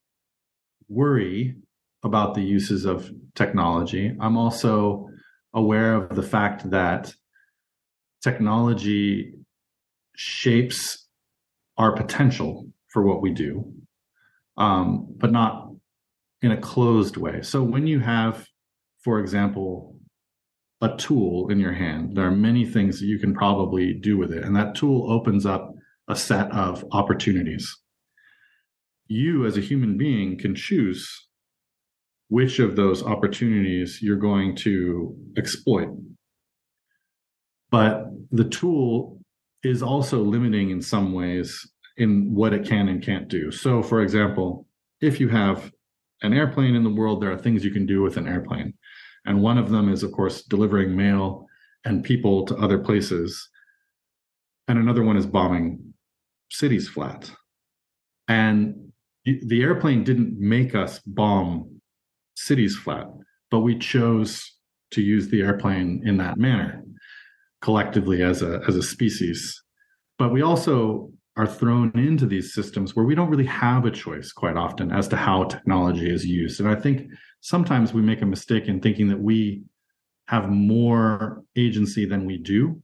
worry 0.90 1.56
about 2.04 2.34
the 2.34 2.42
uses 2.42 2.86
of 2.86 3.10
technology. 3.36 4.16
I'm 4.20 4.38
also 4.38 5.08
aware 5.54 5.94
of 5.96 6.16
the 6.16 6.24
fact 6.24 6.70
that 6.72 7.14
technology 8.24 9.34
shapes 10.16 11.08
our 11.78 11.96
potential 11.96 12.68
for 12.92 13.04
what 13.04 13.22
we 13.22 13.32
do, 13.32 13.74
um, 14.58 15.08
but 15.18 15.32
not 15.32 15.70
in 16.42 16.52
a 16.52 16.62
closed 16.62 17.18
way. 17.18 17.42
So 17.42 17.64
when 17.64 17.88
you 17.88 18.00
have, 18.00 18.46
for 19.04 19.20
example, 19.20 19.98
a 20.82 20.96
tool 20.98 21.50
in 21.50 21.60
your 21.60 21.74
hand, 21.74 22.16
there 22.16 22.26
are 22.26 22.32
many 22.32 22.66
things 22.66 23.00
that 23.00 23.06
you 23.06 23.20
can 23.20 23.34
probably 23.34 23.94
do 23.94 24.18
with 24.18 24.32
it. 24.32 24.44
And 24.44 24.56
that 24.56 24.76
tool 24.76 25.12
opens 25.12 25.46
up 25.46 25.74
a 26.08 26.16
set 26.16 26.52
of 26.52 26.86
opportunities. 26.92 27.68
You, 29.08 29.46
as 29.46 29.58
a 29.58 29.62
human 29.62 29.98
being, 29.98 30.38
can 30.38 30.56
choose 30.56 31.10
which 32.28 32.60
of 32.60 32.76
those 32.76 33.04
opportunities 33.04 34.00
you're 34.02 34.18
going 34.18 34.56
to 34.58 35.16
exploit 35.38 35.90
but 37.74 38.06
the 38.30 38.44
tool 38.44 39.20
is 39.64 39.82
also 39.82 40.20
limiting 40.20 40.70
in 40.70 40.80
some 40.80 41.12
ways 41.12 41.68
in 41.98 42.32
what 42.32 42.54
it 42.54 42.68
can 42.68 42.88
and 42.88 43.02
can't 43.02 43.28
do. 43.28 43.52
So, 43.52 43.82
for 43.82 44.04
example, 44.04 44.68
if 45.02 45.20
you 45.20 45.28
have 45.30 45.72
an 46.22 46.34
airplane 46.34 46.76
in 46.76 46.84
the 46.84 46.92
world, 46.92 47.20
there 47.20 47.32
are 47.32 47.38
things 47.38 47.66
you 47.66 47.72
can 47.72 47.88
do 47.88 48.04
with 48.04 48.16
an 48.16 48.28
airplane. 48.28 48.76
And 49.26 49.42
one 49.42 49.58
of 49.58 49.72
them 49.72 49.92
is, 49.92 50.04
of 50.04 50.12
course, 50.12 50.44
delivering 50.44 50.96
mail 50.96 51.48
and 51.84 52.04
people 52.04 52.46
to 52.46 52.56
other 52.58 52.78
places. 52.78 53.50
And 54.68 54.78
another 54.78 55.02
one 55.02 55.18
is 55.18 55.26
bombing 55.26 55.96
cities 56.52 56.88
flat. 56.88 57.32
And 58.28 58.92
the 59.26 59.64
airplane 59.64 60.04
didn't 60.04 60.40
make 60.40 60.76
us 60.76 61.00
bomb 61.08 61.82
cities 62.36 62.76
flat, 62.76 63.08
but 63.50 63.62
we 63.62 63.80
chose 63.80 64.60
to 64.92 65.02
use 65.02 65.30
the 65.30 65.42
airplane 65.42 66.04
in 66.06 66.18
that 66.18 66.38
manner 66.38 66.83
collectively 67.64 68.22
as 68.22 68.42
a 68.42 68.62
as 68.68 68.76
a 68.76 68.84
species. 68.84 69.64
But 70.20 70.32
we 70.32 70.42
also 70.44 71.12
are 71.36 71.48
thrown 71.48 71.92
into 71.96 72.28
these 72.28 72.54
systems 72.54 72.96
where 72.96 73.06
we 73.06 73.16
don't 73.16 73.30
really 73.30 73.46
have 73.46 73.86
a 73.86 73.92
choice 73.92 74.32
quite 74.32 74.56
often 74.56 74.92
as 74.92 75.08
to 75.08 75.16
how 75.16 75.46
technology 75.46 76.08
is 76.14 76.24
used. 76.24 76.60
And 76.60 76.70
i 76.70 76.76
think 76.76 77.08
sometimes 77.42 77.92
we 77.92 78.02
make 78.02 78.22
a 78.22 78.34
mistake 78.36 78.68
in 78.68 78.80
thinking 78.80 79.08
that 79.08 79.20
we 79.20 79.64
have 80.28 80.50
more 80.50 81.44
agency 81.56 82.06
than 82.06 82.26
we 82.26 82.38
do. 82.38 82.82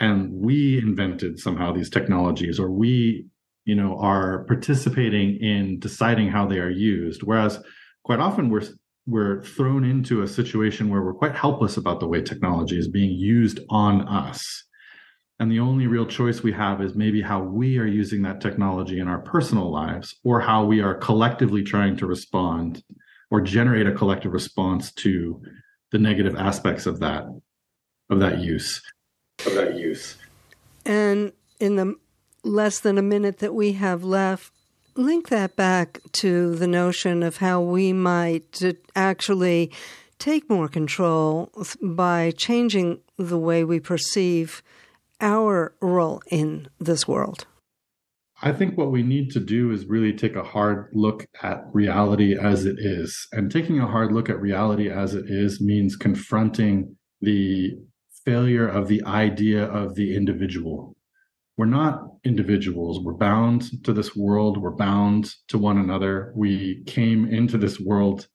And 0.00 0.32
we 0.32 0.78
invented 0.78 1.38
somehow 1.38 1.72
these 1.72 1.90
technologies 1.90 2.58
or 2.58 2.70
we 2.70 3.26
you 3.64 3.74
know 3.74 3.98
are 3.98 4.44
participating 4.44 5.36
in 5.52 5.78
deciding 5.80 6.28
how 6.28 6.46
they 6.46 6.58
are 6.58 6.76
used. 6.94 7.22
Whereas 7.22 7.60
quite 8.04 8.20
often 8.20 8.48
we're 8.48 8.68
we're 9.06 9.42
thrown 9.42 9.84
into 9.84 10.22
a 10.22 10.28
situation 10.28 10.88
where 10.88 11.02
we're 11.02 11.14
quite 11.14 11.34
helpless 11.34 11.76
about 11.76 12.00
the 12.00 12.06
way 12.06 12.22
technology 12.22 12.78
is 12.78 12.88
being 12.88 13.10
used 13.10 13.60
on 13.68 14.08
us. 14.08 14.64
And 15.38 15.50
the 15.50 15.60
only 15.60 15.86
real 15.86 16.06
choice 16.06 16.42
we 16.42 16.52
have 16.52 16.80
is 16.80 16.94
maybe 16.94 17.20
how 17.20 17.42
we 17.42 17.78
are 17.78 17.86
using 17.86 18.22
that 18.22 18.40
technology 18.40 19.00
in 19.00 19.08
our 19.08 19.18
personal 19.18 19.70
lives 19.70 20.14
or 20.24 20.40
how 20.40 20.64
we 20.64 20.80
are 20.80 20.94
collectively 20.94 21.62
trying 21.62 21.96
to 21.96 22.06
respond 22.06 22.82
or 23.30 23.40
generate 23.40 23.86
a 23.86 23.92
collective 23.92 24.32
response 24.32 24.92
to 24.92 25.42
the 25.90 25.98
negative 25.98 26.36
aspects 26.36 26.86
of 26.86 27.00
that 27.00 27.24
of 28.10 28.20
that 28.20 28.38
use 28.38 28.80
of 29.44 29.54
that 29.54 29.74
use. 29.76 30.16
And 30.86 31.32
in 31.58 31.76
the 31.76 31.96
less 32.42 32.78
than 32.78 32.98
a 32.98 33.02
minute 33.02 33.38
that 33.38 33.54
we 33.54 33.72
have 33.72 34.04
left, 34.04 34.53
link 34.96 35.28
that 35.28 35.56
back 35.56 36.00
to 36.12 36.54
the 36.54 36.66
notion 36.66 37.22
of 37.22 37.38
how 37.38 37.60
we 37.60 37.92
might 37.92 38.62
actually 38.94 39.72
take 40.18 40.48
more 40.48 40.68
control 40.68 41.50
by 41.82 42.32
changing 42.36 43.00
the 43.18 43.38
way 43.38 43.64
we 43.64 43.80
perceive 43.80 44.62
our 45.20 45.74
role 45.80 46.22
in 46.30 46.68
this 46.78 47.08
world? 47.08 47.46
I 48.42 48.52
think 48.52 48.76
what 48.76 48.90
we 48.90 49.02
need 49.02 49.30
to 49.30 49.40
do 49.40 49.70
is 49.70 49.86
really 49.86 50.12
take 50.12 50.36
a 50.36 50.42
hard 50.42 50.88
look 50.92 51.26
at 51.42 51.64
reality 51.72 52.36
as 52.38 52.66
it 52.66 52.76
is. 52.78 53.26
And 53.32 53.50
taking 53.50 53.80
a 53.80 53.86
hard 53.86 54.12
look 54.12 54.28
at 54.28 54.40
reality 54.40 54.90
as 54.90 55.14
it 55.14 55.24
is 55.28 55.60
means 55.60 55.96
confronting 55.96 56.96
the 57.20 57.70
failure 58.24 58.66
of 58.66 58.88
the 58.88 59.02
idea 59.04 59.64
of 59.64 59.94
the 59.94 60.16
individual. 60.16 60.93
We're 61.56 61.66
not 61.66 62.08
individuals. 62.24 63.00
We're 63.00 63.14
bound 63.14 63.84
to 63.84 63.92
this 63.92 64.16
world. 64.16 64.60
We're 64.60 64.70
bound 64.70 65.30
to 65.48 65.58
one 65.58 65.78
another. 65.78 66.32
We 66.34 66.82
came 66.84 67.26
into 67.26 67.58
this 67.58 67.78
world 67.78 68.26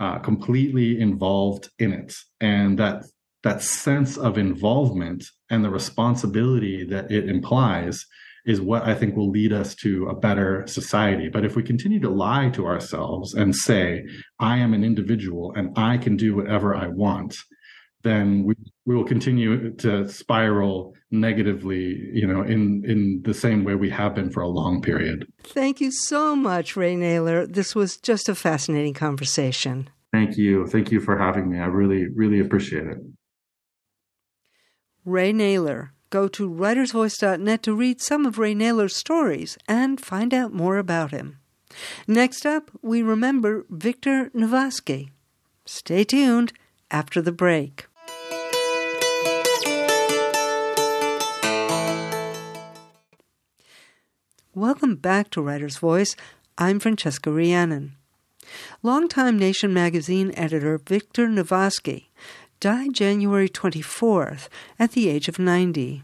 uh, 0.00 0.18
completely 0.20 1.00
involved 1.00 1.68
in 1.78 1.92
it. 1.92 2.14
And 2.40 2.78
that 2.78 3.04
that 3.42 3.62
sense 3.62 4.16
of 4.16 4.38
involvement 4.38 5.24
and 5.50 5.64
the 5.64 5.70
responsibility 5.70 6.84
that 6.84 7.10
it 7.10 7.28
implies 7.28 8.06
is 8.44 8.60
what 8.60 8.82
I 8.82 8.94
think 8.94 9.16
will 9.16 9.30
lead 9.30 9.52
us 9.52 9.74
to 9.76 10.06
a 10.06 10.14
better 10.14 10.64
society. 10.66 11.28
But 11.28 11.44
if 11.44 11.54
we 11.54 11.62
continue 11.62 12.00
to 12.00 12.10
lie 12.10 12.50
to 12.50 12.66
ourselves 12.66 13.34
and 13.34 13.54
say, 13.54 14.04
I 14.38 14.58
am 14.58 14.74
an 14.74 14.84
individual 14.84 15.52
and 15.54 15.76
I 15.76 15.98
can 15.98 16.16
do 16.16 16.36
whatever 16.36 16.74
I 16.74 16.88
want, 16.88 17.36
then 18.02 18.44
we, 18.44 18.54
we 18.84 18.96
will 18.96 19.04
continue 19.04 19.72
to 19.76 20.08
spiral 20.08 20.94
negatively, 21.10 22.10
you 22.12 22.26
know, 22.26 22.42
in, 22.42 22.82
in 22.84 23.22
the 23.24 23.34
same 23.34 23.64
way 23.64 23.74
we 23.74 23.90
have 23.90 24.14
been 24.14 24.30
for 24.30 24.42
a 24.42 24.48
long 24.48 24.82
period. 24.82 25.26
Thank 25.44 25.80
you 25.80 25.92
so 25.92 26.34
much, 26.34 26.76
Ray 26.76 26.96
Nayler. 26.96 27.52
This 27.52 27.74
was 27.74 27.96
just 27.96 28.28
a 28.28 28.34
fascinating 28.34 28.94
conversation. 28.94 29.88
Thank 30.12 30.36
you. 30.36 30.66
Thank 30.66 30.90
you 30.90 31.00
for 31.00 31.16
having 31.18 31.50
me. 31.50 31.58
I 31.58 31.66
really, 31.66 32.06
really 32.14 32.40
appreciate 32.40 32.86
it. 32.86 32.98
Ray 35.04 35.32
Nayler. 35.32 35.90
Go 36.10 36.28
to 36.28 36.50
writersvoice.net 36.50 37.62
to 37.62 37.74
read 37.74 38.02
some 38.02 38.26
of 38.26 38.38
Ray 38.38 38.54
Nayler's 38.54 38.94
stories 38.94 39.56
and 39.66 39.98
find 39.98 40.34
out 40.34 40.52
more 40.52 40.76
about 40.76 41.10
him. 41.10 41.38
Next 42.06 42.44
up, 42.44 42.70
we 42.82 43.02
remember 43.02 43.64
Victor 43.70 44.30
Navasky. 44.34 45.08
Stay 45.64 46.04
tuned 46.04 46.52
after 46.90 47.22
the 47.22 47.32
break. 47.32 47.86
Welcome 54.54 54.96
back 54.96 55.30
to 55.30 55.40
Writer's 55.40 55.78
Voice. 55.78 56.14
I'm 56.58 56.78
Francesca 56.78 57.32
Rheannon. 57.32 57.96
Longtime 58.82 59.38
Nation 59.38 59.72
magazine 59.72 60.30
editor 60.36 60.76
Victor 60.76 61.26
Navasky 61.26 62.08
died 62.60 62.92
January 62.92 63.48
24th 63.48 64.48
at 64.78 64.92
the 64.92 65.08
age 65.08 65.26
of 65.26 65.38
90. 65.38 66.02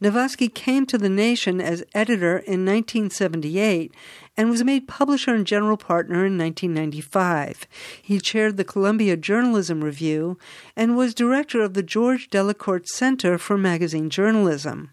Navasky 0.00 0.48
came 0.48 0.86
to 0.86 0.96
the 0.96 1.10
Nation 1.10 1.60
as 1.60 1.84
editor 1.94 2.38
in 2.38 2.64
1978 2.64 3.94
and 4.34 4.48
was 4.48 4.64
made 4.64 4.88
publisher 4.88 5.34
and 5.34 5.46
general 5.46 5.76
partner 5.76 6.24
in 6.24 6.38
1995. 6.38 7.66
He 8.00 8.18
chaired 8.18 8.56
the 8.56 8.64
Columbia 8.64 9.14
Journalism 9.14 9.84
Review 9.84 10.38
and 10.74 10.96
was 10.96 11.12
director 11.12 11.60
of 11.60 11.74
the 11.74 11.82
George 11.82 12.30
Delacorte 12.30 12.86
Center 12.86 13.36
for 13.36 13.58
Magazine 13.58 14.08
Journalism. 14.08 14.88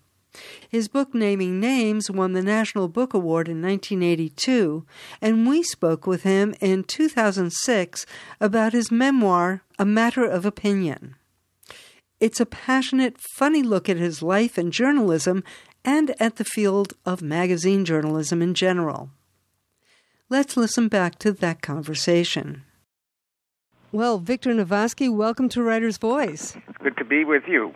His 0.70 0.88
book 0.88 1.14
Naming 1.14 1.60
Names 1.60 2.10
won 2.10 2.34
the 2.34 2.42
National 2.42 2.88
Book 2.88 3.14
Award 3.14 3.48
in 3.48 3.62
1982, 3.62 4.86
and 5.22 5.48
we 5.48 5.64
spoke 5.64 6.06
with 6.06 6.24
him 6.24 6.56
in 6.60 6.84
2006 6.84 8.06
about 8.40 8.74
his 8.74 8.92
memoir, 8.92 9.62
A 9.80 9.86
Matter 9.86 10.26
of 10.26 10.46
Opinion. 10.46 11.16
It's 12.20 12.40
a 12.40 12.46
passionate, 12.46 13.18
funny 13.36 13.62
look 13.62 13.90
at 13.90 13.98
his 13.98 14.22
life 14.22 14.58
and 14.58 14.72
journalism 14.72 15.44
and 15.84 16.16
at 16.20 16.38
the 16.38 16.46
field 16.46 16.94
of 17.06 17.22
magazine 17.22 17.86
journalism 17.86 18.42
in 18.42 18.54
general. 18.54 19.10
Let's 20.30 20.58
listen 20.58 20.88
back 20.88 21.20
to 21.20 21.32
that 21.34 21.62
conversation. 21.62 22.64
Well, 23.92 24.18
Victor 24.18 24.54
Navasky, 24.54 25.14
welcome 25.14 25.48
to 25.50 25.62
Writer's 25.62 25.98
Voice. 25.98 26.58
Good 26.84 26.98
to 26.98 27.06
be 27.06 27.24
with 27.24 27.44
you. 27.48 27.74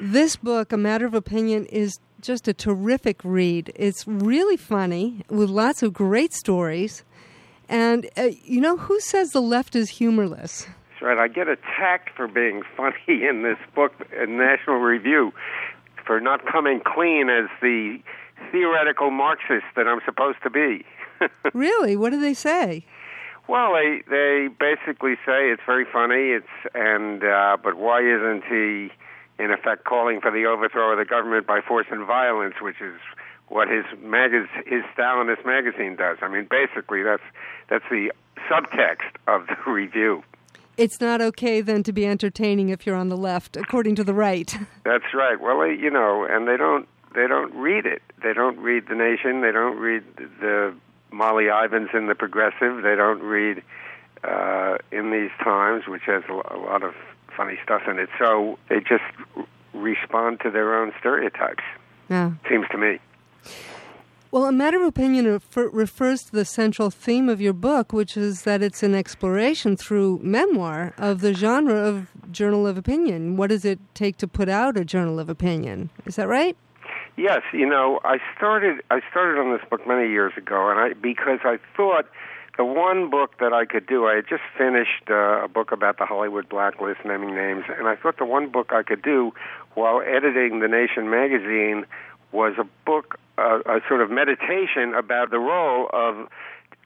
This 0.00 0.36
book, 0.36 0.72
A 0.72 0.76
Matter 0.76 1.06
of 1.06 1.14
Opinion, 1.14 1.66
is 1.66 1.98
just 2.20 2.46
a 2.46 2.52
terrific 2.52 3.20
read. 3.24 3.72
It's 3.74 4.06
really 4.06 4.56
funny 4.56 5.24
with 5.28 5.50
lots 5.50 5.82
of 5.82 5.92
great 5.92 6.32
stories. 6.32 7.02
And, 7.68 8.08
uh, 8.16 8.30
you 8.44 8.60
know, 8.60 8.76
who 8.76 9.00
says 9.00 9.30
the 9.30 9.42
left 9.42 9.74
is 9.74 9.90
humorless? 9.90 10.68
That's 10.90 11.02
right. 11.02 11.18
I 11.18 11.26
get 11.26 11.48
attacked 11.48 12.10
for 12.16 12.28
being 12.28 12.62
funny 12.76 13.26
in 13.28 13.42
this 13.42 13.58
book, 13.74 13.92
in 14.16 14.38
National 14.38 14.76
Review, 14.76 15.32
for 16.06 16.20
not 16.20 16.46
coming 16.46 16.80
clean 16.86 17.28
as 17.28 17.48
the 17.60 17.98
theoretical 18.52 19.10
Marxist 19.10 19.66
that 19.74 19.88
I'm 19.88 20.00
supposed 20.04 20.38
to 20.44 20.50
be. 20.50 20.86
really? 21.52 21.96
What 21.96 22.10
do 22.10 22.20
they 22.20 22.34
say? 22.34 22.84
Well, 23.48 23.72
they 23.72 24.02
they 24.08 24.48
basically 24.60 25.14
say 25.26 25.50
it's 25.50 25.62
very 25.66 25.86
funny. 25.90 26.36
It's 26.36 26.46
and 26.74 27.24
uh, 27.24 27.56
but 27.60 27.76
why 27.76 28.00
isn't 28.00 28.44
he? 28.44 28.92
In 29.38 29.50
effect 29.50 29.84
calling 29.84 30.20
for 30.20 30.30
the 30.30 30.46
overthrow 30.46 30.92
of 30.92 30.98
the 30.98 31.04
government 31.04 31.46
by 31.46 31.60
force 31.60 31.86
and 31.90 32.06
violence, 32.06 32.54
which 32.60 32.80
is 32.80 32.98
what 33.48 33.68
his 33.68 33.84
magaz- 34.02 34.66
his 34.66 34.84
Stalinist 34.96 35.46
magazine 35.46 35.96
does. 35.96 36.18
I 36.20 36.28
mean, 36.28 36.46
basically, 36.50 37.02
that's 37.02 37.22
that's 37.68 37.84
the 37.90 38.12
subtext 38.50 39.16
of 39.26 39.46
the 39.46 39.56
review. 39.70 40.22
It's 40.76 41.00
not 41.00 41.20
okay 41.20 41.60
then 41.60 41.82
to 41.84 41.92
be 41.92 42.06
entertaining 42.06 42.68
if 42.68 42.86
you're 42.86 42.94
on 42.94 43.08
the 43.08 43.16
left, 43.16 43.56
according 43.56 43.96
to 43.96 44.04
the 44.04 44.14
right. 44.14 44.56
That's 44.84 45.12
right. 45.12 45.40
Well, 45.40 45.66
you 45.66 45.90
know, 45.90 46.24
and 46.24 46.46
they 46.46 46.56
don't 46.56 46.88
they 47.14 47.26
don't 47.26 47.52
read 47.54 47.84
it. 47.84 48.00
They 48.22 48.32
don't 48.32 48.58
read 48.58 48.86
the 48.88 48.94
Nation. 48.94 49.40
They 49.40 49.50
don't 49.50 49.76
read 49.78 50.04
the 50.40 50.72
Molly 51.10 51.46
Ivins 51.48 51.90
in 51.94 52.06
the 52.06 52.14
Progressive. 52.14 52.82
They 52.82 52.94
don't 52.94 53.20
read 53.22 53.62
uh, 54.22 54.78
in 54.92 55.10
these 55.10 55.30
times, 55.42 55.88
which 55.88 56.02
has 56.06 56.22
a 56.28 56.56
lot 56.56 56.84
of 56.84 56.94
funny 57.38 57.56
stuff 57.64 57.82
in 57.88 57.98
it. 57.98 58.10
So 58.18 58.58
they 58.68 58.80
just 58.80 59.04
respond 59.72 60.40
to 60.40 60.50
their 60.50 60.74
own 60.74 60.92
stereotypes. 60.98 61.64
Yeah. 62.10 62.32
Seems 62.50 62.66
to 62.72 62.78
me. 62.78 62.98
Well, 64.30 64.44
a 64.44 64.52
matter 64.52 64.76
of 64.76 64.86
opinion 64.86 65.24
refer- 65.24 65.70
refers 65.70 66.24
to 66.24 66.32
the 66.32 66.44
central 66.44 66.90
theme 66.90 67.30
of 67.30 67.40
your 67.40 67.54
book, 67.54 67.94
which 67.94 68.14
is 68.14 68.42
that 68.42 68.62
it's 68.62 68.82
an 68.82 68.94
exploration 68.94 69.74
through 69.74 70.20
memoir 70.22 70.92
of 70.98 71.22
the 71.22 71.32
genre 71.32 71.74
of 71.74 72.08
journal 72.30 72.66
of 72.66 72.76
opinion. 72.76 73.38
What 73.38 73.48
does 73.48 73.64
it 73.64 73.78
take 73.94 74.18
to 74.18 74.28
put 74.28 74.50
out 74.50 74.76
a 74.76 74.84
journal 74.84 75.18
of 75.18 75.30
opinion? 75.30 75.88
Is 76.04 76.16
that 76.16 76.28
right? 76.28 76.58
Yes, 77.16 77.40
you 77.54 77.66
know, 77.66 78.00
I 78.04 78.18
started 78.36 78.82
I 78.90 79.00
started 79.10 79.40
on 79.40 79.50
this 79.50 79.66
book 79.68 79.86
many 79.88 80.08
years 80.10 80.34
ago, 80.36 80.70
and 80.70 80.78
I 80.78 80.92
because 80.92 81.40
I 81.42 81.58
thought 81.74 82.06
the 82.58 82.64
one 82.64 83.08
book 83.08 83.38
that 83.38 83.52
I 83.52 83.64
could 83.64 83.86
do, 83.86 84.06
I 84.06 84.16
had 84.16 84.28
just 84.28 84.42
finished 84.58 85.08
uh, 85.08 85.44
a 85.44 85.48
book 85.48 85.70
about 85.70 85.96
the 85.96 86.04
Hollywood 86.04 86.48
blacklist, 86.48 87.00
naming 87.04 87.34
names, 87.34 87.64
and 87.78 87.86
I 87.86 87.94
thought 87.94 88.18
the 88.18 88.26
one 88.26 88.50
book 88.50 88.72
I 88.72 88.82
could 88.82 89.00
do 89.00 89.32
while 89.74 90.02
editing 90.02 90.58
The 90.58 90.66
Nation 90.66 91.08
magazine 91.08 91.86
was 92.32 92.54
a 92.58 92.64
book, 92.84 93.18
uh, 93.38 93.60
a 93.64 93.80
sort 93.86 94.02
of 94.02 94.10
meditation 94.10 94.92
about 94.92 95.30
the 95.30 95.38
role 95.38 95.88
of 95.92 96.28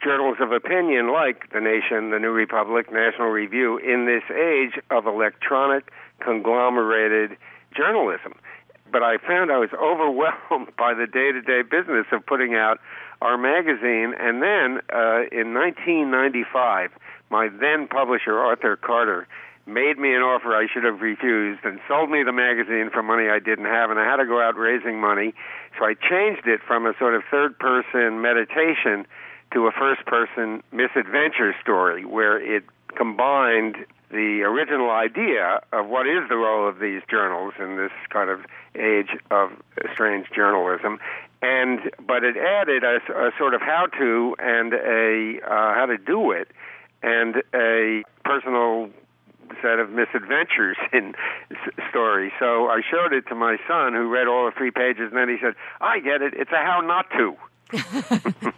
journals 0.05 0.37
of 0.41 0.53
opinion 0.53 1.11
like 1.11 1.51
The 1.55 1.61
Nation, 1.61 2.11
The 2.11 2.19
New 2.19 2.33
Republic, 2.33 2.93
National 2.93 3.29
Review 3.29 3.79
in 3.79 4.05
this 4.05 4.25
age 4.31 4.79
of 4.91 5.07
electronic, 5.07 5.91
conglomerated 6.21 7.39
journalism. 7.75 8.35
But 8.91 9.03
I 9.03 9.17
found 9.17 9.51
I 9.51 9.57
was 9.57 9.71
overwhelmed 9.83 10.77
by 10.77 10.93
the 10.93 11.07
day 11.07 11.33
to 11.33 11.41
day 11.41 11.63
business 11.63 12.05
of 12.13 12.27
putting 12.27 12.55
out 12.55 12.79
our 13.23 13.39
magazine. 13.39 14.15
And 14.19 14.43
then 14.43 14.83
uh, 14.93 15.31
in 15.31 15.55
1995, 15.55 16.91
my 17.31 17.49
then 17.49 17.89
publisher, 17.89 18.39
Arthur 18.39 18.77
Carter, 18.77 19.27
made 19.67 19.99
me 19.99 20.15
an 20.15 20.23
offer 20.23 20.57
I 20.57 20.67
should 20.73 20.85
have 20.85 21.01
refused 21.01 21.65
and 21.65 21.79
sold 21.87 22.11
me 22.11 22.23
the 22.25 22.33
magazine 22.33 22.91
for 22.93 23.03
money 23.03 23.29
I 23.29 23.39
didn't 23.39 23.67
have, 23.67 23.91
and 23.91 23.99
I 23.99 24.05
had 24.05 24.17
to 24.17 24.27
go 24.27 24.43
out 24.43 24.57
raising 24.57 25.01
money. 25.01 25.35
So 25.79 25.85
I 25.85 25.95
changed 25.95 26.47
it 26.47 26.61
from 26.67 26.85
a 26.85 26.95
sort 26.99 27.15
of 27.15 27.23
third 27.31 27.59
person 27.59 28.21
meditation 28.21 29.07
to 29.53 29.67
a 29.67 29.73
first 29.73 30.05
person 30.07 30.63
misadventure 30.73 31.55
story 31.63 32.05
where 32.05 32.41
it 32.41 32.65
combined 32.97 33.77
the 34.11 34.43
original 34.43 34.91
idea 34.91 35.61
of 35.73 35.89
what 35.89 36.07
is 36.07 36.29
the 36.29 36.37
role 36.37 36.69
of 36.69 36.79
these 36.79 37.01
journals 37.09 37.55
in 37.59 37.77
this 37.77 37.93
kind 38.11 38.29
of 38.29 38.41
age 38.75 39.17
of 39.31 39.51
strange 39.95 40.27
journalism 40.35 40.99
and 41.43 41.91
but 42.07 42.25
it 42.25 42.37
added 42.37 42.85
a, 42.85 42.97
a 43.13 43.31
sort 43.37 43.55
of 43.55 43.61
how 43.61 43.87
to 43.99 44.35
and 44.39 44.73
a 44.73 45.41
uh, 45.45 45.75
how 45.75 45.87
to 45.87 45.99
do 45.99 46.31
it 46.31 46.49
and 47.03 47.43
a 47.55 48.05
personal 48.25 48.89
set 49.61 49.79
of 49.79 49.91
misadventures 49.91 50.77
in 50.93 51.15
story. 51.91 52.33
So 52.39 52.69
I 52.69 52.81
showed 52.89 53.13
it 53.13 53.27
to 53.29 53.35
my 53.35 53.59
son, 53.69 53.93
who 53.93 54.09
read 54.09 54.29
all 54.29 54.47
the 54.47 54.53
three 54.57 54.71
pages, 54.71 55.11
and 55.11 55.17
then 55.17 55.29
he 55.29 55.37
said, 55.43 55.55
"I 55.81 55.99
get 55.99 56.23
it. 56.23 56.33
It's 56.35 56.53
a 56.53 56.57
how 56.57 56.81
not 56.81 57.11
to." 57.11 58.53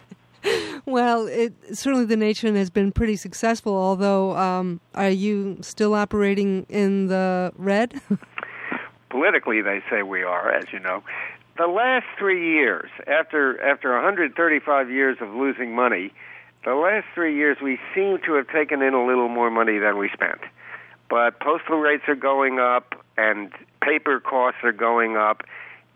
well, 0.85 1.27
it, 1.27 1.53
certainly 1.75 2.05
the 2.05 2.17
nation 2.17 2.55
has 2.55 2.69
been 2.69 2.91
pretty 2.91 3.15
successful. 3.15 3.75
Although, 3.75 4.37
um, 4.37 4.79
are 4.93 5.09
you 5.09 5.57
still 5.61 5.93
operating 5.93 6.65
in 6.69 7.07
the 7.07 7.51
red? 7.57 7.99
Politically, 9.09 9.61
they 9.61 9.81
say 9.89 10.03
we 10.03 10.23
are, 10.23 10.51
as 10.51 10.65
you 10.73 10.79
know. 10.79 11.01
The 11.57 11.67
last 11.67 12.05
three 12.19 12.53
years, 12.53 12.89
after 13.07 13.61
after 13.61 13.93
135 13.93 14.91
years 14.91 15.17
of 15.21 15.29
losing 15.29 15.73
money, 15.73 16.11
the 16.65 16.75
last 16.75 17.05
three 17.13 17.33
years 17.35 17.57
we 17.63 17.79
seem 17.93 18.17
to 18.25 18.33
have 18.33 18.49
taken 18.49 18.81
in 18.81 18.93
a 18.93 19.05
little 19.05 19.29
more 19.29 19.49
money 19.49 19.77
than 19.77 19.97
we 19.97 20.09
spent. 20.09 20.41
But 21.09 21.39
postal 21.39 21.77
rates 21.77 22.03
are 22.09 22.15
going 22.15 22.59
up, 22.59 22.95
and 23.17 23.53
paper 23.81 24.19
costs 24.19 24.59
are 24.63 24.73
going 24.73 25.15
up, 25.15 25.43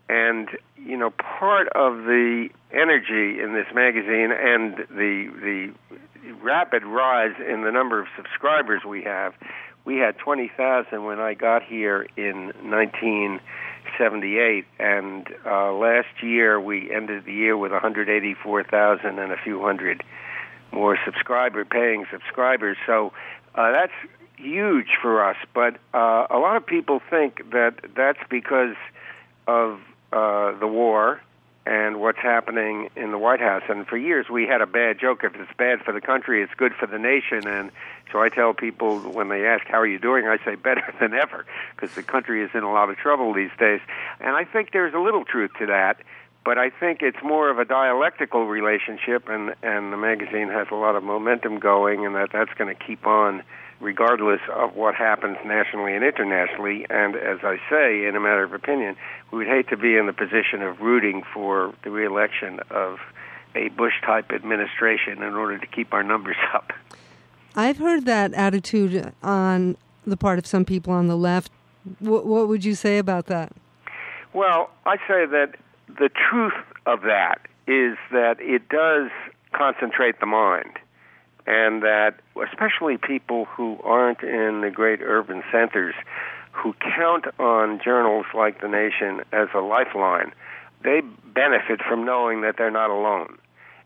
and 0.08 0.48
you 0.78 0.96
know 0.96 1.10
part 1.10 1.68
of 1.74 2.04
the 2.04 2.48
energy 2.72 3.42
in 3.42 3.52
this 3.52 3.66
magazine 3.74 4.32
and 4.32 4.78
the 4.88 5.30
the 5.42 5.72
rapid 6.42 6.84
rise 6.84 7.34
in 7.46 7.64
the 7.64 7.70
number 7.70 8.00
of 8.00 8.06
subscribers 8.16 8.82
we 8.86 9.02
have. 9.02 9.34
We 9.84 9.96
had 9.96 10.18
20,000 10.18 11.04
when 11.04 11.20
I 11.20 11.34
got 11.34 11.62
here 11.62 12.06
in 12.16 12.52
1978, 13.98 14.66
and 14.78 15.26
uh, 15.46 15.72
last 15.72 16.22
year 16.22 16.60
we 16.60 16.90
ended 16.90 17.24
the 17.24 17.32
year 17.32 17.56
with 17.56 17.72
184,000 17.72 19.18
and 19.18 19.32
a 19.32 19.36
few 19.36 19.60
hundred 19.60 20.02
more 20.72 20.98
subscriber 21.04 21.64
paying 21.64 22.06
subscribers. 22.10 22.76
So 22.86 23.12
uh, 23.54 23.72
that's 23.72 23.92
huge 24.36 24.88
for 25.00 25.24
us. 25.24 25.36
But 25.54 25.76
uh, 25.92 26.26
a 26.30 26.38
lot 26.38 26.56
of 26.56 26.66
people 26.66 27.00
think 27.10 27.50
that 27.50 27.74
that's 27.96 28.20
because 28.28 28.76
of 29.46 29.80
uh, 30.12 30.58
the 30.58 30.66
war 30.66 31.20
and 31.66 32.00
what's 32.00 32.18
happening 32.18 32.88
in 32.96 33.10
the 33.10 33.18
White 33.18 33.40
House. 33.40 33.62
And 33.68 33.86
for 33.86 33.96
years 33.96 34.28
we 34.28 34.46
had 34.46 34.60
a 34.60 34.66
bad 34.66 34.98
joke 34.98 35.24
if 35.24 35.34
it's 35.34 35.52
bad 35.56 35.82
for 35.82 35.92
the 35.92 36.00
country, 36.00 36.42
it's 36.42 36.54
good 36.54 36.72
for 36.74 36.86
the 36.86 36.98
nation. 36.98 37.46
And 37.46 37.70
so 38.10 38.20
I 38.20 38.28
tell 38.28 38.54
people 38.54 38.98
when 38.98 39.28
they 39.28 39.46
ask, 39.46 39.66
How 39.66 39.78
are 39.80 39.86
you 39.86 39.98
doing? 39.98 40.26
I 40.26 40.38
say, 40.44 40.54
Better 40.54 40.94
than 41.00 41.14
ever, 41.14 41.44
because 41.74 41.94
the 41.94 42.02
country 42.02 42.42
is 42.42 42.50
in 42.54 42.62
a 42.62 42.72
lot 42.72 42.90
of 42.90 42.96
trouble 42.96 43.32
these 43.34 43.50
days. 43.58 43.80
And 44.20 44.36
I 44.36 44.44
think 44.44 44.72
there's 44.72 44.94
a 44.94 45.00
little 45.00 45.24
truth 45.24 45.52
to 45.58 45.66
that. 45.66 46.00
But 46.42 46.56
I 46.56 46.70
think 46.70 47.02
it's 47.02 47.22
more 47.22 47.50
of 47.50 47.58
a 47.58 47.66
dialectical 47.66 48.46
relationship, 48.46 49.28
and, 49.28 49.54
and 49.62 49.92
the 49.92 49.98
magazine 49.98 50.48
has 50.48 50.68
a 50.70 50.74
lot 50.74 50.96
of 50.96 51.02
momentum 51.02 51.58
going, 51.58 52.06
and 52.06 52.14
that 52.14 52.30
that's 52.32 52.52
going 52.54 52.74
to 52.74 52.82
keep 52.82 53.06
on 53.06 53.42
regardless 53.80 54.40
of 54.54 54.76
what 54.76 54.94
happens 54.94 55.38
nationally 55.44 55.94
and 55.94 56.04
internationally. 56.04 56.86
And 56.90 57.16
as 57.16 57.38
I 57.42 57.56
say, 57.70 58.06
in 58.06 58.14
a 58.14 58.20
matter 58.20 58.42
of 58.42 58.52
opinion, 58.52 58.96
we 59.30 59.38
would 59.38 59.46
hate 59.46 59.68
to 59.68 59.76
be 59.76 59.96
in 59.96 60.06
the 60.06 60.12
position 60.12 60.62
of 60.62 60.80
rooting 60.80 61.22
for 61.32 61.74
the 61.82 61.90
reelection 61.90 62.60
of 62.70 62.98
a 63.54 63.68
Bush 63.68 63.94
type 64.04 64.30
administration 64.32 65.22
in 65.22 65.34
order 65.34 65.58
to 65.58 65.66
keep 65.66 65.92
our 65.92 66.02
numbers 66.02 66.36
up. 66.54 66.72
I've 67.56 67.78
heard 67.78 68.04
that 68.06 68.32
attitude 68.34 69.12
on 69.22 69.76
the 70.06 70.16
part 70.16 70.38
of 70.38 70.46
some 70.46 70.64
people 70.64 70.92
on 70.92 71.08
the 71.08 71.16
left. 71.16 71.50
What, 71.98 72.26
what 72.26 72.48
would 72.48 72.64
you 72.64 72.74
say 72.74 72.98
about 72.98 73.26
that? 73.26 73.52
Well, 74.32 74.70
I 74.86 74.96
say 75.08 75.26
that 75.26 75.54
the 75.88 76.10
truth 76.10 76.54
of 76.86 77.02
that 77.02 77.40
is 77.66 77.96
that 78.12 78.36
it 78.40 78.68
does 78.68 79.10
concentrate 79.52 80.20
the 80.20 80.26
mind 80.26 80.78
and 81.50 81.82
that 81.82 82.14
especially 82.40 82.96
people 82.96 83.44
who 83.46 83.76
aren't 83.82 84.22
in 84.22 84.60
the 84.60 84.70
great 84.70 85.00
urban 85.02 85.42
centers 85.50 85.94
who 86.52 86.74
count 86.74 87.24
on 87.40 87.80
journals 87.82 88.26
like 88.34 88.60
The 88.60 88.68
Nation 88.68 89.22
as 89.32 89.48
a 89.52 89.58
lifeline, 89.58 90.32
they 90.84 91.00
benefit 91.34 91.80
from 91.82 92.04
knowing 92.04 92.42
that 92.42 92.56
they're 92.56 92.70
not 92.70 92.90
alone. 92.90 93.36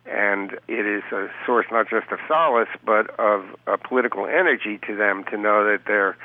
And 0.05 0.53
it 0.69 0.85
is 0.85 1.03
a 1.11 1.29
source 1.47 1.65
not 1.73 1.89
just 1.89 2.12
of 2.12 2.19
solace, 2.29 2.69
but 2.85 3.19
of 3.19 3.47
a 3.67 3.79
political 3.79 4.27
energy 4.27 4.79
to 4.87 4.95
them 4.95 5.25
to 5.31 5.39
know 5.39 5.65
that 5.65 5.87
there 5.87 6.17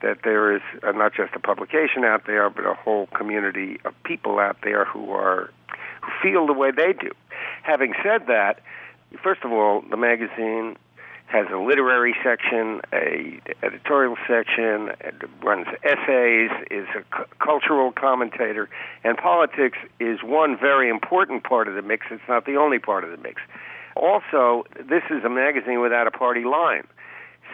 that 0.00 0.18
there 0.22 0.54
is 0.54 0.62
not 0.84 1.12
just 1.12 1.34
a 1.34 1.40
publication 1.40 2.04
out 2.04 2.24
there, 2.24 2.48
but 2.48 2.64
a 2.64 2.72
whole 2.72 3.08
community 3.08 3.78
of 3.84 3.92
people 4.04 4.38
out 4.38 4.56
there 4.62 4.84
who 4.84 5.10
are 5.10 5.50
who 6.00 6.10
feel 6.22 6.46
the 6.46 6.52
way 6.54 6.70
they 6.70 6.94
do. 6.94 7.10
Having 7.64 7.94
said 8.02 8.26
that, 8.28 8.60
First 9.22 9.44
of 9.44 9.52
all, 9.52 9.82
the 9.88 9.96
magazine 9.96 10.76
has 11.26 11.46
a 11.52 11.58
literary 11.58 12.14
section, 12.24 12.80
a 12.92 13.38
editorial 13.62 14.16
section, 14.26 14.90
runs 15.42 15.66
essays, 15.84 16.50
is 16.70 16.86
a 16.96 17.04
cultural 17.44 17.92
commentator, 17.92 18.68
and 19.04 19.16
politics 19.18 19.76
is 20.00 20.20
one 20.22 20.56
very 20.58 20.88
important 20.88 21.44
part 21.44 21.68
of 21.68 21.74
the 21.74 21.82
mix. 21.82 22.06
It's 22.10 22.22
not 22.28 22.46
the 22.46 22.56
only 22.56 22.78
part 22.78 23.04
of 23.04 23.10
the 23.10 23.18
mix. 23.18 23.42
Also, 23.94 24.64
this 24.76 25.02
is 25.10 25.22
a 25.24 25.28
magazine 25.28 25.80
without 25.80 26.06
a 26.06 26.10
party 26.10 26.44
line. 26.44 26.86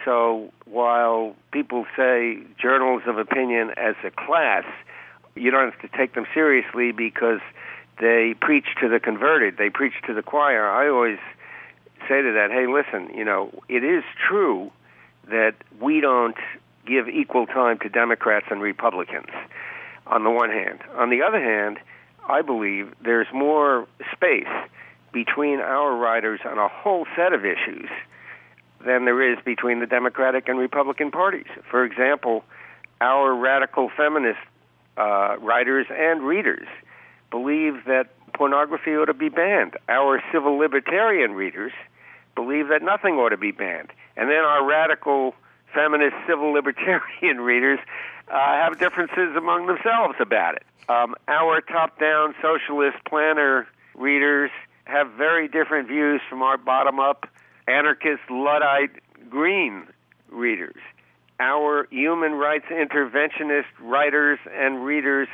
So 0.05 0.51
while 0.65 1.35
people 1.51 1.85
say 1.97 2.37
journals 2.61 3.01
of 3.07 3.17
opinion 3.17 3.71
as 3.75 3.95
a 4.05 4.11
class, 4.11 4.63
you 5.35 5.51
don't 5.51 5.71
have 5.71 5.81
to 5.81 5.97
take 5.97 6.13
them 6.13 6.25
seriously 6.33 6.91
because 6.93 7.39
they 7.99 8.35
preach 8.39 8.67
to 8.81 8.87
the 8.87 8.99
converted, 8.99 9.57
they 9.57 9.69
preach 9.69 9.93
to 10.07 10.13
the 10.13 10.21
choir. 10.21 10.69
I 10.69 10.87
always 10.87 11.17
say 12.07 12.21
to 12.21 12.31
that, 12.33 12.49
hey, 12.51 12.67
listen, 12.67 13.15
you 13.15 13.25
know, 13.25 13.51
it 13.69 13.83
is 13.83 14.03
true 14.27 14.71
that 15.29 15.55
we 15.81 16.01
don't 16.01 16.37
give 16.85 17.07
equal 17.07 17.47
time 17.47 17.79
to 17.79 17.89
Democrats 17.89 18.45
and 18.49 18.61
Republicans 18.61 19.29
on 20.07 20.23
the 20.23 20.29
one 20.29 20.49
hand. 20.49 20.79
On 20.97 21.09
the 21.09 21.21
other 21.21 21.41
hand, 21.41 21.79
I 22.27 22.41
believe 22.41 22.93
there's 23.03 23.27
more 23.33 23.87
space 24.11 24.47
between 25.11 25.59
our 25.59 25.95
writers 25.95 26.41
on 26.45 26.57
a 26.57 26.67
whole 26.67 27.05
set 27.15 27.33
of 27.33 27.45
issues 27.45 27.89
than 28.85 29.05
there 29.05 29.31
is 29.31 29.39
between 29.43 29.79
the 29.79 29.85
Democratic 29.85 30.47
and 30.47 30.59
Republican 30.59 31.11
parties. 31.11 31.47
For 31.69 31.83
example, 31.83 32.43
our 33.01 33.33
radical 33.33 33.89
feminist 33.95 34.39
uh, 34.97 35.37
writers 35.39 35.87
and 35.89 36.21
readers 36.21 36.67
believe 37.31 37.85
that 37.85 38.09
pornography 38.33 38.91
ought 38.91 39.05
to 39.05 39.13
be 39.13 39.29
banned. 39.29 39.75
Our 39.89 40.21
civil 40.31 40.57
libertarian 40.57 41.33
readers 41.33 41.71
believe 42.35 42.67
that 42.69 42.81
nothing 42.81 43.15
ought 43.15 43.29
to 43.29 43.37
be 43.37 43.51
banned. 43.51 43.91
And 44.17 44.29
then 44.29 44.39
our 44.39 44.65
radical 44.65 45.33
feminist 45.73 46.15
civil 46.27 46.51
libertarian 46.53 47.41
readers 47.41 47.79
uh, 48.27 48.33
have 48.33 48.79
differences 48.79 49.35
among 49.35 49.67
themselves 49.67 50.15
about 50.19 50.55
it. 50.55 50.63
Um, 50.87 51.15
our 51.27 51.61
top 51.61 51.99
down 51.99 52.35
socialist 52.41 52.97
planner 53.07 53.67
readers 53.95 54.51
have 54.85 55.11
very 55.13 55.47
different 55.47 55.87
views 55.87 56.21
from 56.29 56.43
our 56.43 56.57
bottom 56.57 56.99
up 56.99 57.27
anarchist 57.67 58.21
Luddite 58.29 58.91
green 59.29 59.87
readers. 60.29 60.75
Our 61.39 61.87
human 61.89 62.33
rights 62.33 62.65
interventionist 62.71 63.65
writers 63.81 64.39
and 64.53 64.85
readers 64.85 65.27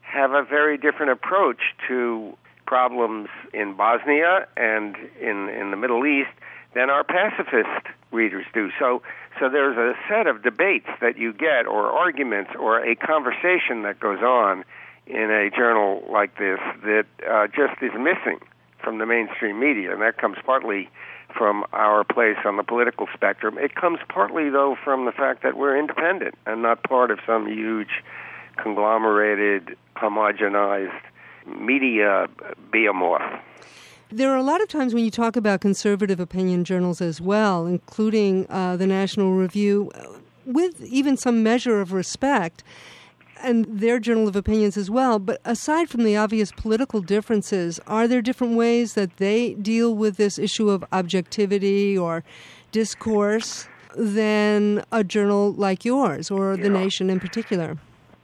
have 0.00 0.32
a 0.32 0.42
very 0.42 0.78
different 0.78 1.12
approach 1.12 1.60
to 1.88 2.36
problems 2.66 3.28
in 3.52 3.74
Bosnia 3.74 4.46
and 4.56 4.96
in 5.20 5.48
in 5.48 5.70
the 5.70 5.76
Middle 5.76 6.06
East 6.06 6.30
than 6.74 6.90
our 6.90 7.04
pacifist 7.04 7.86
readers 8.10 8.46
do. 8.52 8.70
So 8.78 9.02
so 9.40 9.48
there's 9.48 9.76
a 9.76 9.94
set 10.08 10.26
of 10.26 10.42
debates 10.42 10.88
that 11.00 11.18
you 11.18 11.32
get 11.32 11.66
or 11.66 11.90
arguments 11.90 12.52
or 12.58 12.84
a 12.84 12.94
conversation 12.94 13.82
that 13.82 13.98
goes 13.98 14.20
on 14.20 14.64
in 15.06 15.30
a 15.30 15.50
journal 15.50 16.04
like 16.10 16.38
this 16.38 16.60
that 16.82 17.06
uh, 17.28 17.46
just 17.48 17.82
is 17.82 17.92
missing 17.98 18.40
from 18.82 18.98
the 18.98 19.06
mainstream 19.06 19.58
media 19.58 19.92
and 19.92 20.00
that 20.02 20.18
comes 20.18 20.36
partly 20.44 20.88
from 21.36 21.64
our 21.72 22.04
place 22.04 22.36
on 22.44 22.56
the 22.56 22.62
political 22.62 23.08
spectrum. 23.12 23.58
It 23.58 23.74
comes 23.74 23.98
partly 24.08 24.50
though 24.50 24.76
from 24.82 25.04
the 25.04 25.12
fact 25.12 25.42
that 25.42 25.56
we're 25.56 25.76
independent 25.76 26.36
and 26.46 26.62
not 26.62 26.82
part 26.84 27.10
of 27.10 27.18
some 27.26 27.48
huge 27.48 28.02
conglomerated 28.56 29.76
homogenized 29.96 31.00
media 31.46 32.26
behemoth. 32.72 33.22
There 34.10 34.30
are 34.30 34.36
a 34.36 34.42
lot 34.42 34.60
of 34.60 34.68
times 34.68 34.94
when 34.94 35.04
you 35.04 35.10
talk 35.10 35.34
about 35.34 35.60
conservative 35.60 36.20
opinion 36.20 36.64
journals 36.64 37.00
as 37.00 37.20
well, 37.20 37.66
including 37.66 38.46
uh, 38.48 38.76
the 38.76 38.86
National 38.86 39.32
Review, 39.32 39.90
with 40.46 40.82
even 40.84 41.16
some 41.16 41.42
measure 41.42 41.80
of 41.80 41.92
respect, 41.92 42.62
and 43.42 43.66
their 43.68 43.98
journal 43.98 44.28
of 44.28 44.36
opinions 44.36 44.76
as 44.76 44.90
well. 44.90 45.18
But 45.18 45.40
aside 45.44 45.90
from 45.90 46.04
the 46.04 46.16
obvious 46.16 46.52
political 46.52 47.00
differences, 47.00 47.80
are 47.86 48.06
there 48.06 48.22
different 48.22 48.56
ways 48.56 48.94
that 48.94 49.16
they 49.16 49.54
deal 49.54 49.94
with 49.94 50.16
this 50.16 50.38
issue 50.38 50.70
of 50.70 50.84
objectivity 50.92 51.96
or 51.98 52.24
discourse 52.72 53.68
than 53.96 54.84
a 54.92 55.04
journal 55.04 55.52
like 55.52 55.84
yours 55.84 56.30
or 56.30 56.56
The 56.56 56.68
Nation 56.68 57.10
in 57.10 57.20
particular? 57.20 57.78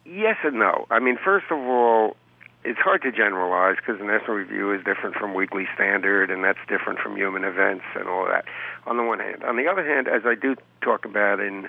Yes 0.05 0.37
and 0.43 0.59
no. 0.59 0.87
I 0.91 0.99
mean, 0.99 1.17
first 1.23 1.47
of 1.51 1.59
all, 1.59 2.17
it's 2.65 2.79
hard 2.79 3.03
to 3.03 3.13
generalize 3.13 3.77
because 3.77 3.99
the 3.99 4.05
National 4.05 4.37
Review 4.37 4.73
is 4.73 4.85
different 4.85 5.17
from 5.17 5.35
Weekly 5.35 5.67
Standard, 5.75 6.31
and 6.31 6.45
that's 6.45 6.59
different 6.69 6.99
from 6.99 7.17
Human 7.17 7.45
Events 7.45 7.85
and 7.95 8.09
all 8.09 8.27
that. 8.27 8.45
On 8.87 8.97
the 8.97 9.03
one 9.03 9.19
hand, 9.19 9.43
on 9.45 9.57
the 9.57 9.67
other 9.67 9.85
hand, 9.85 10.09
as 10.09 10.23
I 10.27 10.35
do 10.35 10.57
talk 10.83 11.05
about 11.05 11.41
in 11.41 11.69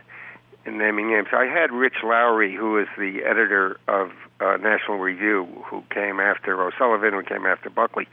in 0.66 0.78
naming 0.78 1.10
names, 1.10 1.30
I 1.34 1.46
had 1.46 1.72
Rich 1.72 2.04
Lowry, 2.04 2.56
who 2.56 2.78
is 2.78 2.88
the 2.98 3.24
editor 3.24 3.80
of 3.88 4.12
uh, 4.39 4.58
National 4.58 5.00
Review, 5.00 5.48
who 5.66 5.84
came 5.89 6.20
after 6.20 6.62
O'Sullivan, 6.62 7.14
who 7.14 7.24
came 7.24 7.48
after 7.48 7.70
Buckley. 7.70 8.08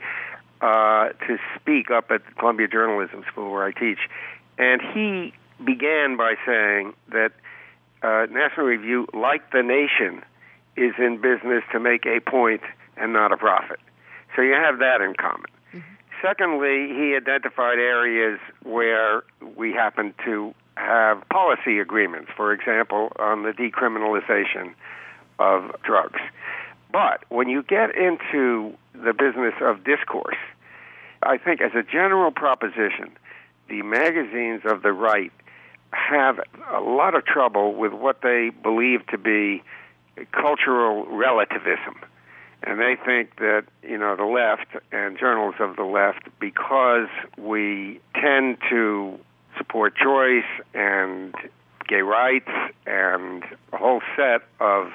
uh, 0.61 1.09
to 1.27 1.37
speak 1.55 1.89
up 1.89 2.11
at 2.11 2.21
Columbia 2.37 2.67
Journalism 2.67 3.23
School 3.31 3.51
where 3.51 3.63
I 3.63 3.71
teach, 3.71 3.99
and 4.57 4.81
he 4.81 5.33
began 5.63 6.17
by 6.17 6.35
saying 6.45 6.93
that 7.11 7.31
uh, 8.01 8.27
National 8.31 8.65
Review, 8.65 9.07
like 9.13 9.51
the 9.51 9.63
nation, 9.63 10.23
is 10.75 10.93
in 10.97 11.17
business 11.21 11.63
to 11.71 11.79
make 11.79 12.05
a 12.05 12.19
point 12.19 12.61
and 12.97 13.13
not 13.13 13.31
a 13.31 13.37
profit. 13.37 13.79
So 14.35 14.41
you 14.41 14.53
have 14.53 14.79
that 14.79 15.01
in 15.01 15.13
common. 15.15 15.49
Mm-hmm. 15.73 15.79
Secondly, 16.21 16.87
he 16.95 17.15
identified 17.15 17.79
areas 17.79 18.39
where 18.63 19.23
we 19.55 19.73
happen 19.73 20.13
to 20.25 20.53
have 20.75 21.27
policy 21.29 21.79
agreements, 21.79 22.31
for 22.35 22.53
example, 22.53 23.11
on 23.19 23.43
the 23.43 23.51
decriminalization 23.51 24.73
of 25.39 25.75
drugs. 25.83 26.19
But 26.91 27.23
when 27.29 27.49
you 27.49 27.63
get 27.63 27.95
into 27.95 28.73
the 28.93 29.13
business 29.13 29.53
of 29.61 29.83
discourse, 29.83 30.37
I 31.23 31.37
think 31.37 31.61
as 31.61 31.71
a 31.75 31.83
general 31.83 32.31
proposition, 32.31 33.11
the 33.69 33.81
magazines 33.83 34.61
of 34.65 34.81
the 34.81 34.93
right 34.93 35.31
have 35.91 36.39
a 36.71 36.79
lot 36.79 37.15
of 37.15 37.25
trouble 37.25 37.75
with 37.75 37.93
what 37.93 38.21
they 38.21 38.51
believe 38.63 39.05
to 39.07 39.17
be 39.17 39.63
cultural 40.31 41.05
relativism. 41.05 41.95
And 42.63 42.79
they 42.79 42.95
think 43.05 43.37
that, 43.37 43.63
you 43.83 43.97
know, 43.97 44.15
the 44.15 44.25
left 44.25 44.67
and 44.91 45.17
journals 45.17 45.55
of 45.59 45.75
the 45.77 45.83
left, 45.83 46.27
because 46.39 47.07
we 47.37 48.01
tend 48.15 48.57
to 48.69 49.17
support 49.57 49.95
choice 49.95 50.43
and 50.73 51.33
gay 51.87 52.01
rights 52.01 52.51
and 52.85 53.43
a 53.73 53.77
whole 53.77 54.01
set 54.15 54.41
of 54.59 54.91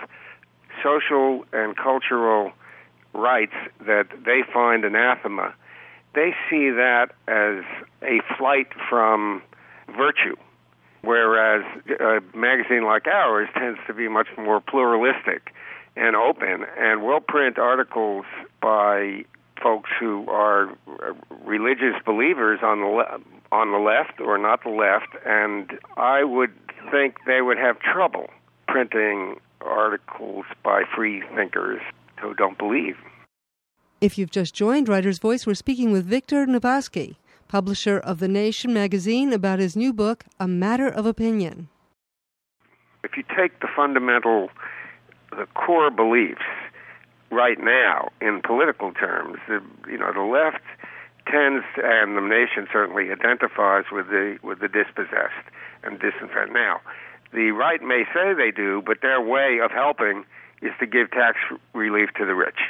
social 0.82 1.44
and 1.52 1.76
cultural 1.76 2.52
rights 3.14 3.54
that 3.86 4.08
they 4.24 4.42
find 4.52 4.84
anathema, 4.84 5.54
they 6.14 6.34
see 6.50 6.70
that 6.70 7.12
as 7.26 7.64
a 8.02 8.20
flight 8.36 8.68
from 8.88 9.42
virtue 9.96 10.36
whereas 11.05 11.64
a 12.00 12.20
magazine 12.36 12.84
like 12.84 13.07
ours 13.07 13.48
tends 13.55 13.78
to 13.86 13.94
be 13.94 14.09
much 14.09 14.28
more 14.36 14.61
pluralistic 14.61 15.52
and 15.96 16.16
open, 16.16 16.66
and 16.76 17.02
we'll 17.05 17.20
print 17.20 17.59
articles 17.59 18.24
by 18.61 19.24
folks 19.62 19.90
who 19.98 20.26
are 20.28 20.70
uh, 20.70 21.12
religious 21.44 21.94
believers 22.05 22.61
on 22.62 22.80
the 22.80 22.86
le- 22.86 23.20
on 23.52 23.70
the 23.70 23.78
left 23.78 24.20
or 24.20 24.36
not 24.36 24.64
the 24.64 24.70
left, 24.70 25.14
and 25.24 25.78
I 25.96 26.24
would 26.24 26.52
think 26.90 27.18
they 27.26 27.40
would 27.40 27.59
have 27.59 27.78
trouble 27.78 28.28
printing 28.66 29.40
articles 29.61 30.44
by 30.64 30.82
free 30.94 31.22
thinkers 31.36 31.80
who 32.20 32.34
don't 32.34 32.59
believe. 32.59 32.96
If 34.00 34.18
you've 34.18 34.30
just 34.30 34.55
joined 34.55 34.88
Writer's 34.88 35.18
Voice, 35.18 35.46
we're 35.46 35.55
speaking 35.55 35.92
with 35.92 36.05
Victor 36.05 36.46
Navasky 36.46 37.16
publisher 37.49 37.99
of 37.99 38.18
The 38.18 38.28
Nation 38.28 38.72
magazine, 38.72 39.32
about 39.32 39.59
his 39.59 39.76
new 39.76 39.92
book, 39.92 40.24
A 40.40 40.49
Matter 40.49 40.88
of 40.88 41.07
Opinion. 41.07 41.68
If 43.03 43.16
you 43.16 43.22
take 43.36 43.61
the 43.61 43.68
fundamental, 43.74 44.51
the 45.30 45.47
core 45.55 45.90
beliefs 45.90 46.42
right 47.30 47.59
now 47.59 48.11
in 48.20 48.40
political 48.42 48.92
terms, 48.92 49.38
the, 49.49 49.62
you 49.88 49.99
know, 49.99 50.12
the 50.12 50.22
left 50.22 50.64
tends, 51.26 51.64
and 51.76 52.16
the 52.16 52.20
nation 52.20 52.66
certainly 52.72 53.11
identifies 53.11 53.84
with 53.92 54.09
the 54.09 54.38
with 54.42 54.61
the 54.61 54.68
dispossessed 54.68 55.49
and 55.82 55.99
disenfranchised. 55.99 56.53
Now, 56.53 56.80
the 57.32 57.51
right 57.51 57.82
may 57.82 58.05
say 58.14 58.34
they 58.34 58.51
do, 58.51 58.82
but 58.84 58.99
their 59.03 59.20
way 59.20 59.59
of 59.62 59.70
helping 59.70 60.24
is 60.62 60.72
to 60.80 60.86
give 60.86 61.11
tax 61.11 61.38
relief 61.74 62.11
to 62.16 62.24
the 62.24 62.34
rich 62.34 62.61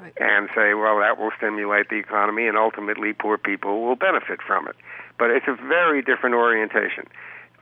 right. 0.00 0.12
and 0.18 0.48
say, 0.54 0.74
well, 0.74 0.98
that 1.00 1.18
will 1.18 1.30
stimulate 1.36 1.88
the 1.88 1.96
economy, 1.96 2.46
and 2.46 2.56
ultimately 2.56 3.12
poor 3.12 3.38
people 3.38 3.82
will 3.82 3.96
benefit 3.96 4.40
from 4.46 4.68
it. 4.68 4.76
But 5.18 5.30
it's 5.30 5.46
a 5.48 5.54
very 5.54 6.02
different 6.02 6.34
orientation. 6.34 7.06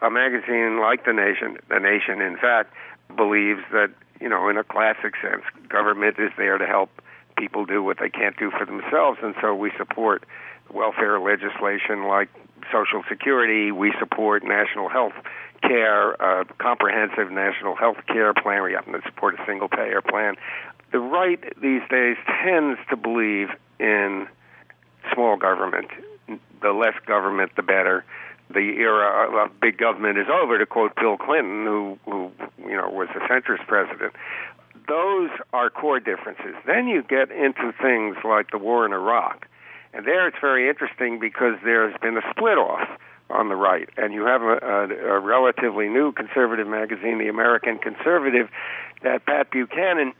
A 0.00 0.10
magazine 0.10 0.80
like 0.80 1.04
The 1.04 1.12
Nation, 1.12 1.58
The 1.68 1.78
Nation, 1.78 2.20
in 2.20 2.36
fact, 2.36 2.72
believes 3.16 3.60
that, 3.72 3.90
you 4.20 4.28
know, 4.28 4.48
in 4.48 4.56
a 4.56 4.64
classic 4.64 5.14
sense, 5.22 5.42
government 5.68 6.18
is 6.18 6.30
there 6.36 6.58
to 6.58 6.66
help 6.66 6.90
people 7.36 7.64
do 7.64 7.82
what 7.82 7.98
they 7.98 8.10
can't 8.10 8.36
do 8.36 8.50
for 8.50 8.66
themselves, 8.66 9.18
and 9.22 9.34
so 9.40 9.54
we 9.54 9.70
support 9.76 10.24
welfare 10.72 11.20
legislation 11.20 12.06
like 12.08 12.28
Social 12.70 13.02
Security, 13.08 13.72
we 13.72 13.92
support 13.98 14.44
national 14.44 14.88
health 14.88 15.14
care, 15.62 16.20
uh, 16.20 16.44
comprehensive 16.58 17.30
national 17.30 17.76
health 17.76 17.98
care 18.06 18.34
plan. 18.34 18.62
We 18.62 18.72
happen 18.72 18.92
to 18.92 19.02
support 19.04 19.38
a 19.38 19.44
single 19.46 19.68
payer 19.68 20.02
plan 20.02 20.36
the 20.92 21.00
right 21.00 21.40
these 21.60 21.82
days 21.90 22.16
tends 22.44 22.78
to 22.90 22.96
believe 22.96 23.48
in 23.80 24.28
small 25.12 25.36
government. 25.36 25.88
The 26.60 26.72
less 26.72 26.94
government, 27.06 27.52
the 27.56 27.62
better. 27.62 28.04
The 28.50 28.76
era 28.78 29.44
of 29.44 29.60
big 29.60 29.78
government 29.78 30.18
is 30.18 30.26
over. 30.30 30.58
To 30.58 30.66
quote 30.66 30.94
Bill 30.94 31.16
Clinton, 31.16 31.64
who, 31.64 31.98
who 32.04 32.30
you 32.58 32.76
know 32.76 32.88
was 32.90 33.08
a 33.14 33.20
centrist 33.20 33.66
president, 33.66 34.14
those 34.88 35.30
are 35.52 35.70
core 35.70 36.00
differences. 36.00 36.54
Then 36.66 36.86
you 36.86 37.02
get 37.02 37.30
into 37.30 37.72
things 37.80 38.16
like 38.24 38.50
the 38.50 38.58
war 38.58 38.84
in 38.84 38.92
Iraq, 38.92 39.48
and 39.94 40.06
there 40.06 40.28
it's 40.28 40.36
very 40.40 40.68
interesting 40.68 41.18
because 41.18 41.54
there's 41.64 41.96
been 42.02 42.18
a 42.18 42.22
split 42.30 42.58
off 42.58 42.86
on 43.30 43.48
the 43.48 43.56
right, 43.56 43.88
and 43.96 44.12
you 44.12 44.26
have 44.26 44.42
a, 44.42 44.58
a, 44.62 45.16
a 45.16 45.20
relatively 45.20 45.88
new 45.88 46.12
conservative 46.12 46.68
magazine, 46.68 47.18
The 47.18 47.28
American 47.28 47.78
Conservative, 47.78 48.50
that 49.02 49.24
Pat 49.24 49.50
Buchanan 49.50 50.12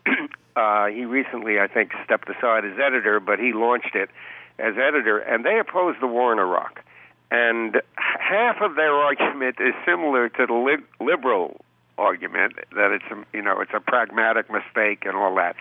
Uh, 0.55 0.86
he 0.86 1.05
recently, 1.05 1.59
I 1.59 1.66
think, 1.66 1.92
stepped 2.05 2.28
aside 2.28 2.64
as 2.64 2.78
editor, 2.78 3.20
but 3.20 3.38
he 3.38 3.53
launched 3.53 3.94
it 3.94 4.11
as 4.59 4.74
editor, 4.76 5.18
and 5.18 5.44
they 5.44 5.59
opposed 5.59 6.00
the 6.00 6.07
war 6.07 6.32
in 6.32 6.38
Iraq. 6.38 6.84
And 7.30 7.80
half 7.96 8.61
of 8.61 8.76
their 8.76 8.92
argument 8.92 9.57
is 9.59 9.74
similar 9.86 10.28
to 10.28 10.46
the 10.46 10.53
li- 10.53 11.05
liberal 11.05 11.64
argument 11.96 12.55
that 12.74 12.90
it's 12.90 13.05
a, 13.11 13.36
you 13.36 13.42
know 13.42 13.61
it's 13.61 13.72
a 13.74 13.80
pragmatic 13.80 14.50
mistake 14.50 15.05
and 15.07 15.16
all 15.16 15.34
that, 15.36 15.57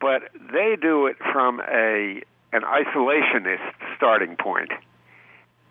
but 0.00 0.22
they 0.52 0.76
do 0.80 1.06
it 1.06 1.16
from 1.32 1.60
a 1.60 2.22
an 2.52 2.62
isolationist 2.62 3.72
starting 3.96 4.36
point, 4.36 4.70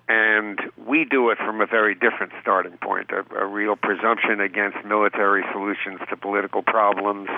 and 0.07 0.59
we 0.87 1.05
do 1.05 1.29
it 1.29 1.37
from 1.37 1.61
a 1.61 1.65
very 1.67 1.93
different 1.93 2.31
starting 2.41 2.77
point, 2.77 3.11
a, 3.11 3.23
a 3.35 3.45
real 3.45 3.75
presumption 3.75 4.39
against 4.39 4.83
military 4.85 5.43
solutions 5.51 5.99
to 6.09 6.17
political 6.17 6.63
problems 6.63 7.29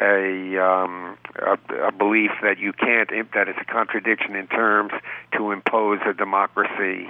a, 0.00 0.58
um, 0.58 1.16
a, 1.36 1.86
a 1.88 1.92
belief 1.92 2.30
that 2.42 2.58
you 2.58 2.72
can't 2.72 3.10
that 3.34 3.48
it's 3.48 3.58
a 3.60 3.64
contradiction 3.64 4.34
in 4.34 4.46
terms 4.48 4.92
to 5.36 5.52
impose 5.52 6.00
a 6.06 6.12
democracy, 6.12 7.08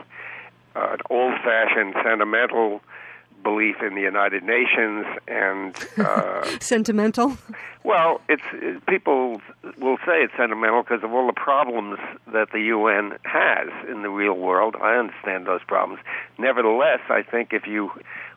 uh, 0.76 0.88
an 0.92 0.98
old-fashioned 1.10 1.94
sentimental 2.04 2.80
belief 3.42 3.76
in 3.82 3.94
the 3.94 4.00
United 4.00 4.42
Nations 4.42 5.06
and 5.26 5.74
uh, 5.98 6.44
sentimental. 6.60 7.36
Well, 7.84 8.20
it's 8.28 8.42
it, 8.52 8.86
people 8.86 9.40
will 9.78 9.96
say 9.98 10.22
it's 10.22 10.34
sentimental 10.36 10.82
because 10.82 11.02
of 11.02 11.12
all 11.12 11.26
the 11.26 11.32
problems 11.32 11.98
that 12.32 12.52
the 12.52 12.60
UN 12.60 13.18
has 13.24 13.68
in 13.88 14.02
the 14.02 14.10
real 14.10 14.34
world. 14.34 14.76
I 14.80 14.94
understand 14.94 15.46
those 15.46 15.62
problems. 15.66 16.00
Nevertheless, 16.38 17.00
I 17.08 17.22
think 17.22 17.52
if 17.52 17.66
you 17.66 17.90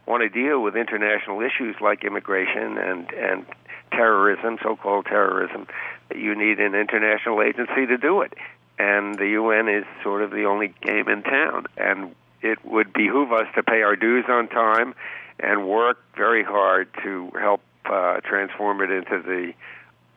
want 0.07 0.21
to 0.21 0.29
deal 0.29 0.61
with 0.61 0.75
international 0.75 1.41
issues 1.41 1.75
like 1.81 2.03
immigration 2.03 2.77
and 2.77 3.11
and 3.13 3.45
terrorism, 3.91 4.57
so-called 4.61 5.05
terrorism, 5.05 5.67
you 6.13 6.35
need 6.35 6.59
an 6.59 6.75
international 6.75 7.41
agency 7.41 7.85
to 7.87 7.97
do 7.97 8.21
it. 8.21 8.33
And 8.77 9.17
the 9.17 9.29
UN 9.29 9.69
is 9.69 9.85
sort 10.03 10.21
of 10.21 10.31
the 10.31 10.45
only 10.45 10.73
game 10.81 11.07
in 11.07 11.23
town. 11.23 11.65
And 11.77 12.15
it 12.41 12.63
would 12.65 12.93
behoove 12.93 13.31
us 13.31 13.47
to 13.55 13.63
pay 13.63 13.81
our 13.81 13.95
dues 13.95 14.25
on 14.27 14.47
time 14.47 14.93
and 15.39 15.67
work 15.67 15.97
very 16.15 16.43
hard 16.43 16.87
to 17.03 17.31
help 17.39 17.61
uh, 17.85 18.19
transform 18.21 18.81
it 18.81 18.91
into 18.91 19.21
the 19.21 19.53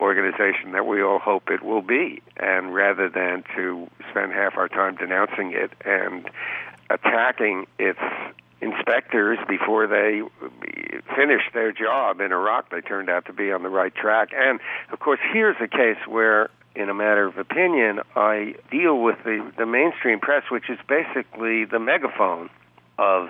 organization 0.00 0.72
that 0.72 0.86
we 0.86 1.02
all 1.02 1.18
hope 1.18 1.50
it 1.50 1.62
will 1.62 1.82
be. 1.82 2.22
And 2.36 2.74
rather 2.74 3.08
than 3.08 3.44
to 3.56 3.88
spend 4.10 4.32
half 4.32 4.56
our 4.56 4.68
time 4.68 4.96
denouncing 4.96 5.52
it 5.52 5.72
and 5.84 6.28
attacking 6.90 7.66
its 7.78 8.00
inspectors 8.60 9.38
before 9.48 9.86
they 9.86 10.22
finished 11.16 11.52
their 11.54 11.72
job 11.72 12.20
in 12.20 12.32
Iraq. 12.32 12.70
They 12.70 12.80
turned 12.80 13.08
out 13.08 13.26
to 13.26 13.32
be 13.32 13.52
on 13.52 13.62
the 13.62 13.68
right 13.68 13.94
track. 13.94 14.30
And 14.34 14.60
of 14.92 14.98
course, 14.98 15.20
here's 15.32 15.56
a 15.60 15.68
case 15.68 15.98
where, 16.06 16.50
in 16.74 16.88
a 16.88 16.94
matter 16.94 17.26
of 17.26 17.38
opinion, 17.38 18.00
I 18.16 18.54
deal 18.70 19.00
with 19.00 19.16
the, 19.24 19.50
the 19.56 19.66
mainstream 19.66 20.20
press, 20.20 20.44
which 20.50 20.68
is 20.68 20.78
basically 20.88 21.64
the 21.64 21.78
megaphone 21.78 22.50
of 22.98 23.28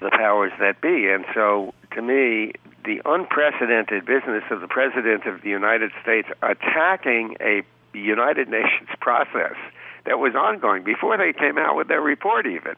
the 0.00 0.10
powers 0.10 0.52
that 0.60 0.80
be. 0.80 1.08
And 1.08 1.24
so, 1.34 1.72
to 1.92 2.02
me, 2.02 2.52
the 2.84 3.00
unprecedented 3.04 4.04
business 4.04 4.44
of 4.50 4.60
the 4.60 4.68
President 4.68 5.24
of 5.26 5.42
the 5.42 5.48
United 5.48 5.90
States 6.02 6.28
attacking 6.42 7.36
a 7.40 7.62
United 7.94 8.48
Nations 8.50 8.90
process 9.00 9.56
that 10.04 10.18
was 10.18 10.34
ongoing 10.34 10.84
before 10.84 11.16
they 11.16 11.32
came 11.32 11.58
out 11.58 11.76
with 11.76 11.88
their 11.88 12.02
report, 12.02 12.46
even 12.46 12.76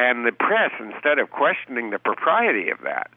and 0.00 0.26
the 0.26 0.32
press, 0.32 0.72
instead 0.80 1.18
of 1.18 1.30
questioning 1.30 1.90
the 1.90 1.98
propriety 1.98 2.70
of 2.70 2.78
that, 2.84 3.10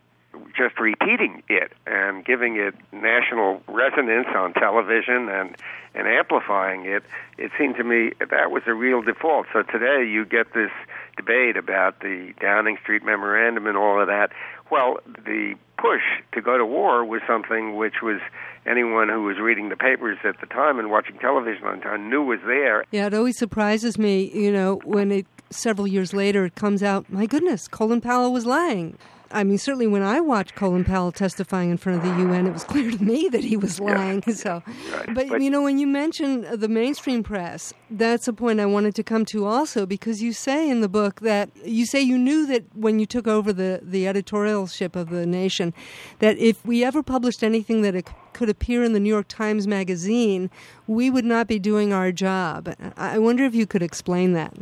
just 0.56 0.80
repeating 0.80 1.44
it 1.50 1.72
and 1.86 2.26
giving 2.26 2.56
it 2.58 2.76
national 2.92 3.62
resonance 3.68 4.28
on 4.36 4.54
television 4.54 5.30
and 5.30 5.56
and 5.96 6.08
amplifying 6.08 6.86
it, 6.86 7.04
it 7.38 7.52
seemed 7.58 7.76
to 7.76 7.84
me 7.84 8.14
that 8.20 8.50
was 8.50 8.64
a 8.66 8.74
real 8.74 9.04
default. 9.04 9.46
So 9.54 9.62
today 9.62 10.10
you 10.10 10.26
get 10.26 10.54
this 10.54 10.72
debate 11.16 11.56
about 11.56 12.00
the 12.00 12.34
Downing 12.42 12.78
Street 12.82 13.04
memorandum 13.06 13.68
and 13.68 13.78
all 13.78 14.02
of 14.02 14.08
that. 14.08 14.32
Well, 14.72 14.98
the 15.06 15.54
push 15.78 16.02
to 16.32 16.42
go 16.42 16.58
to 16.58 16.66
war 16.66 17.06
was 17.06 17.22
something 17.28 17.76
which 17.76 18.02
was 18.02 18.20
anyone 18.66 19.10
who 19.10 19.24
was 19.24 19.38
reading 19.38 19.70
the 19.70 19.76
papers 19.76 20.18
at 20.24 20.40
the 20.40 20.48
time 20.48 20.80
and 20.80 20.90
watching 20.90 21.18
television 21.20 21.66
on 21.66 21.82
time 21.82 22.10
knew 22.10 22.24
was 22.24 22.40
there. 22.46 22.86
Yeah, 22.92 23.08
it 23.08 23.14
always 23.14 23.38
surprises 23.38 23.98
me, 24.00 24.32
you 24.34 24.52
know, 24.52 24.80
when 24.86 25.12
it 25.12 25.28
several 25.52 25.86
years 25.86 26.14
later 26.14 26.46
it 26.46 26.56
comes 26.56 26.82
out, 26.82 27.12
my 27.12 27.28
goodness, 27.28 27.68
Colin 27.68 28.02
Powell 28.02 28.34
was 28.34 28.46
lying. 28.46 28.98
I 29.34 29.44
mean, 29.44 29.58
certainly 29.58 29.88
when 29.88 30.04
I 30.04 30.22
watched 30.22 30.56
Colin 30.56 30.84
Powell 30.84 31.12
testifying 31.12 31.72
in 31.72 31.78
front 31.78 31.98
of 31.98 32.04
the 32.04 32.24
UN, 32.24 32.48
it 32.48 32.54
was 32.54 32.64
clear 32.64 32.92
to 32.92 33.04
me 33.04 33.28
that 33.30 33.44
he 33.44 33.58
was 33.58 33.80
lying. 33.80 34.24
Yeah. 34.26 34.34
So, 34.34 34.64
right. 34.92 35.14
but, 35.14 35.30
but, 35.30 35.42
you 35.42 35.50
know, 35.50 35.64
when 35.64 35.80
you 35.80 35.88
mention 35.88 36.42
the 36.60 36.68
mainstream 36.68 37.24
press, 37.24 37.74
that's 37.90 38.28
a 38.28 38.34
point 38.34 38.60
I 38.60 38.66
wanted 38.66 38.96
to 38.96 39.04
come 39.04 39.26
to 39.26 39.46
also 39.46 39.86
because 39.86 40.22
you 40.22 40.34
say 40.34 40.70
in 40.70 40.82
the 40.82 40.90
book 40.90 41.22
that 41.22 41.50
you 41.66 41.86
say 41.86 42.02
you 42.02 42.18
knew 42.18 42.46
that 42.48 42.64
when 42.76 43.00
you 43.00 43.06
took 43.06 43.28
over 43.28 43.52
the 43.52 43.80
the 43.82 44.06
editorialship 44.06 44.96
of 44.96 45.10
the 45.10 45.26
Nation, 45.26 45.74
that 46.20 46.38
if 46.38 46.64
we 46.66 46.84
ever 46.84 47.02
published 47.02 47.44
anything 47.44 47.82
that 47.82 47.96
it 47.96 48.10
could 48.34 48.50
appear 48.50 48.84
in 48.84 48.94
the 48.94 49.00
New 49.00 49.10
York 49.10 49.28
Times 49.28 49.68
Magazine, 49.68 50.50
we 50.88 51.10
would 51.10 51.26
not 51.26 51.48
be 51.48 51.60
doing 51.60 51.92
our 51.94 52.12
job. 52.12 52.74
I 52.98 53.18
wonder 53.20 53.44
if 53.44 53.56
you 53.56 53.66
could 53.66 53.84
explain 53.84 54.34
that. 54.34 54.54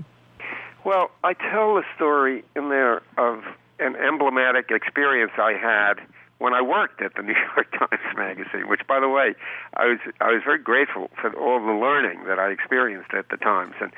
Well, 0.84 1.12
I 1.24 1.34
tell 1.34 1.76
the 1.76 1.84
story 1.96 2.44
in 2.56 2.70
there 2.70 3.02
of 3.18 3.44
an 3.82 3.96
emblematic 3.96 4.72
experience 4.72 5.32
I 5.38 5.54
had 5.54 6.00
when 6.42 6.56
I 6.56 6.62
worked 6.62 7.02
at 7.02 7.14
the 7.14 7.22
New 7.30 7.36
York 7.56 7.72
Times 7.72 8.18
Magazine. 8.18 8.68
Which, 8.68 8.82
by 8.88 9.00
the 9.00 9.08
way, 9.08 9.36
I 9.76 9.86
was 9.86 10.00
I 10.20 10.32
was 10.32 10.42
very 10.44 10.58
grateful 10.58 11.10
for 11.22 11.32
all 11.38 11.60
the 11.60 11.74
learning 11.74 12.26
that 12.26 12.40
I 12.40 12.50
experienced 12.50 13.14
at 13.14 13.30
the 13.30 13.38
Times. 13.38 13.76
And 13.80 13.92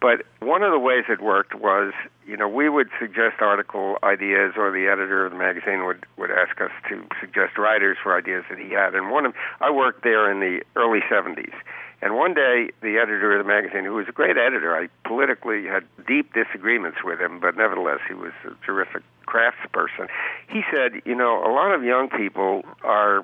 but 0.00 0.24
one 0.40 0.62
of 0.62 0.72
the 0.72 0.78
ways 0.78 1.04
it 1.08 1.20
worked 1.20 1.54
was, 1.54 1.92
you 2.26 2.36
know, 2.36 2.48
we 2.48 2.68
would 2.68 2.88
suggest 2.98 3.40
article 3.40 3.98
ideas, 4.02 4.54
or 4.56 4.72
the 4.72 4.88
editor 4.88 5.26
of 5.26 5.32
the 5.32 5.38
magazine 5.38 5.84
would 5.84 6.06
would 6.16 6.30
ask 6.30 6.60
us 6.60 6.72
to 6.88 7.06
suggest 7.20 7.58
writers 7.58 7.98
for 8.02 8.16
ideas 8.16 8.44
that 8.48 8.58
he 8.58 8.70
had. 8.70 8.94
And 8.94 9.10
one 9.10 9.26
of 9.26 9.34
I 9.60 9.70
worked 9.70 10.02
there 10.02 10.30
in 10.32 10.40
the 10.40 10.62
early 10.76 11.00
'70s. 11.10 11.54
And 12.02 12.16
one 12.16 12.32
day, 12.32 12.70
the 12.80 12.96
editor 12.96 13.38
of 13.38 13.44
the 13.44 13.48
magazine, 13.48 13.84
who 13.84 13.94
was 13.94 14.08
a 14.08 14.12
great 14.12 14.38
editor, 14.38 14.74
I 14.74 14.88
politically 15.06 15.66
had 15.66 15.84
deep 16.06 16.32
disagreements 16.32 16.98
with 17.04 17.20
him, 17.20 17.40
but 17.40 17.56
nevertheless, 17.56 18.00
he 18.08 18.14
was 18.14 18.32
a 18.44 18.54
terrific 18.64 19.02
craftsperson. 19.26 20.08
He 20.48 20.62
said, 20.74 21.02
You 21.04 21.14
know, 21.14 21.44
a 21.44 21.52
lot 21.52 21.74
of 21.74 21.84
young 21.84 22.08
people 22.08 22.64
are 22.82 23.22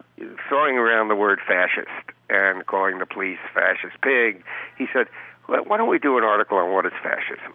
throwing 0.49 0.77
around 0.77 1.09
the 1.09 1.17
word 1.17 1.39
fascist 1.47 2.13
and 2.29 2.67
calling 2.67 2.99
the 2.99 3.07
police 3.07 3.39
fascist 3.55 4.01
pig. 4.03 4.45
He 4.77 4.87
said, 4.93 5.07
Why 5.47 5.79
don't 5.79 5.89
we 5.89 5.99
do 5.99 6.19
an 6.19 6.25
article 6.25 6.59
on 6.59 6.73
what 6.73 6.85
is 6.85 6.93
fascism? 7.03 7.55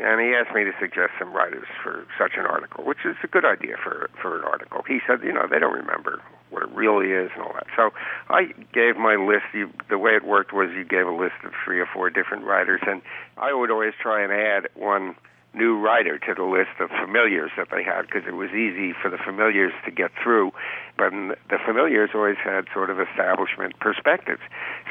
and 0.00 0.20
he 0.20 0.32
asked 0.32 0.54
me 0.54 0.62
to 0.62 0.70
suggest 0.78 1.10
some 1.18 1.32
writers 1.32 1.66
for 1.82 2.06
such 2.16 2.32
an 2.36 2.46
article, 2.46 2.84
which 2.84 2.98
is 3.04 3.16
a 3.24 3.26
good 3.26 3.44
idea 3.44 3.76
for 3.82 4.08
for 4.22 4.38
an 4.38 4.44
article. 4.44 4.84
He 4.86 5.00
said, 5.06 5.22
you 5.24 5.32
know, 5.32 5.46
they 5.50 5.58
don't 5.58 5.74
remember 5.74 6.22
what 6.50 6.62
it 6.62 6.70
really 6.70 7.12
is 7.12 7.30
and 7.34 7.42
all 7.42 7.52
that. 7.54 7.66
So 7.76 7.90
I 8.28 8.52
gave 8.72 8.96
my 8.96 9.16
list. 9.16 9.44
You, 9.52 9.70
the 9.88 9.98
way 9.98 10.12
it 10.12 10.24
worked 10.24 10.52
was 10.52 10.70
you 10.74 10.84
gave 10.84 11.06
a 11.06 11.12
list 11.12 11.36
of 11.44 11.52
three 11.64 11.80
or 11.80 11.86
four 11.86 12.10
different 12.10 12.44
writers, 12.44 12.80
and 12.86 13.02
I 13.36 13.52
would 13.52 13.70
always 13.70 13.94
try 14.00 14.22
and 14.22 14.32
add 14.32 14.68
one 14.74 15.16
new 15.54 15.78
writer 15.78 16.18
to 16.18 16.34
the 16.34 16.44
list 16.44 16.78
of 16.78 16.90
familiars 16.90 17.50
that 17.56 17.68
they 17.70 17.82
had 17.82 18.02
because 18.02 18.22
it 18.26 18.34
was 18.34 18.50
easy 18.50 18.92
for 18.92 19.10
the 19.10 19.18
familiars 19.18 19.72
to 19.84 19.90
get 19.90 20.10
through. 20.22 20.52
But 20.96 21.10
the 21.10 21.58
familiars 21.64 22.10
always 22.14 22.36
had 22.42 22.66
sort 22.72 22.90
of 22.90 23.00
establishment 23.00 23.78
perspectives. 23.80 24.40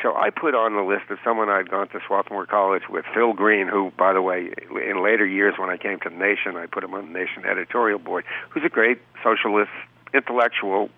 So 0.02 0.16
I 0.16 0.30
put 0.30 0.56
on 0.56 0.76
the 0.76 0.82
list 0.82 1.10
of 1.10 1.20
someone 1.24 1.50
I'd 1.50 1.70
gone 1.70 1.88
to 1.90 2.00
Swarthmore 2.06 2.46
College 2.46 2.84
with, 2.90 3.06
Phil 3.14 3.34
Green, 3.34 3.68
who, 3.68 3.92
by 3.98 4.14
the 4.14 4.22
way, 4.22 4.52
in 4.70 5.04
later 5.04 5.26
years 5.26 5.56
when 5.58 5.70
I 5.70 5.78
came 5.78 6.00
to 6.02 6.10
the 6.10 6.16
Nation, 6.16 6.58
I 6.58 6.66
put 6.66 6.84
him 6.84 6.94
on 6.94 7.14
the 7.14 7.20
Nation 7.20 7.46
editorial 7.46 8.00
board, 8.00 8.26
who's 8.50 8.64
a 8.66 8.70
great 8.70 9.00
socialist 9.24 9.72
intellectual 10.14 10.90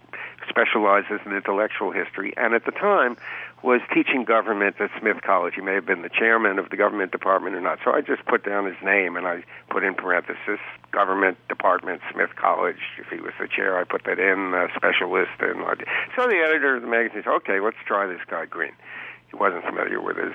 specializes 0.48 1.20
in 1.26 1.34
intellectual 1.34 1.92
history, 1.92 2.34
and 2.38 2.54
at 2.54 2.66
the 2.66 2.72
time 2.72 3.18
was 3.62 3.82
teaching 3.94 4.24
government 4.24 4.80
at 4.80 4.90
Smith 5.00 5.22
College. 5.22 5.56
He 5.56 5.62
may 5.62 5.74
have 5.74 5.86
been 5.86 6.02
the 6.02 6.10
chairman 6.10 6.60
of 6.60 6.70
the 6.70 6.78
government 6.78 7.12
department 7.12 7.56
or 7.56 7.62
not. 7.62 7.80
So 7.84 7.92
I 7.92 8.02
just 8.02 8.26
put 8.26 8.46
down 8.46 8.66
his 8.66 8.78
name 8.84 9.18
and 9.18 9.28
I 9.28 9.44
put 9.70 9.84
in 9.84 9.96
parenthesis 9.96 10.60
government 10.92 11.38
department, 11.50 12.02
Smith 12.14 12.36
College. 12.36 12.80
If 12.98 13.08
he 13.08 13.20
was 13.20 13.34
the 13.40 13.48
chair, 13.48 13.78
I 13.78 13.84
put 13.84 14.06
that 14.06 14.20
in 14.20 14.54
uh, 14.54 14.68
specialist. 14.76 15.32
And 15.40 15.60
so 16.16 16.28
the 16.28 16.40
editor 16.40 16.78
of 16.78 16.82
the 16.82 16.88
magazine 16.88 17.24
said, 17.24 17.32
"Okay, 17.44 17.60
let's 17.60 17.78
try 17.86 18.08
this 18.08 18.22
guy 18.30 18.46
Green." 18.46 18.74
He 19.30 19.36
wasn't 19.36 19.64
familiar 19.64 20.02
with 20.02 20.18
his 20.18 20.34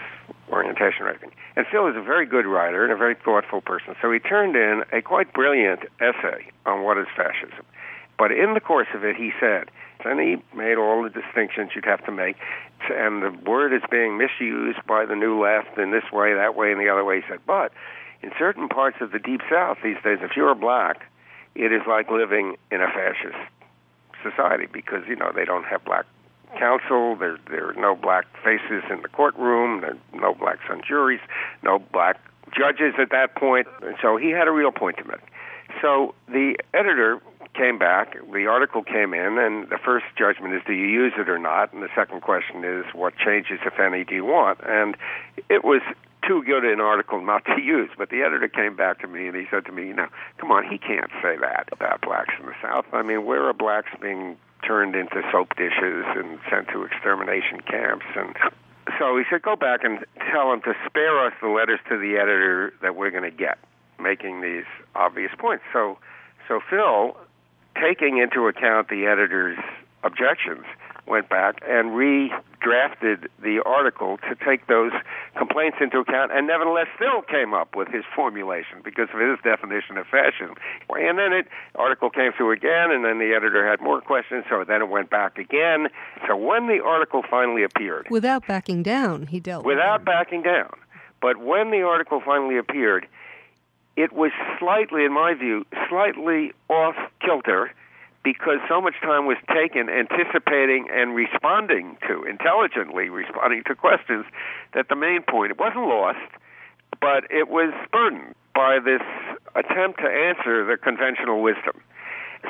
orientation 0.53 1.07
or 1.07 1.11
anything. 1.11 1.33
And 1.57 1.67
Phil 1.67 1.89
is 1.89 1.97
a 1.97 2.03
very 2.03 2.27
good 2.27 2.47
writer 2.47 2.85
and 2.85 2.93
a 2.93 2.97
very 2.97 3.17
thoughtful 3.17 3.61
person. 3.61 3.97
So 4.01 4.13
he 4.13 4.21
turned 4.21 4.55
in 4.55 4.85
a 4.93 5.03
quite 5.03 5.33
brilliant 5.33 5.81
essay 6.01 6.47
on 6.65 6.85
what 6.85 6.99
is 6.99 7.07
fascism. 7.17 7.65
But 8.19 8.31
in 8.31 8.55
the 8.55 8.61
course 8.61 8.87
of 8.95 9.05
it, 9.05 9.17
he 9.17 9.33
said, 9.41 9.71
and 10.05 10.21
he 10.21 10.37
made 10.57 10.77
all 10.77 11.03
the 11.03 11.11
distinctions 11.11 11.71
you'd 11.75 11.85
have 11.85 12.05
to 12.07 12.13
make, 12.13 12.37
and 12.91 13.23
the 13.23 13.31
word 13.49 13.73
is 13.73 13.83
being 13.91 14.19
misused 14.19 14.79
by 14.87 15.07
the 15.07 15.17
new 15.17 15.41
left 15.41 15.79
in 15.79 15.91
this 15.91 16.05
way, 16.13 16.35
that 16.35 16.55
way, 16.55 16.73
and 16.73 16.81
the 16.81 16.89
other 16.89 17.05
way. 17.05 17.21
He 17.21 17.27
said, 17.29 17.41
but 17.47 17.73
in 18.23 18.31
certain 18.39 18.69
parts 18.69 18.99
of 19.01 19.13
the 19.13 19.19
Deep 19.19 19.41
South 19.51 19.79
these 19.83 19.97
days, 20.03 20.19
if 20.23 20.37
you're 20.37 20.55
black, 20.55 21.07
it 21.55 21.73
is 21.73 21.83
like 21.87 22.11
living 22.11 22.57
in 22.71 22.81
a 22.81 22.89
fascist 22.89 23.39
society 24.23 24.67
because, 24.73 25.03
you 25.09 25.17
know, 25.17 25.31
they 25.35 25.45
don't 25.45 25.65
have 25.65 25.85
black 25.85 26.07
counsel, 26.59 27.17
there, 27.17 27.39
there 27.51 27.71
are 27.71 27.75
no 27.75 27.95
black 27.95 28.25
faces 28.43 28.83
in 28.91 29.03
the 29.03 29.09
courtroom, 29.09 29.81
there 29.81 29.91
are 29.93 30.21
no 30.21 30.35
blacks 30.35 30.65
on 30.71 30.81
juries, 30.87 31.21
no 31.63 31.79
black 31.79 32.21
judges 32.57 32.95
at 32.99 33.11
that 33.11 33.35
point. 33.35 33.67
And 33.83 33.97
so 34.01 34.17
he 34.17 34.31
had 34.31 34.49
a 34.49 34.53
real 34.53 34.73
point 34.73 34.97
to 34.99 35.05
make. 35.05 35.21
So 35.83 36.15
the 36.29 36.57
editor 36.73 37.21
came 37.55 37.79
back, 37.79 38.17
the 38.33 38.47
article 38.47 38.83
came 38.83 39.15
in, 39.15 39.39
and 39.39 39.69
the 39.69 39.79
first 39.83 40.07
judgment 40.19 40.55
is 40.55 40.63
do 40.67 40.73
you 40.73 40.87
use 40.87 41.13
it 41.17 41.29
or 41.29 41.39
not? 41.39 41.73
And 41.73 41.83
the 41.83 41.89
second 41.95 42.23
question 42.23 42.65
is 42.65 42.85
what 42.95 43.15
changes, 43.17 43.61
if 43.65 43.79
any, 43.79 44.05
do 44.05 44.15
you 44.15 44.25
want? 44.25 44.59
And 44.65 44.97
it 45.49 45.65
was 45.65 45.81
too 46.27 46.43
good 46.45 46.65
an 46.65 46.81
article 46.81 47.21
not 47.25 47.45
to 47.47 47.61
use, 47.63 47.91
but 47.97 48.11
the 48.11 48.23
editor 48.23 48.49
came 48.49 48.77
back 48.77 49.01
to 49.01 49.07
me 49.07 49.29
and 49.29 49.37
he 49.37 49.45
said 49.51 49.65
to 49.67 49.73
me, 49.73 49.87
you 49.87 49.95
know, 49.95 50.09
come 50.39 50.51
on, 50.51 50.65
he 50.69 50.79
can't 50.79 51.11
say 51.23 51.37
that 51.37 51.69
about 51.73 52.01
blacks 52.01 52.35
in 52.41 52.47
the 52.47 52.55
South. 52.63 52.87
I 52.93 53.03
mean, 53.03 53.25
where 53.25 53.45
are 53.45 53.53
blacks 53.53 53.91
being 54.01 54.37
turned 54.67 54.95
into 54.95 55.23
soap 55.31 55.57
dishes 55.57 56.05
and 56.17 56.39
sent 56.51 56.69
to 56.69 56.85
extermination 56.85 57.61
camps 57.61 58.07
and 58.17 58.35
so 58.99 59.17
he 59.17 59.25
said, 59.31 59.43
go 59.43 59.57
back 59.57 59.83
and 59.83 60.05
tell 60.31 60.53
him 60.53 60.61
to 60.63 60.75
spare 60.87 61.27
us 61.27 61.33
the 61.41 61.49
letters 61.49 61.81
to 61.89 61.97
the 61.97 62.17
editor 62.17 62.75
that 62.83 62.95
we're 62.95 63.11
going 63.11 63.25
to 63.25 63.31
get, 63.31 63.59
making 63.99 64.43
these 64.43 64.65
obvious 64.95 65.33
points. 65.39 65.65
So, 65.73 65.99
so 66.47 66.61
Phil 66.69 67.17
taking 67.81 68.19
into 68.19 68.47
account 68.47 68.89
the 68.89 69.07
editor's 69.07 69.59
objections, 70.03 70.65
went 71.07 71.29
back 71.29 71.61
and 71.69 71.91
redrafted 71.91 73.29
the 73.43 73.63
article 73.67 74.17
to 74.19 74.35
take 74.45 74.67
those 74.69 74.93
complaints 75.37 75.77
into 75.81 75.99
account, 75.99 76.33
and 76.33 76.47
nevertheless 76.47 76.87
still 76.97 77.21
came 77.23 77.53
up 77.53 77.77
with 77.77 77.89
his 77.89 78.05
formulation 78.15 78.81
because 78.83 79.09
of 79.13 79.21
his 79.21 79.39
definition 79.45 79.99
of 79.99 80.07
fascism. 80.07 80.55
And 80.89 81.19
then 81.19 81.33
it 81.33 81.47
article 81.75 82.09
came 82.09 82.33
through 82.33 82.53
again, 82.53 82.91
and 82.91 83.05
then 83.05 83.19
the 83.19 83.35
editor 83.37 83.69
had 83.69 83.81
more 83.83 84.01
questions, 84.01 84.45
so 84.49 84.65
then 84.67 84.81
it 84.81 84.89
went 84.89 85.11
back 85.11 85.39
again. 85.39 85.89
So 86.27 86.37
when 86.37 86.69
the 86.69 86.81
article 86.83 87.23
finally 87.29 87.65
appeared, 87.65 88.07
without 88.11 88.47
backing 88.47 88.83
down, 88.83 89.27
he 89.27 89.41
dealt 89.41 89.67
without 89.67 90.01
with 90.01 90.07
backing 90.07 90.43
down. 90.43 90.75
But 91.21 91.39
when 91.39 91.71
the 91.71 91.83
article 91.83 92.23
finally 92.25 92.59
appeared, 92.59 93.07
it 93.97 94.13
was 94.13 94.33
slightly, 94.59 95.05
in 95.05 95.13
my 95.13 95.35
view, 95.35 95.65
slightly 95.89 96.53
off 96.69 96.97
kilter 97.21 97.73
because 98.25 98.59
so 98.69 98.81
much 98.81 98.95
time 99.03 99.27
was 99.27 99.37
taken 99.53 99.89
anticipating 99.91 100.89
and 100.91 101.15
responding 101.15 101.97
to, 102.09 102.25
intelligently 102.25 103.11
responding 103.11 103.63
to 103.67 103.75
questions, 103.75 104.25
that 104.73 104.89
the 104.89 104.97
main 104.97 105.23
point, 105.23 105.51
it 105.51 105.59
wasn't 105.59 105.87
lost, 105.87 106.19
but 107.01 107.31
it 107.31 107.49
was 107.49 107.73
burdened 107.93 108.35
by 108.55 108.79
this 108.79 109.03
attempt 109.55 110.01
to 110.01 110.09
answer 110.09 110.65
the 110.65 110.77
conventional 110.77 111.43
wisdom. 111.43 111.81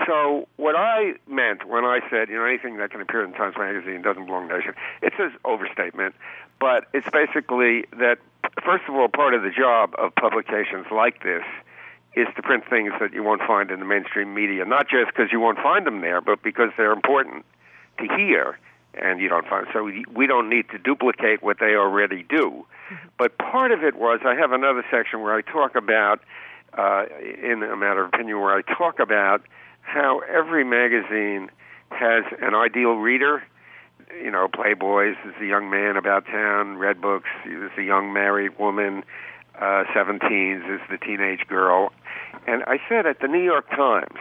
So 0.06 0.48
what 0.56 0.76
I 0.76 1.14
meant 1.28 1.68
when 1.68 1.84
I 1.84 2.00
said, 2.10 2.28
you 2.28 2.36
know, 2.36 2.44
anything 2.44 2.76
that 2.78 2.90
can 2.90 3.00
appear 3.00 3.24
in 3.24 3.32
Times 3.32 3.54
Magazine 3.58 4.02
doesn't 4.02 4.26
belong 4.26 4.48
to 4.48 4.56
Nation, 4.56 4.74
it's 5.02 5.16
an 5.18 5.32
overstatement, 5.44 6.14
but 6.60 6.86
it's 6.92 7.08
basically 7.10 7.86
that, 7.98 8.18
first 8.64 8.84
of 8.88 8.94
all, 8.94 9.08
part 9.08 9.34
of 9.34 9.42
the 9.42 9.50
job 9.50 9.94
of 9.98 10.14
publications 10.14 10.86
like 10.90 11.22
this 11.22 11.42
is 12.16 12.26
to 12.36 12.42
print 12.42 12.64
things 12.68 12.92
that 13.00 13.12
you 13.12 13.22
won't 13.22 13.42
find 13.42 13.70
in 13.70 13.80
the 13.80 13.86
mainstream 13.86 14.34
media, 14.34 14.64
not 14.64 14.88
just 14.88 15.08
because 15.08 15.32
you 15.32 15.40
won't 15.40 15.58
find 15.58 15.86
them 15.86 16.00
there, 16.00 16.20
but 16.20 16.42
because 16.42 16.70
they're 16.76 16.92
important 16.92 17.44
to 17.98 18.06
hear 18.16 18.58
and 18.94 19.20
you 19.20 19.28
don't 19.28 19.46
find. 19.46 19.66
So 19.72 19.90
we 20.14 20.26
don't 20.26 20.48
need 20.48 20.68
to 20.70 20.78
duplicate 20.78 21.42
what 21.42 21.58
they 21.58 21.74
already 21.74 22.22
do. 22.22 22.64
But 23.18 23.38
part 23.38 23.72
of 23.72 23.82
it 23.82 23.96
was 23.96 24.20
I 24.24 24.34
have 24.34 24.52
another 24.52 24.84
section 24.90 25.20
where 25.20 25.34
I 25.34 25.40
talk 25.40 25.74
about, 25.74 26.20
uh, 26.78 27.06
in 27.42 27.62
a 27.62 27.76
matter 27.76 28.04
of 28.04 28.14
opinion, 28.14 28.40
where 28.40 28.54
I 28.54 28.62
talk 28.62 29.00
about 29.00 29.42
how 29.80 30.20
every 30.20 30.64
magazine 30.64 31.50
has 31.90 32.24
an 32.40 32.54
ideal 32.54 32.94
reader. 32.94 33.42
You 34.22 34.30
know, 34.30 34.48
Playboys 34.48 35.16
is 35.26 35.34
the 35.38 35.46
young 35.46 35.70
man 35.70 35.96
about 35.96 36.26
town, 36.26 36.76
Red 36.76 37.00
Books 37.00 37.28
is 37.46 37.70
the 37.76 37.84
young 37.84 38.12
married 38.12 38.58
woman, 38.58 39.04
uh, 39.56 39.84
17s 39.94 40.74
is 40.74 40.80
the 40.90 40.98
teenage 40.98 41.46
girl. 41.46 41.92
And 42.46 42.62
I 42.64 42.78
said 42.88 43.06
at 43.06 43.20
the 43.20 43.28
New 43.28 43.42
York 43.42 43.68
Times, 43.70 44.18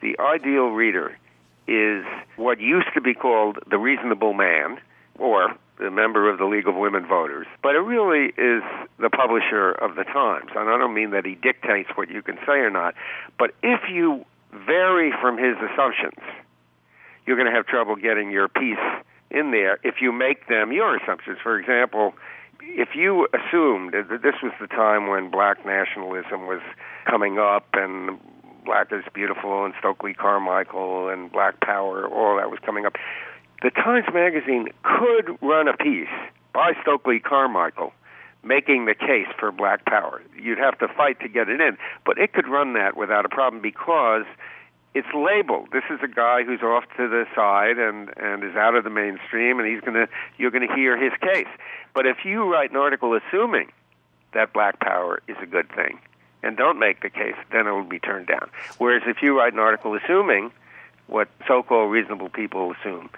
the 0.00 0.18
ideal 0.20 0.68
reader 0.68 1.16
is 1.66 2.04
what 2.36 2.60
used 2.60 2.88
to 2.94 3.00
be 3.00 3.14
called 3.14 3.58
the 3.68 3.78
reasonable 3.78 4.32
man, 4.32 4.78
or 5.18 5.54
the 5.78 5.90
member 5.90 6.28
of 6.30 6.38
the 6.38 6.44
League 6.44 6.66
of 6.66 6.74
Women 6.74 7.06
Voters, 7.06 7.46
but 7.62 7.74
it 7.74 7.80
really 7.80 8.26
is 8.36 8.62
the 8.98 9.10
publisher 9.10 9.70
of 9.70 9.94
the 9.96 10.04
Times. 10.04 10.50
And 10.56 10.68
I 10.68 10.78
don't 10.78 10.94
mean 10.94 11.10
that 11.10 11.24
he 11.24 11.34
dictates 11.34 11.90
what 11.94 12.10
you 12.10 12.22
can 12.22 12.36
say 12.46 12.58
or 12.58 12.70
not, 12.70 12.94
but 13.38 13.54
if 13.62 13.80
you 13.90 14.24
vary 14.52 15.12
from 15.20 15.38
his 15.38 15.56
assumptions, 15.56 16.18
you're 17.26 17.36
going 17.36 17.48
to 17.48 17.54
have 17.54 17.66
trouble 17.66 17.96
getting 17.96 18.30
your 18.30 18.48
piece 18.48 18.78
in 19.30 19.50
there 19.50 19.78
if 19.82 19.96
you 20.00 20.12
make 20.12 20.48
them 20.48 20.72
your 20.72 20.96
assumptions. 20.96 21.38
For 21.42 21.58
example, 21.58 22.14
if 22.60 22.90
you 22.94 23.28
assumed 23.32 23.92
that 23.92 24.22
this 24.22 24.34
was 24.42 24.52
the 24.60 24.66
time 24.66 25.08
when 25.08 25.30
black 25.30 25.64
nationalism 25.64 26.46
was 26.46 26.60
coming 27.04 27.38
up 27.38 27.66
and 27.74 28.18
black 28.64 28.92
is 28.92 29.04
beautiful 29.14 29.64
and 29.64 29.74
Stokely 29.78 30.14
Carmichael 30.14 31.08
and 31.08 31.32
black 31.32 31.60
power, 31.60 32.06
all 32.06 32.36
that 32.36 32.50
was 32.50 32.58
coming 32.64 32.84
up, 32.84 32.94
the 33.62 33.70
Times 33.70 34.06
Magazine 34.12 34.68
could 34.82 35.36
run 35.40 35.68
a 35.68 35.76
piece 35.76 36.08
by 36.52 36.72
Stokely 36.82 37.18
Carmichael 37.18 37.92
making 38.44 38.86
the 38.86 38.94
case 38.94 39.26
for 39.38 39.50
black 39.50 39.84
power. 39.84 40.22
You'd 40.36 40.58
have 40.58 40.78
to 40.78 40.88
fight 40.88 41.20
to 41.20 41.28
get 41.28 41.48
it 41.48 41.60
in, 41.60 41.76
but 42.04 42.18
it 42.18 42.32
could 42.32 42.46
run 42.46 42.74
that 42.74 42.96
without 42.96 43.24
a 43.24 43.28
problem 43.28 43.60
because 43.60 44.24
it's 44.94 45.08
labeled. 45.14 45.68
This 45.72 45.84
is 45.90 46.00
a 46.02 46.08
guy 46.08 46.42
who's 46.44 46.62
off 46.62 46.84
to 46.96 47.08
the 47.08 47.26
side 47.34 47.78
and 47.78 48.10
and 48.16 48.42
is 48.42 48.56
out 48.56 48.74
of 48.74 48.84
the 48.84 48.90
mainstream, 48.90 49.58
and 49.58 49.68
he's 49.68 49.80
gonna 49.80 50.08
you're 50.38 50.50
gonna 50.50 50.74
hear 50.74 50.96
his 50.96 51.12
case. 51.20 51.48
But 51.94 52.06
if 52.06 52.24
you 52.24 52.50
write 52.50 52.70
an 52.70 52.76
article 52.76 53.14
assuming 53.14 53.70
that 54.32 54.52
black 54.52 54.80
power 54.80 55.20
is 55.28 55.36
a 55.42 55.46
good 55.46 55.68
thing 55.70 55.98
and 56.42 56.56
don't 56.56 56.78
make 56.78 57.02
the 57.02 57.10
case, 57.10 57.34
then 57.50 57.66
it 57.66 57.72
will 57.72 57.82
be 57.82 57.98
turned 57.98 58.26
down. 58.26 58.50
Whereas 58.78 59.02
if 59.06 59.22
you 59.22 59.36
write 59.36 59.52
an 59.52 59.58
article 59.58 59.94
assuming 59.94 60.52
what 61.06 61.28
so-called 61.46 61.90
reasonable 61.90 62.28
people 62.28 62.72
assume 62.72 63.10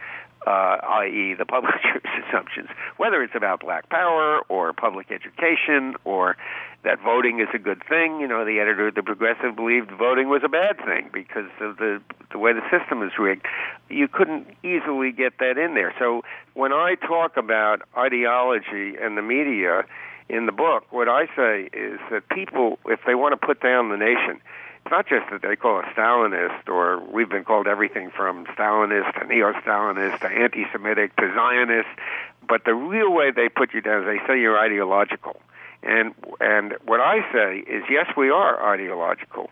uh, 0.47 0.79
i.e., 1.01 1.35
the 1.39 1.47
publisher's 1.47 2.03
assumptions, 2.29 2.69
whether 2.97 3.23
it's 3.23 3.35
about 3.35 3.61
black 3.61 3.89
power 3.89 4.41
or 4.49 4.73
public 4.73 5.11
education 5.11 5.95
or 6.05 6.37
that 6.83 6.99
voting 7.03 7.41
is 7.41 7.49
a 7.55 7.59
good 7.59 7.83
thing. 7.89 8.21
You 8.21 8.27
know, 8.27 8.45
the 8.45 8.59
editor 8.59 8.89
of 8.89 8.95
the 8.95 9.03
Progressive 9.03 9.55
believed 9.55 9.91
voting 9.91 10.29
was 10.29 10.43
a 10.45 10.49
bad 10.49 10.79
thing 10.79 11.11
because 11.13 11.51
of 11.61 11.77
the 11.77 12.01
the 12.33 12.39
way 12.39 12.53
the 12.53 12.63
system 12.71 13.03
is 13.03 13.13
rigged. 13.19 13.45
You 13.89 14.09
couldn't 14.09 14.47
easily 14.63 15.13
get 15.13 15.39
that 15.39 15.59
in 15.59 15.75
there. 15.75 15.95
So 15.99 16.23
when 16.55 16.73
I 16.73 16.95
talk 16.95 17.37
about 17.37 17.83
ideology 17.97 18.97
and 19.01 19.19
the 19.19 19.23
media 19.23 19.85
in 20.29 20.47
the 20.47 20.53
book, 20.53 20.85
what 20.91 21.09
I 21.09 21.27
say 21.37 21.69
is 21.73 21.99
that 22.11 22.29
people, 22.31 22.79
if 22.87 23.01
they 23.05 23.15
want 23.15 23.39
to 23.39 23.47
put 23.47 23.61
down 23.61 23.91
the 23.91 23.97
nation, 23.97 24.41
it's 24.85 24.91
not 24.91 25.07
just 25.07 25.31
that 25.31 25.43
they 25.43 25.57
call 25.57 25.79
us 25.79 25.87
Stalinist, 25.97 26.69
or 26.69 27.01
we've 27.13 27.29
been 27.29 27.45
called 27.45 27.67
everything 27.67 28.11
from 28.11 28.47
Stalinist 28.47 29.21
to 29.21 29.27
neo-Stalinist 29.27 30.21
to 30.21 30.27
anti-Semitic 30.27 31.15
to 31.17 31.33
Zionist, 31.35 31.89
but 32.49 32.65
the 32.65 32.75
real 32.75 33.13
way 33.13 33.31
they 33.31 33.49
put 33.49 33.75
you 33.75 33.81
down 33.81 34.03
is 34.03 34.07
they 34.07 34.27
say 34.27 34.41
you're 34.41 34.59
ideological. 34.59 35.41
And 35.83 36.15
and 36.41 36.75
what 36.85 37.01
I 37.01 37.21
say 37.33 37.59
is, 37.59 37.85
yes, 37.91 38.07
we 38.17 38.31
are 38.31 38.73
ideological, 38.73 39.51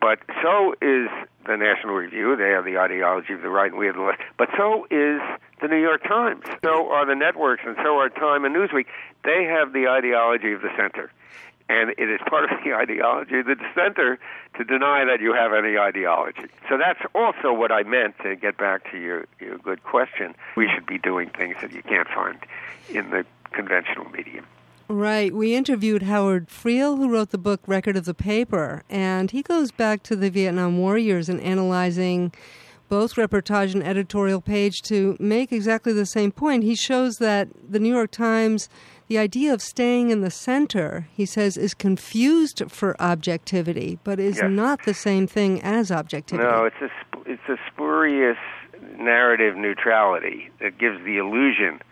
but 0.00 0.18
so 0.42 0.72
is 0.82 1.08
the 1.46 1.56
National 1.56 1.94
Review. 1.94 2.36
They 2.36 2.50
have 2.50 2.64
the 2.64 2.78
ideology 2.78 3.32
of 3.34 3.42
the 3.42 3.48
right, 3.48 3.70
and 3.70 3.78
we 3.78 3.86
have 3.86 3.94
the 3.94 4.02
left. 4.02 4.22
But 4.36 4.48
so 4.56 4.84
is 4.90 5.20
the 5.60 5.68
New 5.68 5.80
York 5.80 6.02
Times. 6.02 6.44
So 6.64 6.90
are 6.90 7.06
the 7.06 7.14
networks, 7.14 7.62
and 7.64 7.76
so 7.82 7.98
are 7.98 8.08
Time 8.08 8.44
and 8.44 8.54
Newsweek. 8.54 8.86
They 9.24 9.44
have 9.44 9.72
the 9.72 9.88
ideology 9.88 10.52
of 10.52 10.60
the 10.60 10.70
center 10.76 11.10
and 11.68 11.90
it 11.90 12.10
is 12.10 12.20
part 12.28 12.44
of 12.44 12.50
the 12.64 12.72
ideology 12.74 13.40
of 13.40 13.46
the 13.46 13.54
dissenter 13.54 14.18
to 14.56 14.64
deny 14.64 15.04
that 15.04 15.20
you 15.20 15.32
have 15.34 15.52
any 15.52 15.78
ideology. 15.78 16.48
So 16.68 16.78
that's 16.78 17.00
also 17.14 17.52
what 17.52 17.72
I 17.72 17.82
meant 17.82 18.16
to 18.22 18.36
get 18.36 18.56
back 18.56 18.90
to 18.92 18.98
your, 18.98 19.26
your 19.40 19.58
good 19.58 19.82
question. 19.84 20.34
We 20.56 20.68
should 20.74 20.86
be 20.86 20.98
doing 20.98 21.30
things 21.30 21.56
that 21.60 21.72
you 21.72 21.82
can't 21.82 22.08
find 22.08 22.38
in 22.90 23.10
the 23.10 23.24
conventional 23.52 24.08
medium. 24.10 24.46
Right. 24.88 25.32
We 25.32 25.54
interviewed 25.54 26.02
Howard 26.02 26.48
Friel, 26.48 26.98
who 26.98 27.08
wrote 27.08 27.30
the 27.30 27.38
book 27.38 27.60
Record 27.66 27.96
of 27.96 28.04
the 28.04 28.14
Paper, 28.14 28.82
and 28.90 29.30
he 29.30 29.42
goes 29.42 29.70
back 29.70 30.02
to 30.04 30.16
the 30.16 30.28
Vietnam 30.28 30.76
War 30.76 30.98
years 30.98 31.28
and 31.28 31.40
analyzing 31.40 32.32
both 32.90 33.14
reportage 33.14 33.72
and 33.72 33.82
editorial 33.82 34.42
page 34.42 34.82
to 34.82 35.16
make 35.18 35.50
exactly 35.50 35.94
the 35.94 36.04
same 36.04 36.30
point. 36.30 36.62
He 36.62 36.74
shows 36.74 37.16
that 37.16 37.48
the 37.66 37.78
New 37.78 37.88
York 37.88 38.10
Times 38.10 38.68
the 39.12 39.18
idea 39.18 39.52
of 39.52 39.60
staying 39.60 40.08
in 40.08 40.22
the 40.22 40.30
center, 40.30 41.06
he 41.12 41.26
says, 41.26 41.58
is 41.58 41.74
confused 41.74 42.62
for 42.68 42.98
objectivity, 42.98 43.98
but 44.04 44.18
is 44.18 44.36
yes. 44.36 44.46
not 44.48 44.86
the 44.86 44.94
same 44.94 45.26
thing 45.26 45.60
as 45.60 45.92
objectivity. 45.92 46.48
No, 46.48 46.64
it's 46.64 46.80
a 46.80 46.88
it's 47.30 47.46
a 47.46 47.58
spurious 47.70 48.38
narrative 48.96 49.54
neutrality 49.54 50.48
that 50.62 50.78
gives 50.78 51.04
the 51.04 51.18
illusion 51.18 51.82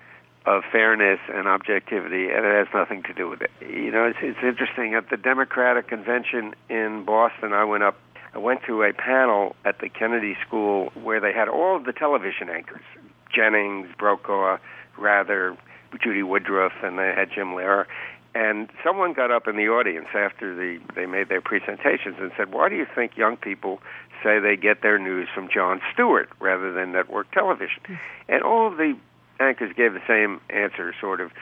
of 0.46 0.62
fairness 0.72 1.20
and 1.28 1.46
objectivity, 1.46 2.30
and 2.30 2.46
it 2.46 2.54
has 2.54 2.68
nothing 2.72 3.02
to 3.02 3.12
do 3.12 3.28
with 3.28 3.42
it. 3.42 3.50
You 3.60 3.90
know, 3.90 4.06
it's, 4.06 4.18
it's 4.22 4.42
interesting. 4.42 4.94
At 4.94 5.10
the 5.10 5.18
Democratic 5.18 5.88
Convention 5.88 6.54
in 6.70 7.04
Boston, 7.04 7.52
I 7.52 7.64
went 7.64 7.82
up. 7.82 7.98
I 8.32 8.38
went 8.38 8.62
to 8.66 8.82
a 8.82 8.94
panel 8.94 9.56
at 9.66 9.78
the 9.80 9.90
Kennedy 9.90 10.38
School 10.46 10.90
where 10.94 11.20
they 11.20 11.34
had 11.34 11.50
all 11.50 11.76
of 11.76 11.84
the 11.84 11.92
television 11.92 12.48
anchors: 12.48 12.86
Jennings, 13.30 13.88
Brokaw, 13.98 14.56
Rather, 14.96 15.54
Judy 16.02 16.22
Woodruff, 16.22 16.72
and 16.82 16.98
they 16.98 17.12
had 17.14 17.30
Jim 17.34 17.48
Lehrer. 17.48 17.86
And 18.34 18.68
someone 18.84 19.12
got 19.12 19.32
up 19.32 19.48
in 19.48 19.56
the 19.56 19.68
audience 19.68 20.06
after 20.14 20.54
the, 20.54 20.78
they 20.94 21.06
made 21.06 21.28
their 21.28 21.40
presentations 21.40 22.16
and 22.20 22.30
said, 22.36 22.52
"Why 22.52 22.68
do 22.68 22.76
you 22.76 22.86
think 22.94 23.16
young 23.16 23.36
people 23.36 23.80
say 24.22 24.38
they 24.38 24.56
get 24.56 24.82
their 24.82 24.98
news 24.98 25.28
from 25.34 25.48
Jon 25.52 25.80
Stewart 25.92 26.28
rather 26.38 26.72
than 26.72 26.92
network 26.92 27.30
television?" 27.32 27.82
Mm-hmm. 27.82 27.94
And 28.28 28.42
all 28.44 28.68
of 28.68 28.76
the 28.76 28.96
anchors 29.40 29.72
gave 29.76 29.94
the 29.94 30.06
same 30.06 30.40
answer, 30.48 30.94
sort 31.00 31.20
of, 31.20 31.32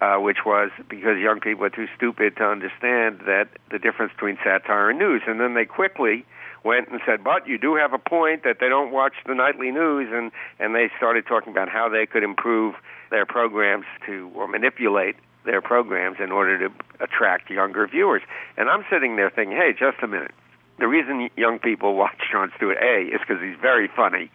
uh, 0.00 0.16
which 0.16 0.38
was 0.46 0.70
because 0.88 1.18
young 1.18 1.40
people 1.40 1.64
are 1.64 1.70
too 1.70 1.88
stupid 1.96 2.36
to 2.36 2.44
understand 2.44 3.20
that 3.26 3.48
the 3.70 3.78
difference 3.78 4.12
between 4.12 4.38
satire 4.42 4.88
and 4.88 4.98
news. 4.98 5.22
And 5.26 5.40
then 5.40 5.52
they 5.52 5.66
quickly 5.66 6.24
went 6.64 6.88
and 6.88 7.00
said, 7.06 7.22
"But 7.24 7.46
you 7.46 7.58
do 7.58 7.74
have 7.76 7.92
a 7.92 7.98
point 7.98 8.42
that 8.44 8.58
they 8.60 8.68
don't 8.68 8.90
watch 8.90 9.14
the 9.26 9.34
nightly 9.34 9.70
news," 9.70 10.12
and 10.12 10.32
and 10.58 10.74
they 10.74 10.90
started 10.96 11.26
talking 11.26 11.52
about 11.52 11.68
how 11.68 11.88
they 11.88 12.06
could 12.06 12.22
improve 12.22 12.74
their 13.10 13.26
programs 13.26 13.86
to 14.06 14.30
or 14.34 14.46
manipulate 14.48 15.16
their 15.44 15.60
programs 15.60 16.18
in 16.20 16.30
order 16.30 16.68
to 16.68 16.74
attract 17.00 17.50
younger 17.50 17.86
viewers. 17.86 18.22
And 18.56 18.68
I'm 18.68 18.84
sitting 18.90 19.16
there 19.16 19.30
thinking, 19.30 19.56
"Hey, 19.56 19.72
just 19.72 20.02
a 20.02 20.06
minute. 20.06 20.32
The 20.78 20.88
reason 20.88 21.30
young 21.36 21.58
people 21.58 21.94
watch 21.94 22.18
Jon 22.32 22.52
Stewart 22.56 22.78
A 22.78 23.02
is 23.02 23.20
because 23.20 23.42
he's 23.42 23.58
very 23.60 23.88
funny, 23.88 24.30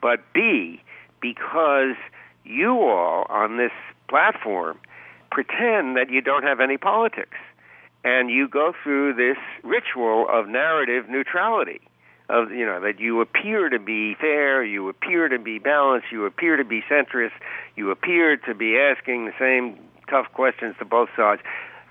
but 0.00 0.20
B 0.32 0.82
because 1.20 1.96
you 2.44 2.80
all 2.80 3.26
on 3.28 3.56
this 3.56 3.72
platform 4.08 4.78
pretend 5.30 5.96
that 5.96 6.10
you 6.10 6.20
don't 6.20 6.44
have 6.44 6.60
any 6.60 6.76
politics." 6.76 7.36
And 8.04 8.30
you 8.30 8.48
go 8.48 8.72
through 8.82 9.14
this 9.14 9.38
ritual 9.62 10.26
of 10.30 10.46
narrative 10.46 11.08
neutrality 11.08 11.80
of 12.28 12.50
you 12.50 12.64
know 12.64 12.80
that 12.80 13.00
you 13.00 13.20
appear 13.20 13.68
to 13.68 13.78
be 13.78 14.14
fair, 14.14 14.64
you 14.64 14.88
appear 14.88 15.28
to 15.28 15.38
be 15.38 15.58
balanced, 15.58 16.06
you 16.10 16.24
appear 16.24 16.56
to 16.56 16.64
be 16.64 16.82
centrist, 16.90 17.32
you 17.76 17.90
appear 17.90 18.36
to 18.36 18.54
be 18.54 18.78
asking 18.78 19.26
the 19.26 19.32
same 19.38 19.78
tough 20.08 20.26
questions 20.32 20.74
to 20.78 20.84
both 20.84 21.08
sides. 21.16 21.42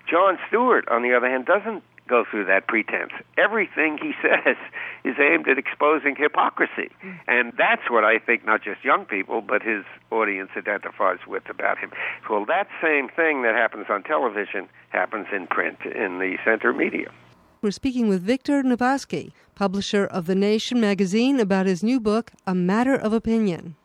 Jon 0.10 0.38
Stewart, 0.48 0.88
on 0.90 1.02
the 1.02 1.14
other 1.14 1.30
hand, 1.30 1.46
doesn't 1.46 1.84
go 2.08 2.26
through 2.30 2.46
that 2.46 2.68
pretense. 2.68 3.12
Everything 3.38 3.98
he 4.02 4.12
says 4.22 4.58
is 5.04 5.16
aimed 5.20 5.48
at 5.48 5.58
exposing 5.58 6.16
hypocrisy. 6.18 6.92
And 7.28 7.54
that's 7.58 7.90
what 7.90 8.04
I 8.04 8.20
think 8.20 8.46
not 8.46 8.64
just 8.64 8.84
young 8.84 9.06
people, 9.06 9.42
but 9.42 9.62
his 9.62 9.84
audience 10.12 10.52
identifies 10.58 11.20
with 11.28 11.50
about 11.50 11.78
him. 11.78 11.92
Well, 12.30 12.46
that 12.46 12.68
same 12.82 13.10
thing 13.10 13.44
that 13.44 13.56
happens 13.56 13.86
on 13.90 14.04
television 14.04 14.68
happens 14.90 15.28
in 15.34 15.48
print, 15.48 15.80
in 15.86 16.20
the 16.20 16.38
center 16.46 16.74
media. 16.74 17.12
We're 17.62 17.72
speaking 17.72 18.10
with 18.10 18.22
Victor 18.22 18.62
Navasky, 18.62 19.32
publisher 19.56 20.06
of 20.06 20.26
The 20.26 20.36
Nation 20.36 20.82
magazine, 20.82 21.40
about 21.40 21.66
his 21.66 21.82
new 21.82 22.02
book, 22.02 22.32
A 22.46 22.54
Matter 22.54 22.96
of 22.96 23.14
Opinion. 23.14 23.78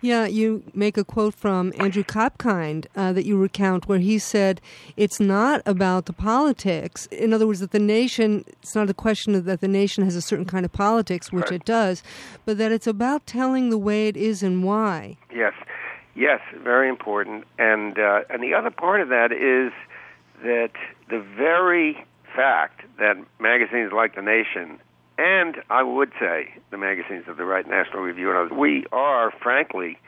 Yeah, 0.00 0.26
you 0.26 0.62
make 0.74 0.96
a 0.96 1.04
quote 1.04 1.34
from 1.34 1.72
Andrew 1.78 2.04
Kopkind 2.04 2.86
uh, 2.94 3.12
that 3.12 3.24
you 3.24 3.36
recount 3.36 3.88
where 3.88 3.98
he 3.98 4.18
said, 4.18 4.60
It's 4.96 5.18
not 5.18 5.62
about 5.64 6.06
the 6.06 6.12
politics. 6.12 7.06
In 7.06 7.32
other 7.32 7.46
words, 7.46 7.60
that 7.60 7.70
the 7.70 7.78
nation, 7.78 8.44
it's 8.62 8.74
not 8.74 8.90
a 8.90 8.94
question 8.94 9.34
of 9.34 9.44
that 9.46 9.60
the 9.60 9.68
nation 9.68 10.04
has 10.04 10.16
a 10.16 10.22
certain 10.22 10.44
kind 10.44 10.64
of 10.64 10.72
politics, 10.72 11.32
which 11.32 11.50
right. 11.50 11.60
it 11.60 11.64
does, 11.64 12.02
but 12.44 12.58
that 12.58 12.72
it's 12.72 12.86
about 12.86 13.26
telling 13.26 13.70
the 13.70 13.78
way 13.78 14.08
it 14.08 14.16
is 14.16 14.42
and 14.42 14.64
why. 14.64 15.16
Yes, 15.34 15.54
yes, 16.14 16.40
very 16.62 16.88
important. 16.88 17.44
And, 17.58 17.98
uh, 17.98 18.20
and 18.30 18.42
the 18.42 18.54
other 18.54 18.70
part 18.70 19.00
of 19.00 19.08
that 19.08 19.32
is 19.32 19.72
that 20.42 20.72
the 21.08 21.20
very 21.36 22.04
fact 22.34 22.82
that 22.98 23.16
magazines 23.38 23.92
like 23.92 24.14
The 24.14 24.22
Nation 24.22 24.78
and 25.18 25.56
I 25.70 25.82
would 25.82 26.12
say 26.18 26.54
the 26.70 26.78
magazines 26.78 27.24
of 27.28 27.36
the 27.36 27.44
Right 27.44 27.68
National 27.68 28.02
Review 28.02 28.30
and 28.30 28.38
others, 28.38 28.52
we 28.52 28.86
are, 28.92 29.32
frankly, 29.42 29.98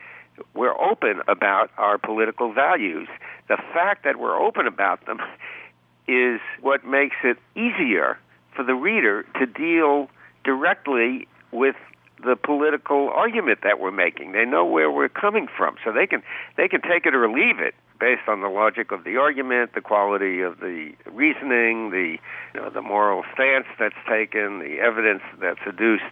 we're 0.54 0.78
open 0.80 1.22
about 1.28 1.70
our 1.78 1.98
political 1.98 2.52
values. 2.52 3.09
The 3.48 3.57
fact 3.72 4.04
that 4.04 4.18
we're 4.18 4.38
open 4.38 4.66
about 4.66 5.07
them 5.07 5.18
is 6.09 6.40
what 6.61 6.84
makes 6.84 7.16
it 7.24 7.38
easier 7.54 8.18
for 8.54 8.64
the 8.64 8.74
reader 8.74 9.24
to 9.38 9.46
deal 9.46 10.09
directly 10.44 11.28
with 11.52 11.76
the 12.24 12.36
political 12.36 13.11
argument 13.11 13.61
that 13.62 13.78
we're 13.78 13.90
making. 13.90 14.32
They 14.32 14.44
know 14.44 14.64
where 14.64 14.90
we're 14.90 15.09
coming 15.09 15.48
from, 15.54 15.76
so 15.84 15.92
they 15.92 16.07
can 16.07 16.22
they 16.57 16.66
can 16.66 16.80
take 16.80 17.04
it 17.04 17.14
or 17.14 17.28
leave 17.28 17.59
it 17.59 17.74
based 17.99 18.28
on 18.28 18.40
the 18.40 18.49
logic 18.49 18.92
of 18.92 19.05
the 19.05 19.16
argument, 19.16 19.74
the 19.74 19.80
quality 19.80 20.40
of 20.40 20.61
the 20.61 20.92
reasoning, 21.11 21.90
the 21.90 22.18
you 22.55 22.61
know, 22.61 22.70
the 22.70 22.82
moral 22.82 23.24
stance 23.34 23.66
that's 23.78 23.97
taken, 24.09 24.59
the 24.59 24.78
evidence 24.80 25.22
that's 25.40 25.61
adduced. 25.66 26.05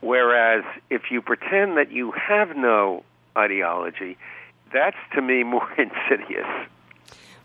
Whereas 0.00 0.64
if 0.90 1.10
you 1.10 1.22
pretend 1.22 1.76
that 1.76 1.90
you 1.90 2.12
have 2.12 2.56
no 2.56 3.04
ideology, 3.36 4.16
that's 4.72 4.96
to 5.14 5.22
me 5.22 5.42
more 5.54 5.68
insidious. 5.72 6.46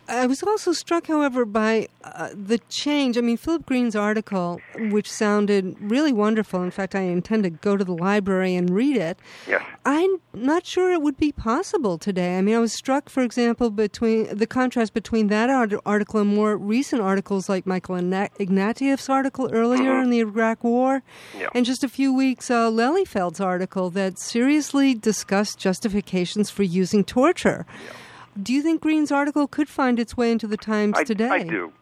I 0.08 0.26
was 0.26 0.44
also 0.44 0.74
struck, 0.74 1.08
however, 1.08 1.46
by 1.46 1.88
uh, 2.04 2.30
the 2.34 2.60
change. 2.70 3.18
I 3.18 3.22
mean, 3.22 3.38
Philip 3.38 3.66
Green's 3.66 3.96
article, 3.96 4.60
which 4.78 5.10
sounded 5.10 5.76
really 5.80 6.12
wonderful. 6.12 6.62
In 6.64 6.72
fact, 6.72 6.96
I 6.96 7.02
intend 7.02 7.44
to 7.44 7.50
go 7.50 7.78
to 7.78 7.84
the 7.84 7.94
library 7.94 8.56
and 8.56 8.70
read 8.70 8.98
it. 8.98 9.20
Yes. 9.48 9.64
I'm 9.86 10.22
not 10.34 10.66
sure 10.66 10.92
it 10.92 11.02
would 11.02 11.18
be 11.18 11.32
possible 11.32 11.98
today. 11.98 12.38
I 12.38 12.42
mean, 12.42 12.56
I 12.56 12.60
was 12.60 12.74
struck, 12.74 13.10
for 13.10 13.24
example, 13.24 13.70
between 13.70 14.36
the 14.36 14.48
contrast 14.48 14.94
between 14.94 15.28
that 15.28 15.50
article 15.86 16.20
and 16.20 16.36
more 16.36 16.58
recent 16.58 17.02
articles 17.02 17.48
like 17.48 17.66
Michael 17.66 17.96
Ignatieff's 17.96 19.10
article 19.10 19.50
earlier 19.52 19.94
mm-hmm. 19.94 20.04
in 20.04 20.10
the 20.10 20.20
Iraq 20.20 20.64
War, 20.64 21.04
yep. 21.38 21.52
and 21.56 21.66
just 21.66 21.84
a 21.84 21.90
few 21.90 22.14
weeks 22.14 22.52
uh, 22.52 22.70
Lelyveld's 22.70 23.40
article 23.40 23.90
that 23.92 24.20
seriously 24.20 24.94
discussed 24.94 25.58
justifications 25.58 26.50
for 26.50 26.64
using 26.64 27.04
torture. 27.04 27.66
Yep. 27.86 27.96
Do 28.42 28.54
you 28.54 28.62
think 28.62 28.82
Green's 28.82 29.12
article 29.12 29.48
could 29.48 29.70
find 29.70 30.00
its 30.00 30.16
way 30.16 30.32
into 30.32 30.48
the 30.48 30.58
Times 30.58 30.98
I, 30.98 31.04
today? 31.04 31.30
I 31.30 31.44
do. 31.44 31.74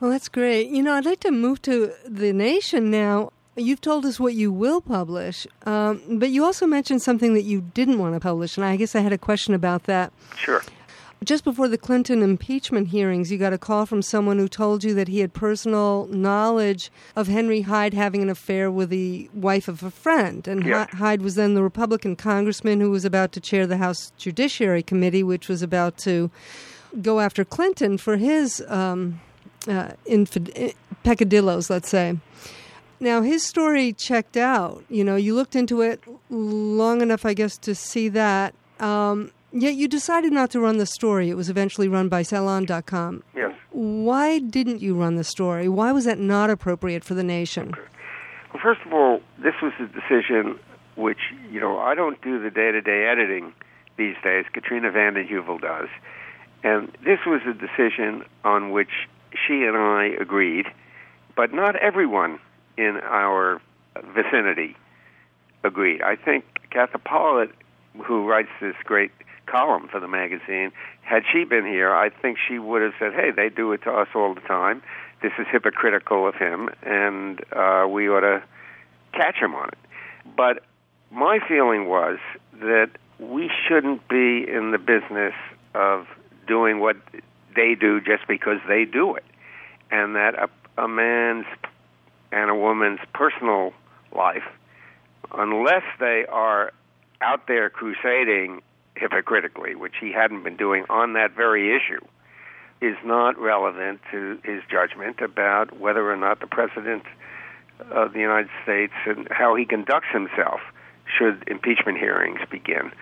Well, 0.00 0.10
that's 0.10 0.28
great. 0.28 0.68
You 0.68 0.82
know, 0.82 0.94
I'd 0.94 1.04
like 1.04 1.20
to 1.20 1.30
move 1.30 1.62
to 1.62 1.92
the 2.06 2.32
Nation 2.32 2.90
now. 2.90 3.30
You've 3.54 3.80
told 3.80 4.06
us 4.06 4.18
what 4.18 4.34
you 4.34 4.50
will 4.50 4.80
publish, 4.80 5.46
um, 5.66 6.00
but 6.08 6.30
you 6.30 6.42
also 6.42 6.66
mentioned 6.66 7.02
something 7.02 7.34
that 7.34 7.42
you 7.42 7.60
didn't 7.60 7.98
want 7.98 8.14
to 8.14 8.20
publish, 8.20 8.56
and 8.56 8.64
I 8.64 8.76
guess 8.76 8.96
I 8.96 9.00
had 9.00 9.12
a 9.12 9.18
question 9.18 9.52
about 9.52 9.84
that. 9.84 10.10
Sure. 10.36 10.62
Just 11.24 11.44
before 11.44 11.68
the 11.68 11.78
Clinton 11.78 12.22
impeachment 12.22 12.88
hearings, 12.88 13.30
you 13.30 13.38
got 13.38 13.52
a 13.52 13.58
call 13.58 13.86
from 13.86 14.02
someone 14.02 14.38
who 14.38 14.48
told 14.48 14.82
you 14.82 14.92
that 14.94 15.06
he 15.06 15.20
had 15.20 15.32
personal 15.32 16.06
knowledge 16.08 16.90
of 17.14 17.28
Henry 17.28 17.60
Hyde 17.60 17.94
having 17.94 18.22
an 18.22 18.28
affair 18.28 18.70
with 18.70 18.90
the 18.90 19.30
wife 19.32 19.68
of 19.68 19.82
a 19.82 19.90
friend. 19.90 20.48
And 20.48 20.66
yes. 20.66 20.90
Hyde 20.94 21.22
was 21.22 21.36
then 21.36 21.54
the 21.54 21.62
Republican 21.62 22.16
congressman 22.16 22.80
who 22.80 22.90
was 22.90 23.04
about 23.04 23.30
to 23.32 23.40
chair 23.40 23.66
the 23.66 23.76
House 23.76 24.12
Judiciary 24.16 24.82
Committee, 24.82 25.22
which 25.22 25.48
was 25.48 25.62
about 25.62 25.96
to 25.98 26.30
go 27.00 27.20
after 27.20 27.44
Clinton 27.44 27.98
for 27.98 28.16
his 28.16 28.62
um, 28.68 29.20
uh, 29.68 29.92
infid- 30.04 30.74
peccadillos, 31.04 31.70
let's 31.70 31.88
say. 31.88 32.18
Now, 32.98 33.22
his 33.22 33.44
story 33.44 33.92
checked 33.92 34.36
out. 34.36 34.84
You 34.88 35.04
know, 35.04 35.16
you 35.16 35.34
looked 35.34 35.56
into 35.56 35.82
it 35.82 36.02
long 36.30 37.00
enough, 37.00 37.24
I 37.24 37.34
guess, 37.34 37.58
to 37.58 37.74
see 37.74 38.08
that. 38.10 38.54
Um, 38.80 39.30
Yet 39.52 39.74
you 39.74 39.86
decided 39.86 40.32
not 40.32 40.50
to 40.52 40.60
run 40.60 40.78
the 40.78 40.86
story. 40.86 41.28
It 41.28 41.36
was 41.36 41.50
eventually 41.50 41.86
run 41.86 42.08
by 42.08 42.22
Salon.com. 42.22 43.22
Yes. 43.36 43.54
Why 43.70 44.38
didn't 44.38 44.80
you 44.80 44.94
run 44.94 45.16
the 45.16 45.24
story? 45.24 45.68
Why 45.68 45.92
was 45.92 46.04
that 46.06 46.18
not 46.18 46.50
appropriate 46.50 47.04
for 47.04 47.14
the 47.14 47.22
nation? 47.22 47.72
Well, 48.52 48.62
first 48.62 48.80
of 48.86 48.92
all, 48.92 49.20
this 49.42 49.54
was 49.62 49.72
a 49.78 49.86
decision 49.86 50.58
which, 50.96 51.18
you 51.50 51.60
know, 51.60 51.78
I 51.78 51.94
don't 51.94 52.20
do 52.22 52.42
the 52.42 52.50
day 52.50 52.72
to 52.72 52.80
day 52.80 53.06
editing 53.06 53.52
these 53.96 54.14
days. 54.22 54.46
Katrina 54.52 54.90
vanden 54.90 55.26
Heuvel 55.26 55.60
does. 55.60 55.88
And 56.62 56.88
this 57.04 57.18
was 57.26 57.42
a 57.46 57.54
decision 57.54 58.24
on 58.44 58.70
which 58.70 59.08
she 59.46 59.64
and 59.64 59.76
I 59.76 60.14
agreed, 60.20 60.66
but 61.36 61.52
not 61.52 61.76
everyone 61.76 62.38
in 62.76 63.00
our 63.02 63.60
vicinity 64.14 64.76
agreed. 65.64 66.02
I 66.02 66.16
think 66.16 66.44
Katha 66.70 67.02
Pollitt, 67.02 67.50
who 68.04 68.26
writes 68.26 68.48
this 68.60 68.76
great 68.84 69.10
column 69.46 69.88
for 69.88 70.00
the 70.00 70.08
magazine. 70.08 70.72
Had 71.02 71.22
she 71.32 71.44
been 71.44 71.66
here, 71.66 71.94
I 71.94 72.10
think 72.10 72.38
she 72.48 72.58
would 72.58 72.82
have 72.82 72.92
said, 72.98 73.12
"Hey, 73.14 73.30
they 73.30 73.48
do 73.48 73.72
it 73.72 73.82
to 73.82 73.90
us 73.90 74.08
all 74.14 74.34
the 74.34 74.40
time. 74.40 74.82
This 75.22 75.32
is 75.38 75.46
hypocritical 75.50 76.26
of 76.26 76.34
him, 76.34 76.68
and 76.82 77.40
uh, 77.52 77.86
we 77.88 78.08
ought 78.08 78.20
to 78.20 78.42
catch 79.12 79.36
him 79.36 79.54
on 79.54 79.68
it." 79.68 79.78
But 80.36 80.62
my 81.10 81.38
feeling 81.46 81.88
was 81.88 82.18
that 82.60 82.90
we 83.18 83.50
shouldn't 83.66 84.08
be 84.08 84.48
in 84.48 84.72
the 84.72 84.78
business 84.78 85.34
of 85.74 86.06
doing 86.46 86.80
what 86.80 86.96
they 87.54 87.74
do 87.74 88.00
just 88.00 88.26
because 88.26 88.58
they 88.68 88.84
do 88.84 89.14
it, 89.14 89.24
and 89.90 90.16
that 90.16 90.34
a, 90.34 90.48
a 90.82 90.88
man's 90.88 91.46
and 92.30 92.50
a 92.50 92.54
woman's 92.54 93.00
personal 93.12 93.72
life, 94.16 94.44
unless 95.32 95.84
they 96.00 96.24
are 96.28 96.72
out 97.20 97.46
there 97.46 97.70
crusading 97.70 98.62
hypocritically, 99.02 99.74
which 99.74 99.94
he 100.00 100.12
hadn't 100.12 100.44
been 100.44 100.56
doing 100.56 100.84
on 100.88 101.12
that 101.14 101.32
very 101.32 101.76
issue, 101.76 102.00
is 102.80 102.96
not 103.04 103.36
relevant 103.38 104.00
to 104.10 104.38
his 104.44 104.62
judgment 104.70 105.20
about 105.20 105.78
whether 105.78 106.10
or 106.10 106.16
not 106.16 106.40
the 106.40 106.46
president 106.46 107.02
of 107.90 108.12
the 108.12 108.20
United 108.20 108.50
States 108.62 108.92
and 109.06 109.26
how 109.30 109.54
he 109.56 109.64
conducts 109.64 110.08
himself 110.12 110.60
should 111.18 111.42
impeachment 111.48 111.98
hearings 111.98 112.40
begin, 112.50 112.92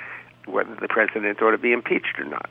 whether 0.46 0.74
the 0.76 0.88
president 0.88 1.40
ought 1.42 1.50
to 1.50 1.58
be 1.58 1.72
impeached 1.72 2.18
or 2.18 2.24
not. 2.24 2.48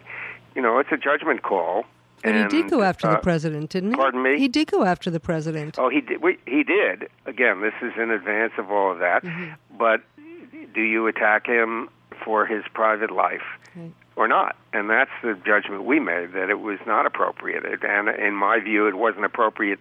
You 0.56 0.62
know, 0.62 0.78
it's 0.80 0.92
a 0.92 0.98
judgment 0.98 1.42
call. 1.42 1.86
But 2.24 2.36
and, 2.36 2.52
he 2.52 2.62
did 2.62 2.70
go 2.70 2.82
after 2.82 3.08
uh, 3.08 3.16
the 3.16 3.22
president, 3.22 3.70
didn't 3.72 3.92
he? 3.92 3.96
Pardon 3.96 4.22
me. 4.22 4.38
He 4.38 4.48
did 4.48 4.70
go 4.70 4.84
after 4.84 5.10
the 5.10 5.22
president. 5.22 5.80
Oh, 5.80 5.90
he 5.90 6.02
did. 6.02 6.22
We, 6.22 6.38
he 6.46 6.64
did. 6.64 7.10
Again, 7.26 7.62
this 7.62 7.74
is 7.82 7.94
in 7.98 8.12
advance 8.12 8.54
of 8.58 8.70
all 8.70 8.92
of 8.92 9.00
that. 9.00 9.24
Mm-hmm. 9.24 9.78
But 9.78 10.02
do 10.74 10.82
you 10.82 11.08
attack 11.08 11.48
him 11.48 11.90
for 12.24 12.46
his 12.46 12.64
private 12.74 13.12
life 13.12 13.44
Right. 13.76 13.92
or 14.16 14.28
not? 14.28 14.56
And 14.74 14.90
that's 14.90 15.12
the 15.24 15.36
judgment 15.46 15.84
we 15.86 16.00
made 16.00 16.34
that 16.34 16.50
it 16.50 16.60
was 16.60 16.80
not 16.86 17.06
appropriate. 17.06 17.64
And 17.84 18.10
in 18.10 18.34
my 18.34 18.60
view, 18.60 18.88
it 18.88 18.96
wasn't 18.96 19.26
appropriate 19.26 19.80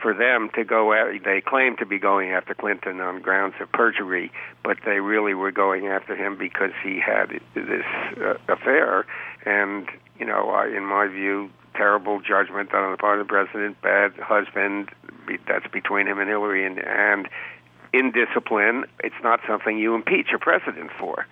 for 0.00 0.14
them 0.14 0.50
to 0.54 0.64
go. 0.64 0.92
At, 0.92 1.24
they 1.24 1.40
claimed 1.40 1.78
to 1.78 1.86
be 1.86 1.98
going 1.98 2.30
after 2.30 2.54
Clinton 2.54 3.00
on 3.00 3.20
grounds 3.20 3.54
of 3.60 3.70
perjury, 3.72 4.30
but 4.62 4.78
they 4.84 5.00
really 5.00 5.34
were 5.34 5.50
going 5.52 5.86
after 5.88 6.14
him 6.14 6.36
because 6.36 6.72
he 6.82 7.00
had 7.00 7.40
this 7.54 7.84
uh, 8.20 8.34
affair. 8.48 9.06
And 9.44 9.88
you 10.18 10.26
know, 10.26 10.50
I, 10.50 10.66
in 10.68 10.84
my 10.84 11.06
view, 11.08 11.50
terrible 11.74 12.20
judgment 12.20 12.74
on 12.74 12.90
the 12.90 12.96
part 12.96 13.20
of 13.20 13.26
the 13.26 13.30
president, 13.30 13.80
bad 13.82 14.12
husband. 14.18 14.90
Be, 15.26 15.38
that's 15.46 15.66
between 15.68 16.06
him 16.06 16.18
and 16.18 16.28
Hillary, 16.28 16.64
and 16.66 16.78
and 16.78 17.28
indiscipline. 17.92 18.84
It's 19.02 19.20
not 19.22 19.40
something 19.46 19.78
you 19.78 19.94
impeach 19.94 20.28
a 20.34 20.38
president 20.38 20.90
for. 20.98 21.26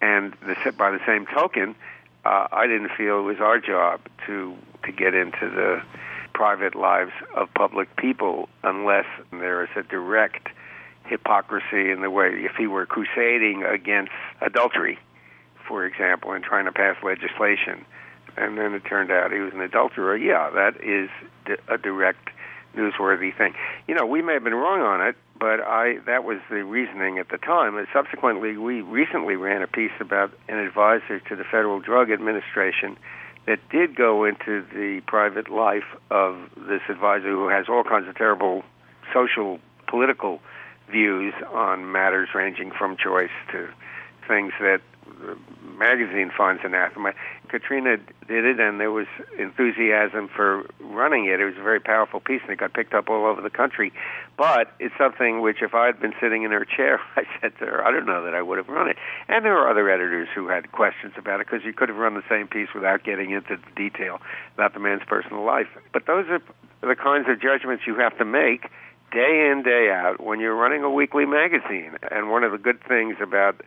And 0.00 0.32
the, 0.46 0.72
by 0.72 0.90
the 0.90 1.00
same 1.06 1.26
token, 1.26 1.74
uh, 2.24 2.48
I 2.52 2.66
didn't 2.66 2.90
feel 2.96 3.18
it 3.18 3.22
was 3.22 3.40
our 3.40 3.58
job 3.58 4.00
to 4.26 4.56
to 4.84 4.92
get 4.92 5.14
into 5.14 5.50
the 5.50 5.82
private 6.32 6.74
lives 6.74 7.12
of 7.34 7.52
public 7.54 7.94
people 7.96 8.48
unless 8.62 9.04
there 9.30 9.62
is 9.62 9.68
a 9.76 9.82
direct 9.82 10.48
hypocrisy 11.04 11.90
in 11.90 12.00
the 12.00 12.10
way 12.10 12.28
if 12.28 12.52
he 12.56 12.66
were 12.66 12.86
crusading 12.86 13.62
against 13.62 14.12
adultery, 14.40 14.98
for 15.66 15.84
example, 15.84 16.32
and 16.32 16.42
trying 16.42 16.64
to 16.64 16.72
pass 16.72 16.96
legislation, 17.02 17.84
and 18.36 18.56
then 18.56 18.72
it 18.74 18.84
turned 18.84 19.10
out 19.10 19.32
he 19.32 19.40
was 19.40 19.52
an 19.52 19.60
adulterer. 19.60 20.16
Yeah, 20.16 20.50
that 20.50 20.82
is 20.82 21.10
a 21.68 21.76
direct 21.76 22.30
newsworthy 22.76 23.36
thing. 23.36 23.54
You 23.86 23.94
know, 23.94 24.06
we 24.06 24.22
may 24.22 24.34
have 24.34 24.44
been 24.44 24.54
wrong 24.54 24.80
on 24.80 25.06
it, 25.06 25.16
but 25.38 25.60
I 25.60 25.98
that 26.06 26.24
was 26.24 26.38
the 26.50 26.64
reasoning 26.64 27.18
at 27.18 27.28
the 27.28 27.38
time. 27.38 27.76
And 27.76 27.86
subsequently, 27.92 28.56
we 28.56 28.82
recently 28.82 29.36
ran 29.36 29.62
a 29.62 29.66
piece 29.66 29.92
about 30.00 30.32
an 30.48 30.58
advisor 30.58 31.20
to 31.20 31.36
the 31.36 31.44
Federal 31.44 31.80
Drug 31.80 32.10
Administration 32.10 32.96
that 33.46 33.58
did 33.70 33.96
go 33.96 34.24
into 34.24 34.64
the 34.72 35.00
private 35.06 35.50
life 35.50 35.96
of 36.10 36.36
this 36.56 36.82
advisor 36.88 37.30
who 37.30 37.48
has 37.48 37.66
all 37.68 37.82
kinds 37.82 38.06
of 38.06 38.14
terrible 38.14 38.62
social, 39.12 39.58
political 39.86 40.40
views 40.90 41.34
on 41.52 41.90
matters 41.90 42.28
ranging 42.34 42.70
from 42.70 42.96
choice 42.96 43.30
to 43.50 43.68
things 44.28 44.52
that 44.60 44.80
the 45.20 45.36
magazine 45.78 46.30
finds 46.36 46.62
anathema. 46.64 47.12
Katrina 47.50 47.96
did 48.28 48.44
it, 48.44 48.60
and 48.60 48.78
there 48.80 48.92
was 48.92 49.06
enthusiasm 49.36 50.28
for 50.28 50.64
running 50.78 51.26
it. 51.26 51.40
It 51.40 51.44
was 51.44 51.56
a 51.58 51.62
very 51.62 51.80
powerful 51.80 52.20
piece, 52.20 52.40
and 52.42 52.52
it 52.52 52.58
got 52.58 52.72
picked 52.72 52.94
up 52.94 53.10
all 53.10 53.26
over 53.26 53.40
the 53.40 53.50
country. 53.50 53.92
But 54.36 54.72
it's 54.78 54.94
something 54.96 55.40
which, 55.40 55.60
if 55.60 55.74
I 55.74 55.86
had 55.86 56.00
been 56.00 56.14
sitting 56.20 56.44
in 56.44 56.52
her 56.52 56.64
chair, 56.64 57.00
I 57.16 57.24
said 57.40 57.52
to 57.58 57.66
her, 57.66 57.86
I 57.86 57.90
don't 57.90 58.06
know 58.06 58.24
that 58.24 58.34
I 58.34 58.42
would 58.42 58.58
have 58.58 58.68
run 58.68 58.88
it. 58.88 58.96
And 59.28 59.44
there 59.44 59.54
were 59.54 59.68
other 59.68 59.90
editors 59.90 60.28
who 60.34 60.48
had 60.48 60.70
questions 60.72 61.14
about 61.18 61.40
it 61.40 61.48
because 61.48 61.64
you 61.64 61.72
could 61.72 61.88
have 61.88 61.98
run 61.98 62.14
the 62.14 62.24
same 62.28 62.46
piece 62.46 62.68
without 62.74 63.02
getting 63.02 63.32
into 63.32 63.56
the 63.56 63.70
detail 63.74 64.20
about 64.54 64.72
the 64.74 64.80
man's 64.80 65.02
personal 65.06 65.44
life. 65.44 65.68
But 65.92 66.06
those 66.06 66.26
are 66.28 66.40
the 66.80 66.96
kinds 66.96 67.28
of 67.28 67.40
judgments 67.40 67.84
you 67.86 67.96
have 67.96 68.16
to 68.18 68.24
make 68.24 68.70
day 69.12 69.50
in 69.50 69.62
day 69.64 69.90
out 69.90 70.22
when 70.22 70.38
you're 70.38 70.54
running 70.54 70.84
a 70.84 70.90
weekly 70.90 71.26
magazine. 71.26 71.96
And 72.10 72.30
one 72.30 72.44
of 72.44 72.52
the 72.52 72.58
good 72.58 72.80
things 72.86 73.16
about 73.20 73.60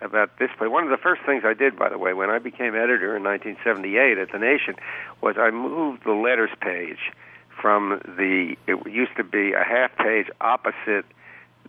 about 0.00 0.38
this 0.38 0.50
place, 0.58 0.70
one 0.70 0.84
of 0.84 0.90
the 0.90 0.96
first 0.96 1.22
things 1.24 1.42
I 1.44 1.54
did, 1.54 1.78
by 1.78 1.88
the 1.88 1.98
way, 1.98 2.12
when 2.12 2.30
I 2.30 2.38
became 2.38 2.74
editor 2.74 3.16
in 3.16 3.24
1978 3.24 4.18
at 4.18 4.32
the 4.32 4.38
Nation, 4.38 4.74
was 5.20 5.36
I 5.38 5.50
moved 5.50 6.04
the 6.04 6.12
letters 6.12 6.50
page 6.60 7.12
from 7.60 8.00
the 8.04 8.56
it 8.66 8.86
used 8.86 9.16
to 9.16 9.24
be 9.24 9.52
a 9.52 9.64
half 9.64 9.96
page 9.96 10.26
opposite 10.40 11.06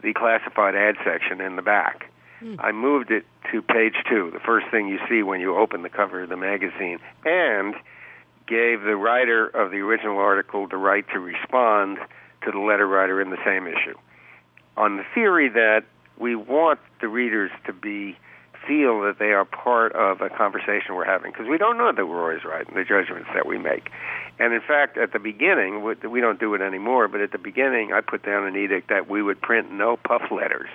the 0.04 0.14
classified 0.14 0.76
ad 0.76 0.96
section 1.04 1.42
in 1.42 1.56
the 1.56 1.62
back. 1.62 2.12
Mm. 2.42 2.58
I 2.60 2.72
moved 2.72 3.10
it 3.12 3.26
to 3.52 3.62
page 3.62 3.96
two, 4.10 4.30
the 4.32 4.40
first 4.40 4.68
thing 4.70 4.88
you 4.88 5.00
see 5.10 5.24
when 5.24 5.42
you 5.42 5.56
open 5.56 5.82
the 5.82 5.90
cover 5.90 6.24
of 6.24 6.30
the 6.30 6.38
magazine, 6.38 7.00
and 7.26 7.74
gave 8.48 8.82
the 8.82 8.96
writer 8.96 9.48
of 9.48 9.72
the 9.72 9.78
original 9.78 10.18
article 10.20 10.68
the 10.68 10.78
right 10.78 11.06
to 11.14 11.20
respond 11.20 11.98
to 12.44 12.52
the 12.52 12.60
letter 12.60 12.88
writer 12.88 13.22
in 13.22 13.30
the 13.30 13.44
same 13.44 13.68
issue. 13.68 13.98
On 14.78 14.98
the 14.98 15.04
theory 15.16 15.50
that 15.50 15.84
we 16.20 16.36
want 16.36 16.80
the 17.02 17.08
readers 17.08 17.52
to 17.66 17.74
be 17.74 18.18
feel 18.68 19.02
that 19.02 19.18
they 19.18 19.32
are 19.32 19.46
part 19.46 19.94
of 19.94 20.20
a 20.22 20.30
conversation 20.30 20.94
we're 20.96 21.06
having 21.06 21.32
because 21.32 21.48
we 21.48 21.58
don't 21.58 21.78
know 21.78 21.92
that 21.92 22.06
we're 22.06 22.22
always 22.22 22.44
right 22.44 22.68
in 22.68 22.76
the 22.76 22.84
judgments 22.84 23.30
that 23.34 23.46
we 23.46 23.58
make. 23.58 23.90
And 24.40 24.54
in 24.54 24.62
fact, 24.62 24.98
at 24.98 25.14
the 25.14 25.20
beginning, 25.20 25.84
we 25.84 26.20
don't 26.20 26.40
do 26.40 26.54
it 26.54 26.62
anymore, 26.62 27.08
but 27.08 27.22
at 27.22 27.32
the 27.32 27.38
beginning, 27.38 27.94
I 27.94 28.02
put 28.02 28.24
down 28.24 28.46
an 28.46 28.56
edict 28.56 28.90
that 28.90 29.10
we 29.10 29.24
would 29.24 29.42
print 29.42 29.72
no 29.72 29.98
puff 29.98 30.24
letters, 30.32 30.70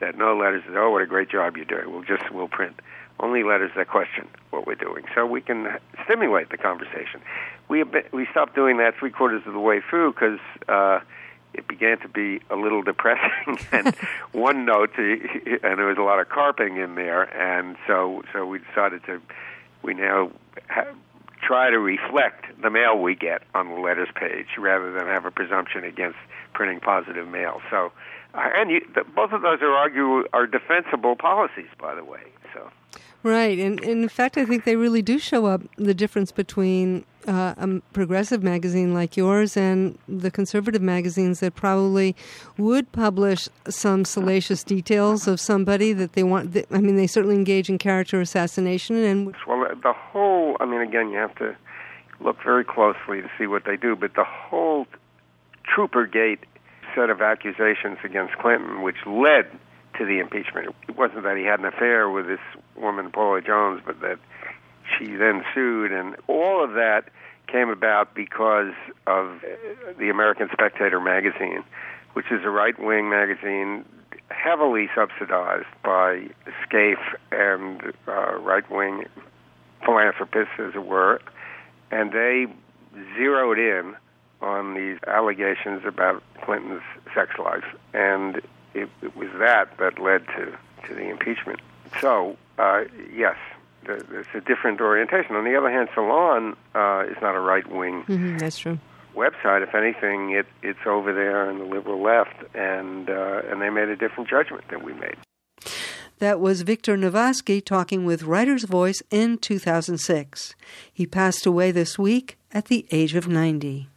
that 0.00 0.16
no 0.16 0.36
letters 0.36 0.62
that, 0.68 0.76
oh, 0.76 0.90
what 0.90 1.02
a 1.02 1.06
great 1.06 1.30
job 1.30 1.56
you're 1.56 1.64
doing. 1.64 1.90
We'll 1.90 2.04
just, 2.04 2.30
we'll 2.30 2.48
print 2.48 2.78
only 3.20 3.42
letters 3.42 3.70
that 3.76 3.88
question 3.88 4.28
what 4.50 4.66
we're 4.66 4.74
doing, 4.74 5.04
so 5.14 5.26
we 5.26 5.40
can 5.40 5.78
stimulate 6.04 6.50
the 6.50 6.56
conversation. 6.56 7.20
We 7.68 7.84
we 8.12 8.26
stopped 8.30 8.54
doing 8.54 8.78
that 8.78 8.94
three 8.98 9.10
quarters 9.10 9.42
of 9.46 9.52
the 9.52 9.60
way 9.60 9.80
through 9.88 10.12
because 10.12 10.38
uh, 10.68 11.00
it 11.54 11.66
began 11.66 11.98
to 12.00 12.08
be 12.08 12.40
a 12.50 12.56
little 12.56 12.82
depressing. 12.82 13.58
and 13.72 13.94
one 14.32 14.64
note, 14.64 14.96
and 14.96 15.60
there 15.62 15.86
was 15.86 15.98
a 15.98 16.02
lot 16.02 16.20
of 16.20 16.28
carping 16.28 16.76
in 16.76 16.94
there, 16.94 17.22
and 17.22 17.76
so 17.86 18.22
so 18.32 18.46
we 18.46 18.58
decided 18.58 19.04
to 19.04 19.20
we 19.82 19.94
now 19.94 20.30
have, 20.66 20.94
try 21.42 21.70
to 21.70 21.78
reflect 21.78 22.44
the 22.62 22.70
mail 22.70 22.98
we 22.98 23.14
get 23.14 23.42
on 23.54 23.68
the 23.68 23.80
letters 23.80 24.08
page 24.14 24.46
rather 24.58 24.92
than 24.92 25.06
have 25.06 25.24
a 25.24 25.30
presumption 25.30 25.84
against 25.84 26.18
printing 26.52 26.80
positive 26.80 27.26
mail. 27.26 27.62
So, 27.70 27.92
uh, 28.34 28.48
and 28.54 28.70
you, 28.70 28.86
the, 28.94 29.04
both 29.04 29.32
of 29.32 29.42
those 29.42 29.62
are 29.62 29.72
argue 29.72 30.24
are 30.32 30.46
defensible 30.46 31.16
policies, 31.16 31.70
by 31.78 31.94
the 31.94 32.04
way. 32.04 32.22
So. 32.52 32.70
Right, 33.22 33.58
and, 33.58 33.78
and, 33.80 34.02
in 34.02 34.08
fact, 34.08 34.38
I 34.38 34.46
think 34.46 34.64
they 34.64 34.76
really 34.76 35.02
do 35.02 35.18
show 35.18 35.44
up 35.44 35.60
the 35.76 35.92
difference 35.92 36.32
between 36.32 37.04
uh, 37.28 37.54
a 37.58 37.80
progressive 37.92 38.42
magazine 38.42 38.94
like 38.94 39.14
yours 39.14 39.58
and 39.58 39.98
the 40.08 40.30
conservative 40.30 40.80
magazines 40.80 41.40
that 41.40 41.54
probably 41.54 42.16
would 42.56 42.90
publish 42.92 43.46
some 43.68 44.06
salacious 44.06 44.64
details 44.64 45.28
of 45.28 45.38
somebody 45.38 45.92
that 45.92 46.14
they 46.14 46.22
want. 46.22 46.56
I 46.70 46.78
mean, 46.80 46.96
they 46.96 47.06
certainly 47.06 47.36
engage 47.36 47.68
in 47.68 47.76
character 47.76 48.22
assassination 48.22 48.96
and. 48.96 49.34
Well, 49.46 49.68
the 49.82 49.92
whole. 49.92 50.56
I 50.58 50.64
mean, 50.64 50.80
again, 50.80 51.10
you 51.10 51.18
have 51.18 51.34
to 51.36 51.54
look 52.20 52.42
very 52.42 52.64
closely 52.64 53.20
to 53.20 53.30
see 53.38 53.46
what 53.46 53.64
they 53.66 53.76
do, 53.76 53.96
but 53.96 54.14
the 54.14 54.24
whole 54.24 54.86
Troopergate 55.64 56.40
set 56.94 57.10
of 57.10 57.20
accusations 57.20 57.98
against 58.02 58.34
Clinton, 58.38 58.82
which 58.82 58.96
led 59.06 59.46
to 59.98 60.04
the 60.04 60.18
impeachment. 60.18 60.74
It 60.88 60.96
wasn't 60.96 61.24
that 61.24 61.36
he 61.36 61.44
had 61.44 61.60
an 61.60 61.66
affair 61.66 62.08
with 62.10 62.26
this 62.26 62.40
woman, 62.76 63.10
Paula 63.10 63.40
Jones, 63.40 63.82
but 63.84 64.00
that 64.00 64.18
she 64.98 65.14
then 65.16 65.44
sued, 65.54 65.92
and 65.92 66.16
all 66.26 66.62
of 66.64 66.72
that 66.72 67.10
came 67.46 67.68
about 67.68 68.14
because 68.14 68.72
of 69.06 69.40
the 69.98 70.08
American 70.10 70.48
Spectator 70.52 71.00
magazine, 71.00 71.64
which 72.12 72.26
is 72.30 72.40
a 72.44 72.50
right 72.50 72.78
wing 72.78 73.10
magazine 73.10 73.84
heavily 74.30 74.88
subsidized 74.94 75.66
by 75.84 76.28
Scaife 76.64 76.98
and 77.32 77.92
uh, 78.06 78.36
right 78.38 78.68
wing 78.70 79.04
philanthropists, 79.84 80.54
as 80.58 80.74
it 80.74 80.86
were, 80.86 81.20
and 81.90 82.12
they 82.12 82.46
zeroed 83.16 83.58
in 83.58 83.96
on 84.40 84.74
these 84.74 84.98
allegations 85.06 85.82
about 85.86 86.22
Clinton's 86.44 86.82
sex 87.14 87.32
life, 87.38 87.64
and 87.92 88.40
it, 88.74 88.88
it 89.02 89.16
was 89.16 89.28
that 89.38 89.76
that 89.78 89.98
led 89.98 90.26
to, 90.28 90.56
to 90.86 90.94
the 90.94 91.08
impeachment. 91.08 91.60
So, 92.00 92.36
uh, 92.58 92.84
yes, 93.12 93.36
it's 93.84 94.28
a 94.34 94.40
different 94.40 94.80
orientation. 94.80 95.36
On 95.36 95.44
the 95.44 95.56
other 95.56 95.70
hand, 95.70 95.88
Salon 95.94 96.56
uh, 96.74 97.04
is 97.10 97.16
not 97.20 97.34
a 97.34 97.40
right 97.40 97.68
wing. 97.70 98.04
Mm-hmm, 98.04 98.38
that's 98.38 98.58
true. 98.58 98.78
Website, 99.14 99.62
if 99.66 99.74
anything, 99.74 100.30
it 100.30 100.46
it's 100.62 100.86
over 100.86 101.12
there 101.12 101.50
in 101.50 101.58
the 101.58 101.64
liberal 101.64 102.00
left, 102.00 102.44
and 102.54 103.10
uh, 103.10 103.42
and 103.50 103.60
they 103.60 103.68
made 103.70 103.88
a 103.88 103.96
different 103.96 104.30
judgment 104.30 104.64
than 104.68 104.84
we 104.84 104.92
made. 104.92 105.16
That 106.20 106.38
was 106.38 106.62
Victor 106.62 106.96
Navasky 106.96 107.64
talking 107.64 108.04
with 108.04 108.24
Writer's 108.24 108.64
Voice 108.64 109.02
in 109.10 109.38
2006. 109.38 110.54
He 110.92 111.06
passed 111.06 111.46
away 111.46 111.72
this 111.72 111.98
week 111.98 112.36
at 112.52 112.66
the 112.66 112.86
age 112.92 113.14
of 113.14 113.26
90. 113.26 113.88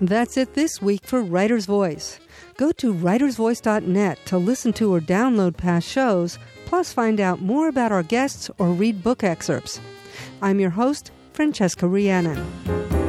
That's 0.00 0.38
it 0.38 0.54
this 0.54 0.80
week 0.80 1.04
for 1.04 1.20
Writer's 1.20 1.66
Voice. 1.66 2.18
Go 2.56 2.72
to 2.72 2.94
writersvoice.net 2.94 4.18
to 4.26 4.38
listen 4.38 4.72
to 4.74 4.94
or 4.94 5.00
download 5.00 5.58
past 5.58 5.86
shows, 5.86 6.38
plus 6.64 6.90
find 6.90 7.20
out 7.20 7.42
more 7.42 7.68
about 7.68 7.92
our 7.92 8.02
guests 8.02 8.50
or 8.56 8.70
read 8.70 9.02
book 9.02 9.22
excerpts. 9.22 9.78
I'm 10.40 10.58
your 10.58 10.70
host, 10.70 11.10
Francesca 11.34 11.86
Rheannon. 11.86 12.99